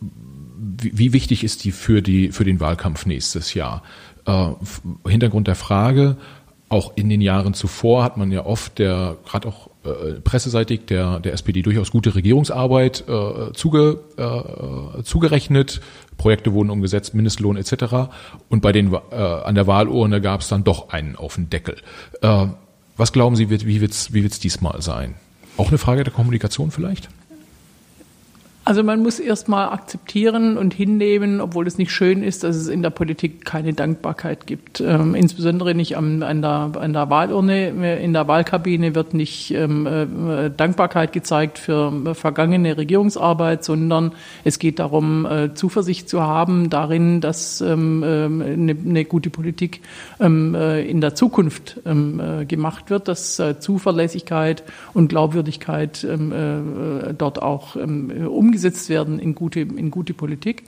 wie, 0.00 0.98
wie 0.98 1.12
wichtig 1.12 1.44
ist 1.44 1.64
die 1.64 1.72
für, 1.72 2.02
die 2.02 2.30
für 2.30 2.44
den 2.44 2.60
Wahlkampf 2.60 3.06
nächstes 3.06 3.54
Jahr? 3.54 3.82
Äh, 4.26 4.48
Hintergrund 5.08 5.48
der 5.48 5.54
Frage, 5.54 6.18
auch 6.68 6.92
in 6.96 7.08
den 7.08 7.20
Jahren 7.20 7.54
zuvor 7.54 8.04
hat 8.04 8.16
man 8.16 8.30
ja 8.30 8.44
oft 8.44 8.78
der, 8.78 9.16
gerade 9.26 9.48
auch 9.48 9.70
äh, 9.84 10.20
presseseitig 10.20 10.84
der, 10.86 11.18
der 11.20 11.32
SPD 11.32 11.62
durchaus 11.62 11.90
gute 11.90 12.14
Regierungsarbeit 12.14 13.04
äh, 13.08 13.52
zuge, 13.54 14.00
äh, 14.16 15.02
zugerechnet. 15.02 15.80
Projekte 16.18 16.52
wurden 16.52 16.70
umgesetzt, 16.70 17.14
Mindestlohn 17.14 17.56
etc. 17.56 18.10
Und 18.48 18.60
bei 18.60 18.72
den 18.72 18.92
äh, 18.92 19.14
an 19.16 19.54
der 19.54 19.66
Wahlurne 19.66 20.20
gab 20.20 20.40
es 20.40 20.48
dann 20.48 20.64
doch 20.64 20.90
einen 20.90 21.16
auf 21.16 21.36
den 21.36 21.48
Deckel. 21.48 21.76
Äh, 22.20 22.46
was 22.96 23.12
glauben 23.12 23.36
Sie, 23.36 23.48
wird, 23.48 23.64
wie 23.64 23.80
wird's 23.80 24.12
wie 24.12 24.22
wird's 24.22 24.40
diesmal 24.40 24.82
sein? 24.82 25.14
Auch 25.56 25.68
eine 25.68 25.78
Frage 25.78 26.04
der 26.04 26.12
Kommunikation 26.12 26.70
vielleicht? 26.70 27.08
Also 28.68 28.82
man 28.82 29.02
muss 29.02 29.18
erstmal 29.18 29.70
akzeptieren 29.70 30.58
und 30.58 30.74
hinnehmen, 30.74 31.40
obwohl 31.40 31.66
es 31.66 31.78
nicht 31.78 31.90
schön 31.90 32.22
ist, 32.22 32.44
dass 32.44 32.54
es 32.54 32.68
in 32.68 32.82
der 32.82 32.90
Politik 32.90 33.46
keine 33.46 33.72
Dankbarkeit 33.72 34.46
gibt. 34.46 34.82
Ähm, 34.82 35.14
insbesondere 35.14 35.74
nicht 35.74 35.96
am, 35.96 36.22
an, 36.22 36.42
der, 36.42 36.72
an 36.78 36.92
der 36.92 37.08
Wahlurne. 37.08 37.96
In 37.96 38.12
der 38.12 38.28
Wahlkabine 38.28 38.94
wird 38.94 39.14
nicht 39.14 39.52
ähm, 39.52 39.86
äh, 39.86 40.50
Dankbarkeit 40.50 41.14
gezeigt 41.14 41.58
für 41.58 42.14
vergangene 42.14 42.76
Regierungsarbeit, 42.76 43.64
sondern 43.64 44.12
es 44.44 44.58
geht 44.58 44.80
darum, 44.80 45.24
äh, 45.24 45.54
Zuversicht 45.54 46.10
zu 46.10 46.20
haben 46.20 46.68
darin, 46.68 47.22
dass 47.22 47.62
ähm, 47.62 48.02
äh, 48.02 48.24
eine, 48.52 48.76
eine, 48.84 49.04
gute 49.06 49.30
Politik 49.30 49.80
ähm, 50.20 50.54
äh, 50.54 50.82
in 50.82 51.00
der 51.00 51.14
Zukunft 51.14 51.80
ähm, 51.86 52.20
äh, 52.20 52.44
gemacht 52.44 52.90
wird, 52.90 53.08
dass 53.08 53.38
äh, 53.38 53.58
Zuverlässigkeit 53.58 54.62
und 54.92 55.08
Glaubwürdigkeit 55.08 56.04
ähm, 56.04 56.34
dort 57.16 57.40
auch 57.40 57.76
umgesetzt 57.76 58.57
umgesetzt 58.58 58.88
werden 58.88 59.18
in 59.20 59.34
gute, 59.34 59.60
in 59.60 59.90
gute 59.90 60.14
Politik. 60.14 60.64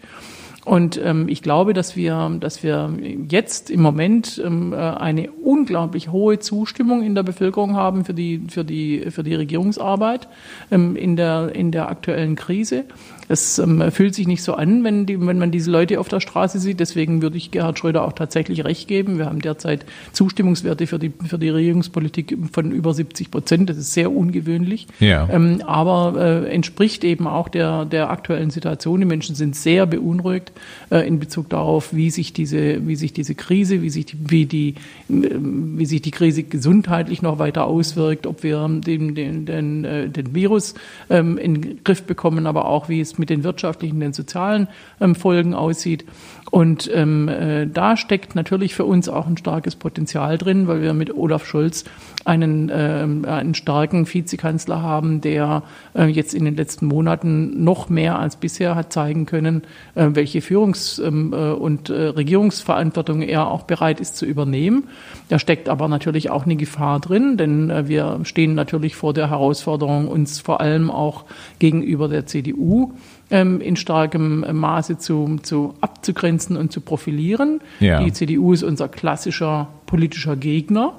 Und 0.65 1.01
ähm, 1.03 1.29
ich 1.29 1.43
glaube, 1.43 1.73
dass 1.73 1.97
wir, 1.97 2.37
dass 2.39 2.63
wir 2.63 2.93
jetzt 3.29 3.71
im 3.71 3.81
Moment 3.81 4.41
ähm, 4.45 4.75
äh, 4.75 4.77
eine 4.77 5.31
unglaublich 5.31 6.13
hohe 6.13 6.39
Zustimmung 6.39 7.03
in 7.03 7.15
der 7.15 7.23
Bevölkerung 7.23 7.75
haben 7.75 8.05
für 8.05 8.13
die, 8.13 8.43
für 8.49 8.63
die, 8.63 9.11
für 9.11 9.23
die 9.23 9.35
Regierungsarbeit 9.35 10.29
ähm, 10.71 10.97
in, 10.97 11.17
der, 11.17 11.55
in 11.55 11.73
der 11.73 11.89
aktuellen 11.89 12.37
Krise. 12.37 12.85
Es 13.31 13.61
ähm, 13.61 13.93
fühlt 13.93 14.13
sich 14.13 14.27
nicht 14.27 14.43
so 14.43 14.55
an, 14.55 14.83
wenn, 14.83 15.07
die, 15.07 15.25
wenn 15.25 15.39
man 15.39 15.53
diese 15.53 15.71
Leute 15.71 16.01
auf 16.01 16.09
der 16.09 16.19
Straße 16.19 16.59
sieht. 16.59 16.81
Deswegen 16.81 17.23
würde 17.23 17.37
ich 17.37 17.53
Gerhard 17.53 17.79
Schröder 17.79 18.05
auch 18.05 18.13
tatsächlich 18.13 18.65
recht 18.65 18.89
geben. 18.89 19.19
Wir 19.19 19.27
haben 19.27 19.41
derzeit 19.41 19.87
Zustimmungswerte 20.13 20.89
für 20.89 20.99
die, 20.99 21.13
für 21.25 21.39
die 21.39 21.49
Regierungspolitik 21.49 22.37
von 22.53 22.73
über 22.73 22.93
70 22.93 23.31
Prozent. 23.31 23.71
Das 23.71 23.77
ist 23.77 23.95
sehr 23.95 24.11
ungewöhnlich. 24.11 24.89
Ja. 24.99 25.29
Ähm, 25.31 25.63
aber 25.65 26.21
äh, 26.21 26.53
entspricht 26.53 27.05
eben 27.05 27.29
auch 27.29 27.49
der, 27.49 27.85
der 27.85 28.11
aktuellen 28.11 28.51
Situation. 28.51 28.99
Die 28.99 29.07
Menschen 29.07 29.37
sind 29.37 29.55
sehr 29.55 29.87
beunruhigt 29.87 30.51
äh, 30.91 31.07
in 31.07 31.21
Bezug 31.21 31.51
darauf, 31.51 31.95
wie 31.95 32.11
sich 32.11 32.33
diese, 32.33 32.85
wie 32.89 32.97
sich 32.97 33.13
diese 33.13 33.37
Krise, 33.37 33.81
wie 33.81 33.91
sich 33.91 34.07
die, 34.07 34.17
wie 34.29 34.47
die, 34.47 34.75
wie 35.07 35.87
sich 35.87 36.03
die 36.03 36.11
Krise 36.11 36.43
gesundheitlich 36.43 37.23
noch 37.23 37.39
weiter 37.39 37.67
auswirkt, 37.67 38.27
ob 38.27 38.43
wir 38.43 38.69
den, 38.69 39.15
den, 39.15 39.47
den, 39.47 39.85
äh, 39.85 40.09
den 40.09 40.35
Virus 40.35 40.75
ähm, 41.09 41.39
in 41.39 41.63
den 41.63 41.85
Griff 41.85 42.03
bekommen, 42.03 42.49
aber 42.49 42.65
auch 42.65 42.89
wie 42.89 43.01
es 43.01 43.20
mit 43.21 43.31
den 43.31 43.45
wirtschaftlichen, 43.45 44.01
den 44.01 44.13
sozialen 44.13 44.67
ähm, 45.01 45.15
Folgen 45.15 45.55
aussieht. 45.55 46.05
Und 46.51 46.91
ähm, 46.93 47.29
äh, 47.29 47.69
da 47.69 47.97
steckt 47.97 48.35
natürlich 48.35 48.75
für 48.75 48.85
uns 48.85 49.09
auch 49.09 49.29
ein 49.29 49.37
starkes 49.37 49.77
Potenzial 49.77 50.37
drin, 50.37 50.67
weil 50.67 50.83
wir 50.83 50.95
mit 50.95 51.15
Olaf 51.15 51.47
Scholz 51.47 51.85
einen, 52.25 52.69
äh, 52.69 53.07
einen 53.29 53.55
starken 53.55 54.13
Vizekanzler 54.13 54.83
haben, 54.83 55.21
der 55.21 55.63
äh, 55.95 56.07
jetzt 56.07 56.35
in 56.35 56.45
den 56.45 56.57
letzten 56.57 56.87
Monaten 56.87 57.63
noch 57.63 57.89
mehr 57.89 58.19
als 58.19 58.37
bisher 58.37 58.75
hat 58.75 58.93
zeigen 58.93 59.27
können, 59.27 59.63
äh, 59.95 60.09
welche 60.13 60.41
Führungs- 60.41 61.01
ähm, 61.01 61.33
äh, 61.33 61.53
und 61.53 61.89
äh, 61.89 62.09
Regierungsverantwortung 62.09 63.23
er 63.23 63.47
auch 63.47 63.63
bereit 63.63 64.01
ist 64.01 64.17
zu 64.17 64.27
übernehmen. 64.27 64.89
Da 65.29 65.39
steckt 65.39 65.69
aber 65.69 65.87
natürlich 65.87 66.31
auch 66.31 66.47
eine 66.47 66.57
Gefahr 66.57 66.99
drin, 66.99 67.37
denn 67.37 67.71
äh, 67.71 67.87
wir 67.87 68.21
stehen 68.25 68.55
natürlich 68.55 68.97
vor 68.97 69.15
der 69.15 69.31
Herausforderung, 69.31 70.09
uns 70.09 70.41
vor 70.41 70.61
allem 70.61 70.91
auch 70.91 71.27
gegenüber 71.61 72.09
der 72.09 72.27
CDU 72.27 72.93
in 73.31 73.77
starkem 73.77 74.45
Maße 74.53 74.99
zu, 74.99 75.39
zu 75.43 75.75
abzugrenzen 75.81 76.57
und 76.57 76.73
zu 76.73 76.81
profilieren. 76.81 77.61
Ja. 77.79 78.03
Die 78.03 78.13
CDU 78.13 78.53
ist 78.53 78.65
unser 78.65 78.89
klassischer 78.89 79.69
politischer 79.87 80.35
Gegner. 80.35 80.95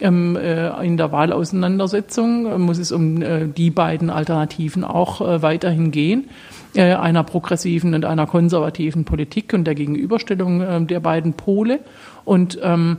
Ähm, 0.00 0.36
äh, 0.36 0.68
in 0.84 0.96
der 0.96 1.10
Wahlauseinandersetzung 1.10 2.46
äh, 2.46 2.58
muss 2.58 2.78
es 2.78 2.92
um 2.92 3.20
äh, 3.20 3.46
die 3.46 3.70
beiden 3.70 4.10
Alternativen 4.10 4.84
auch 4.84 5.20
äh, 5.20 5.42
weiterhin 5.42 5.90
gehen 5.90 6.28
äh, 6.74 6.94
einer 6.94 7.22
progressiven 7.22 7.94
und 7.94 8.04
einer 8.04 8.26
konservativen 8.26 9.04
Politik 9.04 9.52
und 9.52 9.64
der 9.64 9.74
Gegenüberstellung 9.74 10.60
äh, 10.60 10.80
der 10.84 11.00
beiden 11.00 11.34
Pole. 11.34 11.80
Und 12.24 12.58
ähm, 12.62 12.98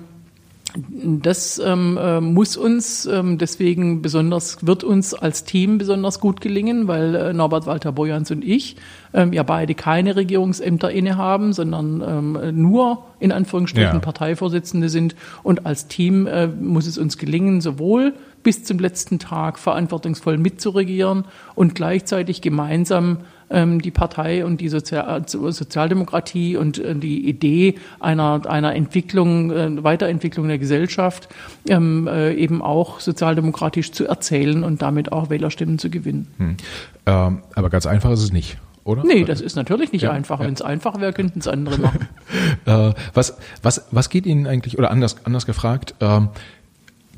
das 0.76 1.60
ähm, 1.64 2.00
äh, 2.02 2.20
muss 2.20 2.58
uns 2.58 3.06
ähm, 3.06 3.38
deswegen 3.38 4.02
besonders, 4.02 4.66
wird 4.66 4.84
uns 4.84 5.14
als 5.14 5.44
Team 5.44 5.78
besonders 5.78 6.20
gut 6.20 6.42
gelingen, 6.42 6.88
weil 6.88 7.16
äh, 7.16 7.34
Norbert 7.34 7.68
Walter 7.68 7.92
Bojans 7.92 8.32
und 8.32 8.44
ich 8.44 8.76
ähm, 9.14 9.34
ja 9.34 9.44
beide 9.44 9.76
keine 9.76 10.16
Regierungsämter 10.16 10.90
innehaben, 10.90 11.54
sondern 11.54 12.04
ähm, 12.06 12.62
nur 12.62 13.04
in 13.20 13.32
Anführungsstrichen 13.32 13.94
ja. 13.94 14.00
Parteivorsitzende 14.00 14.90
sind. 14.90 15.16
Und 15.44 15.66
als 15.66 15.88
Team 15.88 16.26
äh, 16.26 16.48
muss 16.48 16.88
es 16.88 16.98
uns 16.98 17.18
gelingen, 17.18 17.62
sowohl 17.62 18.14
bis 18.42 18.64
zum 18.64 18.80
letzten 18.80 19.20
Tag 19.20 19.60
verantwortungsvoll 19.60 20.38
mitzuregieren 20.38 21.26
und 21.56 21.76
gleichzeitig 21.76 22.42
gemeinsam 22.42 23.20
die 23.50 23.92
Partei 23.92 24.46
und 24.46 24.62
die 24.62 24.70
Sozial 24.70 25.22
äh, 25.22 25.24
Sozialdemokratie 25.28 26.58
und 26.58 26.80
äh, 26.80 26.96
die 26.96 27.28
Idee 27.28 27.76
einer, 28.00 28.42
einer 28.48 28.76
Entwicklung, 28.76 29.52
äh, 29.52 29.84
Weiterentwicklung 29.84 30.48
der 30.48 30.58
Gesellschaft 30.58 31.30
ähm, 31.68 32.08
äh, 32.08 32.34
eben 32.34 32.62
auch 32.62 33.00
sozialdemokratisch 33.00 33.92
zu 33.92 34.08
erzählen 34.08 34.64
und 34.64 34.82
damit 34.82 35.12
auch 35.12 35.30
Wählerstimmen 35.30 35.80
zu 35.80 35.90
gewinnen. 35.90 36.28
Hm. 36.38 36.58
Ähm, 37.06 37.42
aber 37.56 37.70
ganz 37.70 37.86
einfach 37.86 38.12
ist 38.12 38.24
es 38.24 38.32
nicht 38.32 38.58
oder? 38.86 39.04
Nee, 39.04 39.24
das 39.24 39.40
ist 39.40 39.56
natürlich 39.56 39.92
nicht 39.92 40.02
ja, 40.02 40.12
einfach. 40.12 40.40
Ja. 40.40 40.46
Wenn 40.46 40.54
es 40.54 40.62
einfach 40.62 41.00
wäre, 41.00 41.14
könnten 41.14 41.40
es 41.40 41.48
andere 41.48 41.78
machen. 41.80 42.08
äh, 42.66 42.92
was, 43.14 43.38
was, 43.62 43.86
was 43.92 44.10
geht 44.10 44.26
Ihnen 44.26 44.46
eigentlich, 44.46 44.78
oder 44.78 44.92
anders, 44.92 45.18
anders 45.24 45.46
gefragt, 45.46 45.96
ähm, 46.02 46.30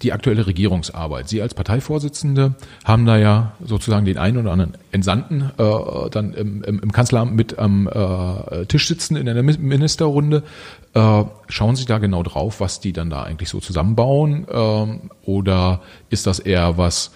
die 0.05 0.13
aktuelle 0.13 0.45
Regierungsarbeit. 0.45 1.27
Sie 1.27 1.41
als 1.41 1.55
Parteivorsitzende 1.55 2.53
haben 2.83 3.05
da 3.05 3.17
ja 3.17 3.53
sozusagen 3.63 4.05
den 4.05 4.19
einen 4.19 4.37
oder 4.37 4.51
anderen 4.51 4.77
Entsandten 4.91 5.51
äh, 5.57 6.09
dann 6.11 6.33
im, 6.33 6.63
im, 6.63 6.79
im, 6.79 6.91
Kanzleramt 6.91 7.35
mit 7.35 7.57
am 7.57 7.87
äh, 7.87 8.65
Tisch 8.67 8.87
sitzen 8.87 9.15
in 9.15 9.27
einer 9.27 9.41
Ministerrunde. 9.41 10.43
Äh, 10.93 11.23
schauen 11.47 11.75
Sie 11.75 11.85
da 11.85 11.97
genau 11.97 12.21
drauf, 12.21 12.59
was 12.59 12.79
die 12.79 12.93
dann 12.93 13.09
da 13.09 13.23
eigentlich 13.23 13.49
so 13.49 13.59
zusammenbauen? 13.59 14.47
Äh, 14.47 15.29
oder 15.29 15.81
ist 16.11 16.27
das 16.27 16.37
eher 16.37 16.77
was, 16.77 17.11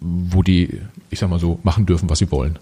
wo 0.00 0.42
die, 0.42 0.80
ich 1.10 1.18
sag 1.18 1.28
mal 1.28 1.38
so, 1.38 1.58
machen 1.62 1.84
dürfen, 1.84 2.08
was 2.08 2.18
sie 2.18 2.30
wollen? 2.30 2.58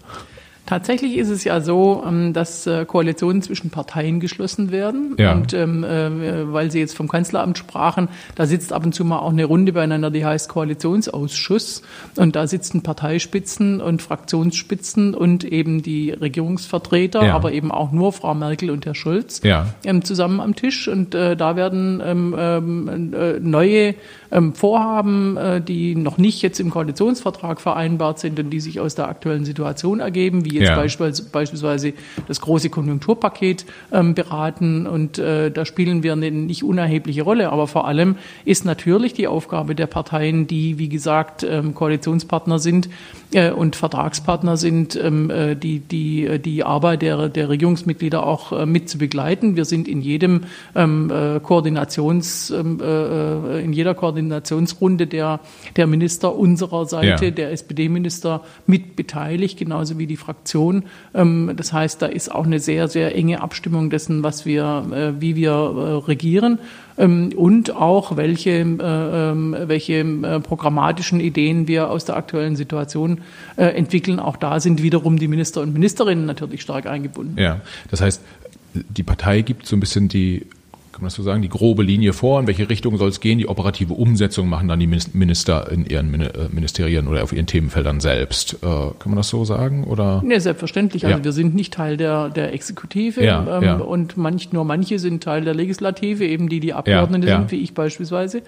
Tatsächlich 0.65 1.17
ist 1.17 1.29
es 1.29 1.43
ja 1.43 1.59
so, 1.59 2.03
ähm, 2.07 2.33
dass 2.33 2.67
äh, 2.67 2.85
Koalitionen 2.85 3.41
zwischen 3.41 3.71
Parteien 3.71 4.19
geschlossen 4.19 4.71
werden. 4.71 5.15
Ja. 5.17 5.33
Und 5.33 5.53
ähm, 5.53 5.83
äh, 5.83 6.53
weil 6.53 6.71
Sie 6.71 6.79
jetzt 6.79 6.95
vom 6.95 7.07
Kanzleramt 7.07 7.57
sprachen, 7.57 8.07
da 8.35 8.45
sitzt 8.45 8.71
ab 8.71 8.85
und 8.85 8.93
zu 8.93 9.03
mal 9.03 9.19
auch 9.19 9.31
eine 9.31 9.45
Runde 9.45 9.73
beieinander, 9.73 10.11
die 10.11 10.25
heißt 10.25 10.49
Koalitionsausschuss. 10.49 11.81
Und 12.15 12.35
da 12.35 12.47
sitzen 12.47 12.83
Parteispitzen 12.83 13.81
und 13.81 14.01
Fraktionsspitzen 14.01 15.13
und 15.13 15.43
eben 15.43 15.81
die 15.81 16.11
Regierungsvertreter, 16.11 17.25
ja. 17.25 17.35
aber 17.35 17.51
eben 17.51 17.71
auch 17.71 17.91
nur 17.91 18.13
Frau 18.13 18.33
Merkel 18.33 18.69
und 18.69 18.85
Herr 18.85 18.95
Schulz 18.95 19.41
ja. 19.43 19.67
ähm, 19.83 20.05
zusammen 20.05 20.39
am 20.39 20.55
Tisch. 20.55 20.87
Und 20.87 21.15
äh, 21.15 21.35
da 21.35 21.55
werden 21.55 22.01
ähm, 22.05 22.35
ähm 22.37 23.13
äh, 23.13 23.39
neue 23.39 23.95
ähm, 24.31 24.53
Vorhaben, 24.53 25.37
äh, 25.37 25.61
die 25.61 25.95
noch 25.95 26.17
nicht 26.17 26.41
jetzt 26.41 26.59
im 26.59 26.69
Koalitionsvertrag 26.69 27.61
vereinbart 27.61 28.19
sind 28.19 28.39
und 28.39 28.49
die 28.49 28.59
sich 28.59 28.79
aus 28.79 28.95
der 28.95 29.07
aktuellen 29.07 29.45
Situation 29.45 29.99
ergeben, 29.99 30.45
wie 30.45 30.55
jetzt 30.55 30.69
ja. 30.69 30.75
beispielsweise 30.75 31.93
das 32.27 32.41
große 32.41 32.69
Konjunkturpaket 32.69 33.65
ähm, 33.91 34.13
beraten 34.13 34.87
und 34.87 35.17
äh, 35.17 35.51
da 35.51 35.65
spielen 35.65 36.03
wir 36.03 36.13
eine 36.13 36.31
nicht 36.31 36.63
unerhebliche 36.63 37.23
Rolle. 37.23 37.51
Aber 37.51 37.67
vor 37.67 37.87
allem 37.87 38.15
ist 38.45 38.65
natürlich 38.65 39.13
die 39.13 39.27
Aufgabe 39.27 39.75
der 39.75 39.87
Parteien, 39.87 40.47
die, 40.47 40.77
wie 40.77 40.89
gesagt, 40.89 41.43
ähm, 41.43 41.73
Koalitionspartner 41.73 42.59
sind 42.59 42.89
äh, 43.33 43.51
und 43.51 43.75
Vertragspartner 43.75 44.57
sind, 44.57 44.95
ähm, 44.95 45.29
äh, 45.29 45.55
die, 45.55 45.79
die, 45.79 46.25
äh, 46.25 46.39
die 46.39 46.63
Arbeit 46.63 47.01
der, 47.01 47.29
der 47.29 47.49
Regierungsmitglieder 47.49 48.25
auch 48.25 48.51
äh, 48.51 48.65
mit 48.65 48.89
zu 48.89 48.97
begleiten. 48.97 49.55
Wir 49.55 49.65
sind 49.65 49.87
in 49.87 50.01
jedem 50.01 50.41
ähm, 50.75 51.11
äh, 51.11 51.39
Koordinations, 51.39 52.51
ähm, 52.51 52.79
äh, 52.81 53.63
in 53.63 53.73
jeder 53.73 53.93
Koordinationsrunde 54.21 55.07
der, 55.07 55.39
der 55.75 55.87
Minister 55.87 56.35
unserer 56.35 56.85
Seite, 56.85 57.25
ja. 57.25 57.31
der 57.31 57.51
SPD-Minister 57.51 58.43
mit 58.67 58.95
beteiligt, 58.95 59.57
genauso 59.57 59.97
wie 59.97 60.07
die 60.07 60.17
Fraktion. 60.17 60.83
Ähm, 61.13 61.53
das 61.55 61.73
heißt, 61.73 62.01
da 62.01 62.05
ist 62.05 62.31
auch 62.31 62.45
eine 62.45 62.59
sehr, 62.59 62.87
sehr 62.87 63.15
enge 63.15 63.41
Abstimmung 63.41 63.89
dessen, 63.89 64.23
was 64.23 64.45
wir, 64.45 65.15
wie 65.19 65.35
wir 65.35 66.03
regieren 66.07 66.59
ähm, 66.97 67.31
und 67.35 67.75
auch 67.75 68.17
welche, 68.17 68.51
äh, 68.51 68.61
ähm, 68.61 69.55
welche 69.59 69.99
äh, 69.99 70.39
programmatischen 70.39 71.19
Ideen 71.19 71.67
wir 71.67 71.89
aus 71.89 72.05
der 72.05 72.15
aktuellen 72.15 72.55
Situation 72.55 73.21
äh, 73.57 73.65
entwickeln. 73.65 74.19
Auch 74.19 74.37
da 74.37 74.59
sind 74.59 74.81
wiederum 74.81 75.17
die 75.17 75.27
Minister 75.27 75.61
und 75.61 75.73
Ministerinnen 75.73 76.25
natürlich 76.25 76.61
stark 76.61 76.85
eingebunden. 76.85 77.39
Ja, 77.39 77.61
das 77.89 78.01
heißt, 78.01 78.21
die 78.73 79.03
Partei 79.03 79.41
gibt 79.41 79.65
so 79.67 79.75
ein 79.75 79.79
bisschen 79.79 80.07
die 80.07 80.45
kann 81.01 81.05
man 81.05 81.07
das 81.07 81.15
so 81.15 81.23
sagen, 81.23 81.41
die 81.41 81.49
grobe 81.49 81.81
Linie 81.81 82.13
vor, 82.13 82.39
in 82.39 82.45
welche 82.45 82.69
Richtung 82.69 82.95
soll 82.97 83.09
es 83.09 83.19
gehen. 83.19 83.39
Die 83.39 83.49
operative 83.49 83.95
Umsetzung 83.95 84.47
machen 84.47 84.67
dann 84.67 84.79
die 84.79 84.85
Minister 84.85 85.71
in 85.71 85.83
ihren 85.83 86.13
äh, 86.21 86.47
Ministerien 86.51 87.07
oder 87.07 87.23
auf 87.23 87.33
ihren 87.33 87.47
Themenfeldern 87.47 87.99
selbst. 87.99 88.59
Äh, 88.61 88.67
kann 88.67 88.93
man 89.05 89.15
das 89.15 89.29
so 89.29 89.43
sagen? 89.43 89.85
Oder? 89.85 90.21
Nee, 90.23 90.37
selbstverständlich. 90.37 91.03
Also 91.07 91.17
ja. 91.17 91.23
wir 91.23 91.31
sind 91.31 91.55
nicht 91.55 91.73
Teil 91.73 91.97
der, 91.97 92.29
der 92.29 92.53
Exekutive 92.53 93.25
ja, 93.25 93.57
ähm, 93.57 93.63
ja. 93.63 93.77
und 93.77 94.15
manch, 94.15 94.53
nur 94.53 94.63
manche 94.63 94.99
sind 94.99 95.23
Teil 95.23 95.43
der 95.43 95.55
Legislative, 95.55 96.23
eben 96.23 96.49
die, 96.49 96.59
die 96.59 96.73
Abgeordnete 96.75 97.25
sind, 97.25 97.49
wie 97.49 97.61
ich 97.61 97.73
beispielsweise. 97.73 98.43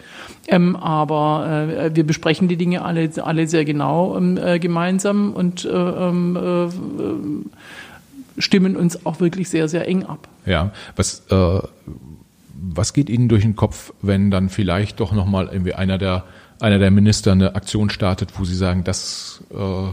Ähm, 0.47 0.76
aber 0.76 1.66
äh, 1.76 1.95
wir 1.95 2.06
besprechen 2.06 2.49
die 2.49 2.58
Dinge 2.58 2.86
alle, 2.86 3.10
alle 3.24 3.47
sehr 3.47 3.66
genau 3.66 4.16
ähm, 4.16 4.38
äh, 4.38 4.60
gemeinsam 4.60 5.34
und 5.34 5.66
äh, 5.66 5.70
ähm, 5.70 6.38
äh, 8.38 8.39
stimmen 8.39 8.76
uns 8.76 9.08
auch 9.08 9.20
wirklich 9.20 9.49
sehr, 9.49 9.68
sehr 9.68 9.88
eng 9.88 10.04
ab. 10.04 10.28
Ja, 10.45 10.72
was 10.95 11.24
was 12.72 12.93
geht 12.93 13.09
Ihnen 13.09 13.28
durch 13.28 13.43
den 13.43 13.55
Kopf, 13.55 13.93
wenn 14.01 14.32
dann 14.32 14.49
vielleicht 14.49 14.99
doch 14.99 15.11
nochmal 15.11 15.49
irgendwie 15.51 15.74
einer 15.74 15.97
der, 15.97 16.24
einer 16.59 16.80
der 16.80 16.91
Minister 16.91 17.34
eine 17.34 17.55
Aktion 17.55 17.89
startet, 17.89 18.39
wo 18.39 18.45
Sie 18.45 18.55
sagen, 18.55 18.84
das 18.84 19.43
äh, 19.51 19.91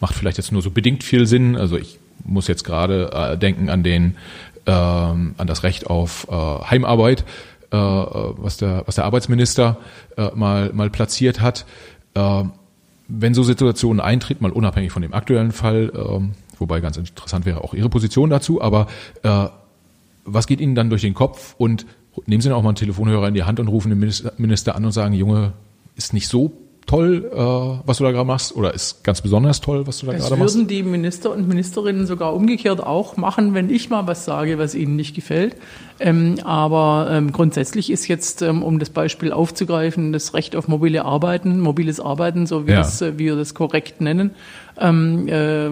macht 0.00 0.14
vielleicht 0.14 0.38
jetzt 0.38 0.52
nur 0.52 0.62
so 0.62 0.70
bedingt 0.70 1.04
viel 1.04 1.26
Sinn? 1.26 1.56
Also 1.56 1.76
ich 1.76 1.98
muss 2.24 2.48
jetzt 2.48 2.64
gerade 2.64 3.10
äh, 3.12 3.38
denken 3.38 3.68
an 3.68 3.82
den, 3.82 4.16
äh, 4.64 4.70
an 4.70 5.46
das 5.46 5.62
Recht 5.62 5.88
auf 5.88 6.26
äh, 6.30 6.32
Heimarbeit, 6.32 7.24
äh, 7.70 7.76
was 7.76 8.56
der, 8.56 8.84
was 8.86 8.94
der 8.94 9.04
Arbeitsminister 9.04 9.76
äh, 10.16 10.30
mal, 10.34 10.72
mal 10.72 10.88
platziert 10.88 11.40
hat. 11.40 11.66
Äh, 12.14 12.44
wenn 13.08 13.34
so 13.34 13.42
Situationen 13.42 14.00
eintreten, 14.00 14.42
mal 14.42 14.52
unabhängig 14.52 14.90
von 14.90 15.02
dem 15.02 15.12
aktuellen 15.12 15.52
Fall, 15.52 15.92
äh, 15.94 16.58
wobei 16.58 16.80
ganz 16.80 16.96
interessant 16.96 17.44
wäre 17.44 17.62
auch 17.62 17.74
Ihre 17.74 17.90
Position 17.90 18.30
dazu, 18.30 18.62
aber 18.62 18.86
was 20.24 20.46
geht 20.46 20.60
Ihnen 20.60 20.74
dann 20.74 20.90
durch 20.90 21.02
den 21.02 21.14
Kopf 21.14 21.54
und 21.58 21.86
nehmen 22.26 22.40
Sie 22.40 22.50
auch 22.54 22.62
mal 22.62 22.70
einen 22.70 22.76
Telefonhörer 22.76 23.28
in 23.28 23.34
die 23.34 23.44
Hand 23.44 23.60
und 23.60 23.68
rufen 23.68 23.90
den 23.90 23.98
Minister 24.38 24.74
an 24.74 24.84
und 24.84 24.92
sagen, 24.92 25.14
Junge, 25.14 25.52
ist 25.96 26.12
nicht 26.12 26.28
so 26.28 26.52
toll, 26.86 27.30
äh, 27.32 27.36
was 27.86 27.98
du 27.98 28.04
da 28.04 28.12
gerade 28.12 28.26
machst, 28.26 28.54
oder 28.54 28.72
ist 28.72 29.02
ganz 29.02 29.20
besonders 29.20 29.60
toll, 29.60 29.86
was 29.86 29.98
du 29.98 30.06
da 30.06 30.12
gerade 30.12 30.36
machst? 30.36 30.42
Das 30.42 30.54
würden 30.54 30.68
die 30.68 30.82
Minister 30.84 31.32
und 31.32 31.48
Ministerinnen 31.48 32.06
sogar 32.06 32.34
umgekehrt 32.34 32.80
auch 32.80 33.16
machen, 33.16 33.54
wenn 33.54 33.70
ich 33.70 33.90
mal 33.90 34.06
was 34.06 34.24
sage, 34.24 34.58
was 34.58 34.74
ihnen 34.74 34.94
nicht 34.94 35.14
gefällt. 35.14 35.56
Ähm, 35.98 36.38
aber 36.44 37.08
ähm, 37.10 37.32
grundsätzlich 37.32 37.90
ist 37.90 38.06
jetzt, 38.06 38.42
ähm, 38.42 38.62
um 38.62 38.78
das 38.78 38.90
Beispiel 38.90 39.32
aufzugreifen, 39.32 40.12
das 40.12 40.34
Recht 40.34 40.54
auf 40.54 40.68
mobile 40.68 41.04
Arbeiten, 41.04 41.58
mobiles 41.58 41.98
Arbeiten, 41.98 42.46
so 42.46 42.66
wie, 42.66 42.72
ja. 42.72 42.78
das, 42.78 43.02
äh, 43.02 43.14
wie 43.18 43.26
wir 43.26 43.36
das 43.36 43.54
korrekt 43.54 44.00
nennen, 44.00 44.30
ähm, 44.78 45.26
äh, 45.26 45.66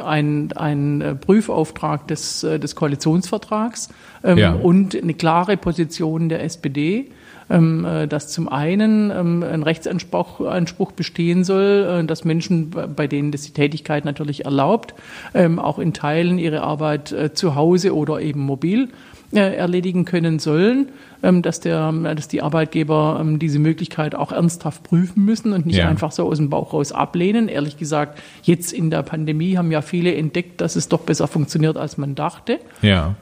ein, 0.00 0.52
ein 0.52 1.18
Prüfauftrag 1.20 2.08
des, 2.08 2.42
äh, 2.42 2.58
des 2.58 2.74
Koalitionsvertrags 2.74 3.88
ähm, 4.22 4.38
ja. 4.38 4.54
und 4.54 4.94
eine 5.00 5.14
klare 5.14 5.56
Position 5.56 6.28
der 6.28 6.42
SPD 6.42 6.98
äh, 6.98 7.10
dass 7.48 8.28
zum 8.28 8.48
einen 8.48 9.10
ähm, 9.10 9.42
ein 9.42 9.62
Rechtsanspruch 9.62 10.40
Anspruch 10.40 10.92
bestehen 10.92 11.44
soll, 11.44 12.00
äh, 12.02 12.06
dass 12.06 12.24
Menschen, 12.24 12.70
bei 12.70 13.06
denen 13.06 13.32
das 13.32 13.42
die 13.42 13.52
Tätigkeit 13.52 14.04
natürlich 14.04 14.44
erlaubt, 14.44 14.94
ähm, 15.34 15.58
auch 15.58 15.78
in 15.78 15.92
Teilen 15.92 16.38
ihre 16.38 16.62
Arbeit 16.62 17.12
äh, 17.12 17.34
zu 17.34 17.54
Hause 17.54 17.94
oder 17.94 18.20
eben 18.20 18.40
mobil 18.40 18.88
erledigen 19.32 20.04
können 20.04 20.38
sollen, 20.38 20.90
dass, 21.20 21.58
der, 21.58 21.90
dass 21.90 22.28
die 22.28 22.40
Arbeitgeber 22.40 23.20
diese 23.40 23.58
Möglichkeit 23.58 24.14
auch 24.14 24.30
ernsthaft 24.30 24.84
prüfen 24.84 25.24
müssen 25.24 25.52
und 25.52 25.66
nicht 25.66 25.78
ja. 25.78 25.88
einfach 25.88 26.12
so 26.12 26.28
aus 26.28 26.36
dem 26.36 26.50
Bauch 26.50 26.72
raus 26.72 26.92
ablehnen. 26.92 27.48
Ehrlich 27.48 27.76
gesagt, 27.76 28.20
jetzt 28.44 28.72
in 28.72 28.90
der 28.90 29.02
Pandemie 29.02 29.56
haben 29.56 29.72
ja 29.72 29.82
viele 29.82 30.14
entdeckt, 30.14 30.60
dass 30.60 30.76
es 30.76 30.88
doch 30.88 31.00
besser 31.00 31.26
funktioniert, 31.26 31.76
als 31.76 31.98
man 31.98 32.14
dachte. 32.14 32.60
Ja 32.80 33.16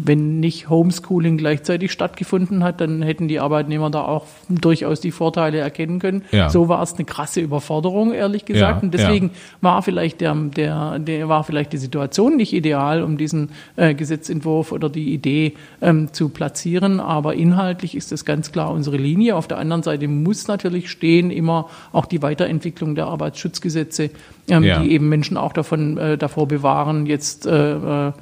wenn 0.00 0.38
nicht 0.38 0.70
Homeschooling 0.70 1.36
gleichzeitig 1.38 1.90
stattgefunden 1.90 2.62
hat, 2.62 2.80
dann 2.80 3.02
hätten 3.02 3.26
die 3.26 3.40
Arbeitnehmer 3.40 3.90
da 3.90 4.02
auch 4.02 4.26
durchaus 4.48 5.00
die 5.00 5.10
Vorteile 5.10 5.58
erkennen 5.58 5.98
können. 5.98 6.22
Ja. 6.30 6.48
So 6.50 6.68
war 6.68 6.82
es 6.82 6.94
eine 6.94 7.04
krasse 7.04 7.40
Überforderung, 7.40 8.12
ehrlich 8.12 8.44
gesagt. 8.44 8.82
Ja, 8.82 8.82
und 8.84 8.94
deswegen 8.94 9.26
ja. 9.26 9.32
war 9.60 9.82
vielleicht 9.82 10.20
der, 10.20 10.34
der, 10.34 11.00
der 11.00 11.28
war 11.28 11.42
vielleicht 11.42 11.72
die 11.72 11.78
Situation 11.78 12.36
nicht 12.36 12.52
ideal, 12.52 13.02
um 13.02 13.18
diesen 13.18 13.50
äh, 13.74 13.94
Gesetzentwurf 13.94 14.70
oder 14.70 14.88
die 14.88 15.12
Idee 15.12 15.54
ähm, 15.80 16.12
zu 16.12 16.28
platzieren. 16.28 17.00
Aber 17.00 17.34
inhaltlich 17.34 17.96
ist 17.96 18.12
das 18.12 18.24
ganz 18.24 18.52
klar 18.52 18.70
unsere 18.70 18.96
Linie. 18.96 19.34
Auf 19.34 19.48
der 19.48 19.58
anderen 19.58 19.82
Seite 19.82 20.06
muss 20.06 20.46
natürlich 20.46 20.90
stehen 20.90 21.32
immer 21.32 21.68
auch 21.92 22.06
die 22.06 22.22
Weiterentwicklung 22.22 22.94
der 22.94 23.06
Arbeitsschutzgesetze, 23.06 24.10
ähm, 24.48 24.62
die 24.62 24.92
eben 24.92 25.08
Menschen 25.08 25.36
auch 25.36 25.52
davon 25.52 25.98
äh, 25.98 26.16
davor 26.16 26.46
bewahren, 26.46 27.06
jetzt 27.06 27.46
äh, 27.46 28.12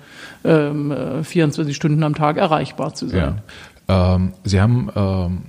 äh, 0.47 1.25
24 1.25 1.71
ähm, 1.71 1.75
Stunden 1.75 2.03
am 2.03 2.15
Tag 2.15 2.37
erreichbar 2.37 2.95
zu 2.95 3.09
sein. 3.09 3.43
Ja. 3.89 4.15
Ähm, 4.15 4.33
Sie 4.45 4.61
haben 4.61 4.91
ähm, 4.95 5.43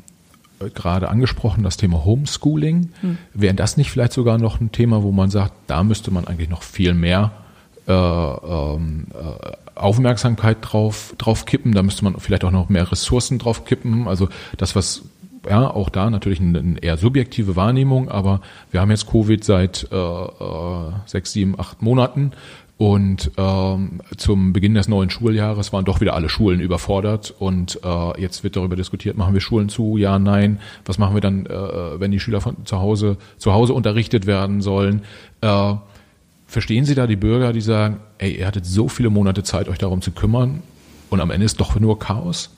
gerade 0.74 1.10
angesprochen 1.10 1.64
das 1.64 1.78
Thema 1.78 2.04
Homeschooling. 2.04 2.90
Hm. 3.02 3.18
Wäre 3.34 3.54
das 3.54 3.78
nicht 3.78 3.92
vielleicht 3.92 4.14
sogar 4.14 4.38
noch 4.38 4.60
ein 4.60 4.72
Thema, 4.72 5.04
wo 5.04 5.12
man 5.12 5.30
sagt, 5.30 5.54
da 5.68 5.84
müsste 5.84 6.12
man 6.12 6.26
eigentlich 6.26 6.50
noch 6.50 6.64
viel 6.64 6.94
mehr 6.94 7.32
äh, 7.88 7.94
ähm, 7.94 9.08
äh, 9.14 9.52
Aufmerksamkeit 9.76 10.58
drauf, 10.62 11.14
drauf 11.18 11.46
kippen, 11.46 11.72
da 11.74 11.84
müsste 11.84 12.04
man 12.04 12.20
vielleicht 12.20 12.44
auch 12.44 12.52
noch 12.52 12.70
mehr 12.70 12.92
Ressourcen 12.92 13.38
drauf 13.38 13.66
kippen. 13.66 14.08
Also 14.08 14.28
das, 14.58 14.76
was 14.76 15.04
ja, 15.48 15.70
auch 15.70 15.90
da 15.90 16.10
natürlich 16.10 16.42
eine, 16.42 16.60
eine 16.60 16.80
eher 16.80 16.98
subjektive 16.98 17.56
Wahrnehmung, 17.56 18.10
aber 18.10 18.42
wir 18.72 18.82
haben 18.82 18.92
jetzt 18.92 19.10
Covid 19.10 19.44
seit 19.44 19.88
äh, 19.92 19.96
äh, 19.96 20.92
sechs, 21.06 21.32
sieben, 21.32 21.60
acht 21.60 21.82
Monaten 21.82 22.32
und 22.78 23.32
ähm, 23.38 24.02
zum 24.18 24.54
Beginn 24.54 24.76
des 24.76 24.88
neuen 24.88 25.10
Schuljahres 25.10 25.74
waren 25.74 25.84
doch 25.84 26.00
wieder 26.00 26.14
alle 26.14 26.30
Schulen 26.30 26.60
überfordert 26.60 27.34
und 27.40 27.80
äh, 27.84 28.22
jetzt 28.22 28.44
wird 28.44 28.56
darüber 28.56 28.76
diskutiert, 28.76 29.18
machen 29.18 29.34
wir 29.34 29.42
Schulen 29.42 29.68
zu, 29.68 29.98
ja, 29.98 30.20
nein, 30.20 30.60
was 30.86 31.00
machen 31.00 31.16
wir 31.16 31.22
dann, 31.22 31.48
äh, 31.48 32.00
wenn 32.00 32.12
die 32.12 32.20
Schüler 32.20 32.40
von 32.40 32.66
zu 32.66 32.80
Hause 32.80 33.18
zu 33.38 33.52
Hause 33.52 33.74
unterrichtet 33.74 34.28
werden 34.28 34.62
sollen? 34.62 35.02
Äh, 35.42 35.74
verstehen 36.46 36.86
Sie 36.86 36.94
da 36.94 37.08
die 37.08 37.16
Bürger, 37.16 37.52
die 37.52 37.62
sagen, 37.62 37.98
ey, 38.20 38.38
ihr 38.38 38.46
hattet 38.46 38.66
so 38.68 38.88
viele 38.88 39.10
Monate 39.10 39.42
Zeit, 39.42 39.70
euch 39.70 39.80
darum 39.80 40.02
zu 40.02 40.12
kümmern 40.12 40.62
und 41.10 41.20
am 41.20 41.32
Ende 41.32 41.46
ist 41.46 41.60
doch 41.60 41.80
nur 41.80 41.98
Chaos? 41.98 42.57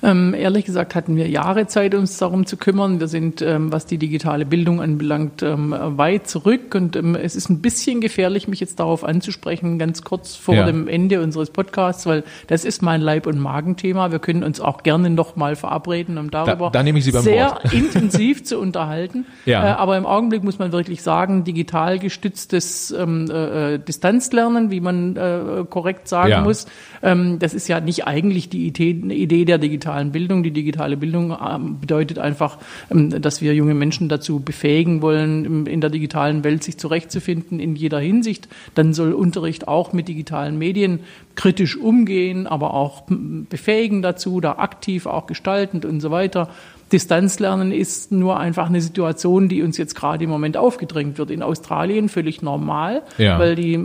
Ähm, 0.00 0.32
ehrlich 0.32 0.64
gesagt 0.64 0.94
hatten 0.94 1.16
wir 1.16 1.28
Jahre 1.28 1.66
Zeit, 1.66 1.94
uns 1.94 2.18
darum 2.18 2.46
zu 2.46 2.56
kümmern. 2.56 3.00
Wir 3.00 3.08
sind, 3.08 3.42
ähm, 3.42 3.72
was 3.72 3.84
die 3.86 3.98
digitale 3.98 4.46
Bildung 4.46 4.80
anbelangt, 4.80 5.42
ähm, 5.42 5.74
weit 5.76 6.28
zurück. 6.28 6.74
Und 6.76 6.94
ähm, 6.94 7.16
es 7.16 7.34
ist 7.34 7.50
ein 7.50 7.60
bisschen 7.60 8.00
gefährlich, 8.00 8.46
mich 8.46 8.60
jetzt 8.60 8.78
darauf 8.78 9.02
anzusprechen, 9.02 9.78
ganz 9.78 10.02
kurz 10.02 10.36
vor 10.36 10.54
ja. 10.54 10.66
dem 10.66 10.86
Ende 10.86 11.20
unseres 11.20 11.50
Podcasts, 11.50 12.06
weil 12.06 12.22
das 12.46 12.64
ist 12.64 12.80
mein 12.80 13.00
Leib- 13.00 13.26
und 13.26 13.40
Magenthema. 13.40 14.12
Wir 14.12 14.20
können 14.20 14.44
uns 14.44 14.60
auch 14.60 14.84
gerne 14.84 15.10
nochmal 15.10 15.56
verabreden, 15.56 16.16
um 16.16 16.30
darüber 16.30 16.70
da, 16.70 16.70
da 16.70 16.82
sehr 17.20 17.58
intensiv 17.72 18.44
zu 18.44 18.58
unterhalten. 18.60 19.26
Ja. 19.46 19.64
Äh, 19.64 19.70
aber 19.72 19.96
im 19.96 20.06
Augenblick 20.06 20.44
muss 20.44 20.60
man 20.60 20.70
wirklich 20.70 21.02
sagen, 21.02 21.42
digital 21.42 21.98
gestütztes 21.98 22.92
ähm, 22.92 23.28
äh, 23.30 23.74
äh 23.74 23.78
Distanzlernen, 23.78 24.70
wie 24.70 24.80
man 24.80 25.16
äh, 25.16 25.64
korrekt 25.68 26.06
sagen 26.06 26.30
ja. 26.30 26.40
muss, 26.42 26.66
ähm, 27.02 27.38
das 27.40 27.52
ist 27.52 27.66
ja 27.66 27.80
nicht 27.80 28.06
eigentlich 28.06 28.48
die 28.48 28.66
Idee, 28.66 28.90
Idee 28.90 29.44
der 29.44 29.58
digitalen 29.58 29.87
digitalen 29.88 30.12
Bildung. 30.12 30.42
Die 30.42 30.50
digitale 30.50 30.96
Bildung 30.96 31.36
ähm, 31.44 31.80
bedeutet 31.80 32.18
einfach, 32.18 32.58
ähm, 32.90 33.22
dass 33.22 33.40
wir 33.40 33.54
junge 33.54 33.74
Menschen 33.74 34.08
dazu 34.08 34.40
befähigen 34.40 35.00
wollen, 35.00 35.66
in 35.66 35.80
der 35.80 35.90
digitalen 35.90 36.44
Welt 36.44 36.62
sich 36.62 36.76
zurechtzufinden 36.78 37.58
in 37.58 37.74
jeder 37.74 37.98
Hinsicht. 37.98 38.48
Dann 38.74 38.92
soll 38.92 39.12
Unterricht 39.12 39.66
auch 39.66 39.92
mit 39.92 40.08
digitalen 40.08 40.58
Medien 40.58 41.00
kritisch 41.34 41.76
umgehen, 41.76 42.46
aber 42.46 42.74
auch 42.74 43.04
befähigen 43.08 44.02
dazu, 44.02 44.40
da 44.40 44.52
aktiv 44.52 45.06
auch 45.06 45.26
gestaltend 45.26 45.84
und 45.84 46.00
so 46.00 46.10
weiter 46.10 46.50
Distanzlernen 46.92 47.72
ist 47.72 48.12
nur 48.12 48.38
einfach 48.38 48.68
eine 48.68 48.80
Situation, 48.80 49.48
die 49.48 49.62
uns 49.62 49.76
jetzt 49.76 49.94
gerade 49.94 50.24
im 50.24 50.30
Moment 50.30 50.56
aufgedrängt 50.56 51.18
wird. 51.18 51.30
In 51.30 51.42
Australien 51.42 52.08
völlig 52.08 52.42
normal, 52.42 53.02
ja. 53.18 53.38
weil 53.38 53.54
die 53.54 53.74
äh, 53.74 53.78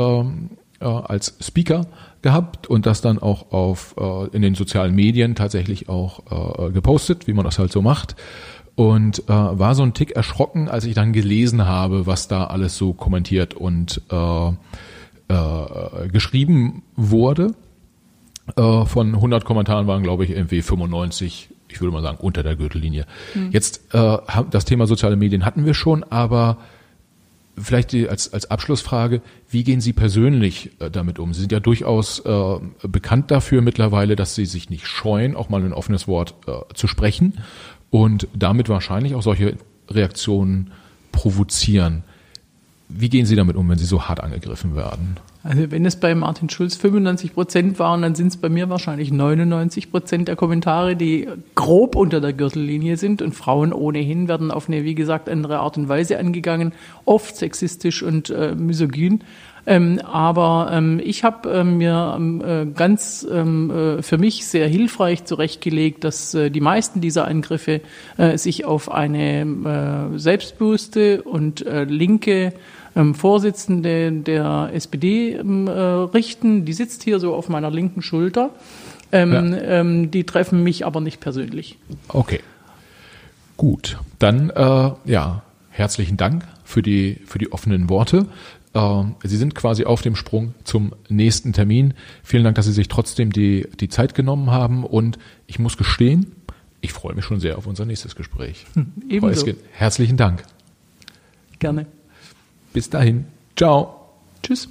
äh, 0.80 0.84
als 0.84 1.36
Speaker 1.40 1.86
gehabt 2.22 2.66
und 2.66 2.86
das 2.86 3.00
dann 3.00 3.18
auch 3.18 3.52
auf 3.52 3.94
äh, 3.98 4.28
in 4.34 4.42
den 4.42 4.54
sozialen 4.54 4.94
Medien 4.94 5.34
tatsächlich 5.34 5.88
auch 5.88 6.68
äh, 6.68 6.70
gepostet, 6.70 7.26
wie 7.26 7.32
man 7.32 7.44
das 7.44 7.58
halt 7.58 7.72
so 7.72 7.82
macht 7.82 8.16
und 8.74 9.28
äh, 9.28 9.32
war 9.32 9.74
so 9.74 9.82
ein 9.82 9.92
Tick 9.92 10.12
erschrocken, 10.12 10.68
als 10.68 10.84
ich 10.84 10.94
dann 10.94 11.12
gelesen 11.12 11.66
habe, 11.66 12.06
was 12.06 12.28
da 12.28 12.44
alles 12.44 12.76
so 12.76 12.92
kommentiert 12.92 13.54
und 13.54 14.02
äh, 14.10 14.48
äh, 14.48 16.08
geschrieben 16.12 16.82
wurde. 16.94 17.54
Äh, 18.56 18.84
von 18.84 19.14
100 19.14 19.44
Kommentaren 19.44 19.86
waren, 19.88 20.02
glaube 20.02 20.24
ich, 20.24 20.30
irgendwie 20.30 20.62
95 20.62 21.48
ich 21.68 21.80
würde 21.80 21.92
mal 21.92 22.02
sagen, 22.02 22.18
unter 22.20 22.42
der 22.42 22.56
Gürtellinie. 22.56 23.06
Mhm. 23.34 23.50
Jetzt 23.50 23.94
äh, 23.94 24.18
das 24.50 24.64
Thema 24.64 24.86
soziale 24.86 25.16
Medien 25.16 25.44
hatten 25.44 25.66
wir 25.66 25.74
schon, 25.74 26.02
aber 26.02 26.58
vielleicht 27.60 27.92
die, 27.92 28.08
als, 28.08 28.32
als 28.32 28.50
Abschlussfrage, 28.50 29.22
wie 29.48 29.64
gehen 29.64 29.80
Sie 29.80 29.92
persönlich 29.92 30.70
äh, 30.80 30.90
damit 30.90 31.18
um? 31.18 31.32
Sie 31.34 31.40
sind 31.40 31.52
ja 31.52 31.60
durchaus 31.60 32.20
äh, 32.20 32.58
bekannt 32.82 33.30
dafür 33.30 33.62
mittlerweile, 33.62 34.16
dass 34.16 34.34
Sie 34.34 34.46
sich 34.46 34.70
nicht 34.70 34.86
scheuen, 34.86 35.36
auch 35.36 35.48
mal 35.48 35.62
ein 35.62 35.72
offenes 35.72 36.08
Wort 36.08 36.34
äh, 36.46 36.74
zu 36.74 36.86
sprechen 36.86 37.38
und 37.90 38.28
damit 38.34 38.68
wahrscheinlich 38.68 39.14
auch 39.14 39.22
solche 39.22 39.56
Reaktionen 39.88 40.72
provozieren. 41.12 42.04
Wie 42.88 43.08
gehen 43.08 43.26
Sie 43.26 43.36
damit 43.36 43.56
um, 43.56 43.68
wenn 43.68 43.78
Sie 43.78 43.86
so 43.86 44.08
hart 44.08 44.20
angegriffen 44.20 44.74
werden? 44.74 45.16
Also 45.48 45.70
wenn 45.70 45.86
es 45.86 45.96
bei 45.96 46.14
Martin 46.14 46.50
Schulz 46.50 46.76
95 46.76 47.32
Prozent 47.32 47.78
waren, 47.78 48.02
dann 48.02 48.14
sind 48.14 48.26
es 48.26 48.36
bei 48.36 48.50
mir 48.50 48.68
wahrscheinlich 48.68 49.10
99 49.10 49.90
Prozent 49.90 50.28
der 50.28 50.36
Kommentare, 50.36 50.94
die 50.94 51.26
grob 51.54 51.96
unter 51.96 52.20
der 52.20 52.34
Gürtellinie 52.34 52.98
sind. 52.98 53.22
Und 53.22 53.34
Frauen 53.34 53.72
ohnehin 53.72 54.28
werden 54.28 54.50
auf 54.50 54.68
eine, 54.68 54.84
wie 54.84 54.94
gesagt, 54.94 55.26
andere 55.26 55.60
Art 55.60 55.78
und 55.78 55.88
Weise 55.88 56.18
angegangen, 56.18 56.74
oft 57.06 57.34
sexistisch 57.34 58.02
und 58.02 58.28
äh, 58.28 58.54
misogyn. 58.54 59.24
Ähm, 59.66 60.00
aber 60.04 60.70
ähm, 60.70 61.00
ich 61.02 61.24
habe 61.24 61.50
äh, 61.50 61.64
mir 61.64 62.14
ähm, 62.16 62.42
äh, 62.42 62.66
ganz 62.66 63.26
ähm, 63.30 63.70
äh, 63.70 64.02
für 64.02 64.18
mich 64.18 64.46
sehr 64.46 64.68
hilfreich 64.68 65.24
zurechtgelegt, 65.24 66.04
dass 66.04 66.34
äh, 66.34 66.50
die 66.50 66.60
meisten 66.60 67.00
dieser 67.00 67.26
Angriffe 67.26 67.80
äh, 68.18 68.36
sich 68.36 68.66
auf 68.66 68.90
eine 68.90 70.12
äh, 70.14 70.18
selbstbewusste 70.18 71.22
und 71.22 71.64
linke 71.66 72.52
ähm, 72.98 73.14
Vorsitzende 73.14 74.12
der 74.12 74.70
SPD 74.72 75.34
ähm, 75.34 75.68
äh, 75.68 75.70
richten. 75.70 76.64
Die 76.64 76.72
sitzt 76.72 77.04
hier 77.04 77.20
so 77.20 77.34
auf 77.34 77.48
meiner 77.48 77.70
linken 77.70 78.02
Schulter. 78.02 78.50
Ähm, 79.10 79.52
ja. 79.52 79.60
ähm, 79.60 80.10
die 80.10 80.24
treffen 80.24 80.62
mich 80.62 80.84
aber 80.84 81.00
nicht 81.00 81.20
persönlich. 81.20 81.78
Okay. 82.08 82.40
Gut. 83.56 83.98
Dann, 84.18 84.50
äh, 84.50 84.90
ja, 85.04 85.42
herzlichen 85.70 86.16
Dank 86.16 86.44
für 86.64 86.82
die, 86.82 87.20
für 87.24 87.38
die 87.38 87.52
offenen 87.52 87.88
Worte. 87.88 88.26
Äh, 88.74 89.04
Sie 89.22 89.36
sind 89.36 89.54
quasi 89.54 89.84
auf 89.84 90.02
dem 90.02 90.14
Sprung 90.16 90.54
zum 90.64 90.92
nächsten 91.08 91.52
Termin. 91.52 91.94
Vielen 92.22 92.44
Dank, 92.44 92.56
dass 92.56 92.66
Sie 92.66 92.72
sich 92.72 92.88
trotzdem 92.88 93.32
die, 93.32 93.66
die 93.80 93.88
Zeit 93.88 94.14
genommen 94.14 94.50
haben. 94.50 94.84
Und 94.84 95.18
ich 95.46 95.58
muss 95.58 95.76
gestehen, 95.76 96.32
ich 96.80 96.92
freue 96.92 97.14
mich 97.14 97.24
schon 97.24 97.40
sehr 97.40 97.58
auf 97.58 97.66
unser 97.66 97.84
nächstes 97.84 98.14
Gespräch. 98.14 98.66
Hm, 98.74 98.92
ebenso. 99.08 99.46
Herzlichen 99.72 100.16
Dank. 100.16 100.44
Gerne. 101.58 101.86
Bis 102.72 102.90
dahin. 102.90 103.26
Ciao. 103.56 103.94
Tschüss. 104.42 104.68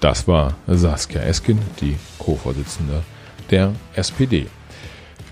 Das 0.00 0.26
war 0.26 0.54
Saskia 0.66 1.22
Eskin, 1.22 1.58
die 1.80 1.96
Co-Vorsitzende 2.18 3.02
der 3.50 3.74
SPD. 3.94 4.46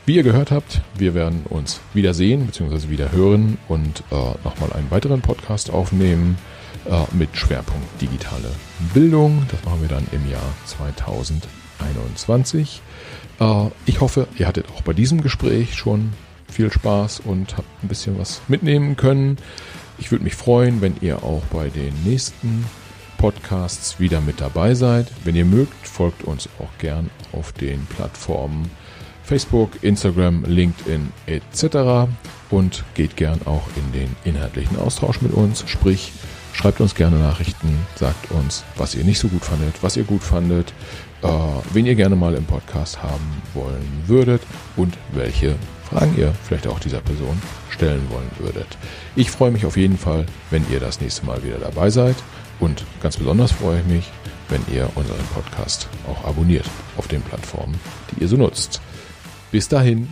Wie 0.04 0.16
ihr 0.16 0.22
gehört 0.22 0.50
habt, 0.50 0.80
wir 0.96 1.14
werden 1.14 1.42
uns 1.48 1.80
wiedersehen 1.92 2.46
bzw. 2.46 2.88
wieder 2.88 3.12
hören 3.12 3.58
und 3.68 4.02
äh, 4.10 4.14
nochmal 4.44 4.72
einen 4.72 4.90
weiteren 4.90 5.20
Podcast 5.20 5.70
aufnehmen 5.70 6.38
äh, 6.86 7.04
mit 7.14 7.36
Schwerpunkt 7.36 8.00
digitale 8.00 8.50
Bildung. 8.94 9.46
Das 9.50 9.62
machen 9.64 9.82
wir 9.82 9.88
dann 9.88 10.06
im 10.12 10.30
Jahr 10.30 10.54
2021. 10.64 12.80
Äh, 13.40 13.66
ich 13.84 14.00
hoffe, 14.00 14.28
ihr 14.38 14.46
hattet 14.46 14.70
auch 14.70 14.82
bei 14.82 14.94
diesem 14.94 15.22
Gespräch 15.22 15.74
schon 15.74 16.12
viel 16.50 16.72
Spaß 16.72 17.20
und 17.20 17.56
habt 17.56 17.68
ein 17.82 17.88
bisschen 17.88 18.18
was 18.18 18.40
mitnehmen 18.48 18.96
können. 18.96 19.36
Ich 19.98 20.10
würde 20.10 20.24
mich 20.24 20.34
freuen, 20.34 20.80
wenn 20.80 20.94
ihr 21.00 21.22
auch 21.22 21.42
bei 21.50 21.68
den 21.68 21.92
nächsten 22.04 22.64
Podcasts 23.18 23.98
wieder 23.98 24.20
mit 24.20 24.40
dabei 24.40 24.74
seid. 24.74 25.08
Wenn 25.24 25.34
ihr 25.34 25.44
mögt, 25.44 25.86
folgt 25.86 26.22
uns 26.22 26.48
auch 26.58 26.70
gern 26.78 27.10
auf 27.32 27.52
den 27.52 27.84
Plattformen 27.86 28.70
Facebook, 29.28 29.70
Instagram, 29.82 30.44
LinkedIn 30.44 31.12
etc. 31.26 32.10
und 32.48 32.84
geht 32.94 33.16
gern 33.16 33.40
auch 33.44 33.64
in 33.76 33.92
den 33.92 34.16
inhaltlichen 34.24 34.78
Austausch 34.78 35.20
mit 35.20 35.34
uns. 35.34 35.64
Sprich, 35.66 36.12
schreibt 36.54 36.80
uns 36.80 36.94
gerne 36.94 37.18
Nachrichten, 37.18 37.68
sagt 37.96 38.30
uns, 38.30 38.64
was 38.76 38.94
ihr 38.94 39.04
nicht 39.04 39.18
so 39.18 39.28
gut 39.28 39.44
fandet, 39.44 39.82
was 39.82 39.98
ihr 39.98 40.04
gut 40.04 40.22
fandet, 40.22 40.72
äh, 41.22 41.28
wen 41.74 41.84
ihr 41.84 41.94
gerne 41.94 42.16
mal 42.16 42.34
im 42.34 42.44
Podcast 42.44 43.02
haben 43.02 43.42
wollen 43.52 44.04
würdet 44.06 44.40
und 44.76 44.96
welche 45.12 45.56
Fragen 45.90 46.14
ihr 46.18 46.34
vielleicht 46.44 46.66
auch 46.66 46.78
dieser 46.78 47.00
Person 47.00 47.40
stellen 47.70 48.06
wollen 48.10 48.30
würdet. 48.38 48.76
Ich 49.16 49.30
freue 49.30 49.50
mich 49.50 49.64
auf 49.64 49.76
jeden 49.76 49.96
Fall, 49.96 50.26
wenn 50.50 50.64
ihr 50.70 50.80
das 50.80 51.00
nächste 51.00 51.24
Mal 51.24 51.42
wieder 51.42 51.58
dabei 51.58 51.90
seid 51.90 52.16
und 52.60 52.84
ganz 53.00 53.16
besonders 53.16 53.52
freue 53.52 53.80
ich 53.80 53.86
mich, 53.86 54.10
wenn 54.48 54.62
ihr 54.72 54.90
unseren 54.94 55.24
Podcast 55.34 55.88
auch 56.06 56.24
abonniert 56.24 56.66
auf 56.96 57.08
den 57.08 57.22
Plattformen, 57.22 57.78
die 58.10 58.22
ihr 58.22 58.28
so 58.28 58.36
nutzt. 58.36 58.80
Bis 59.50 59.68
dahin. 59.68 60.08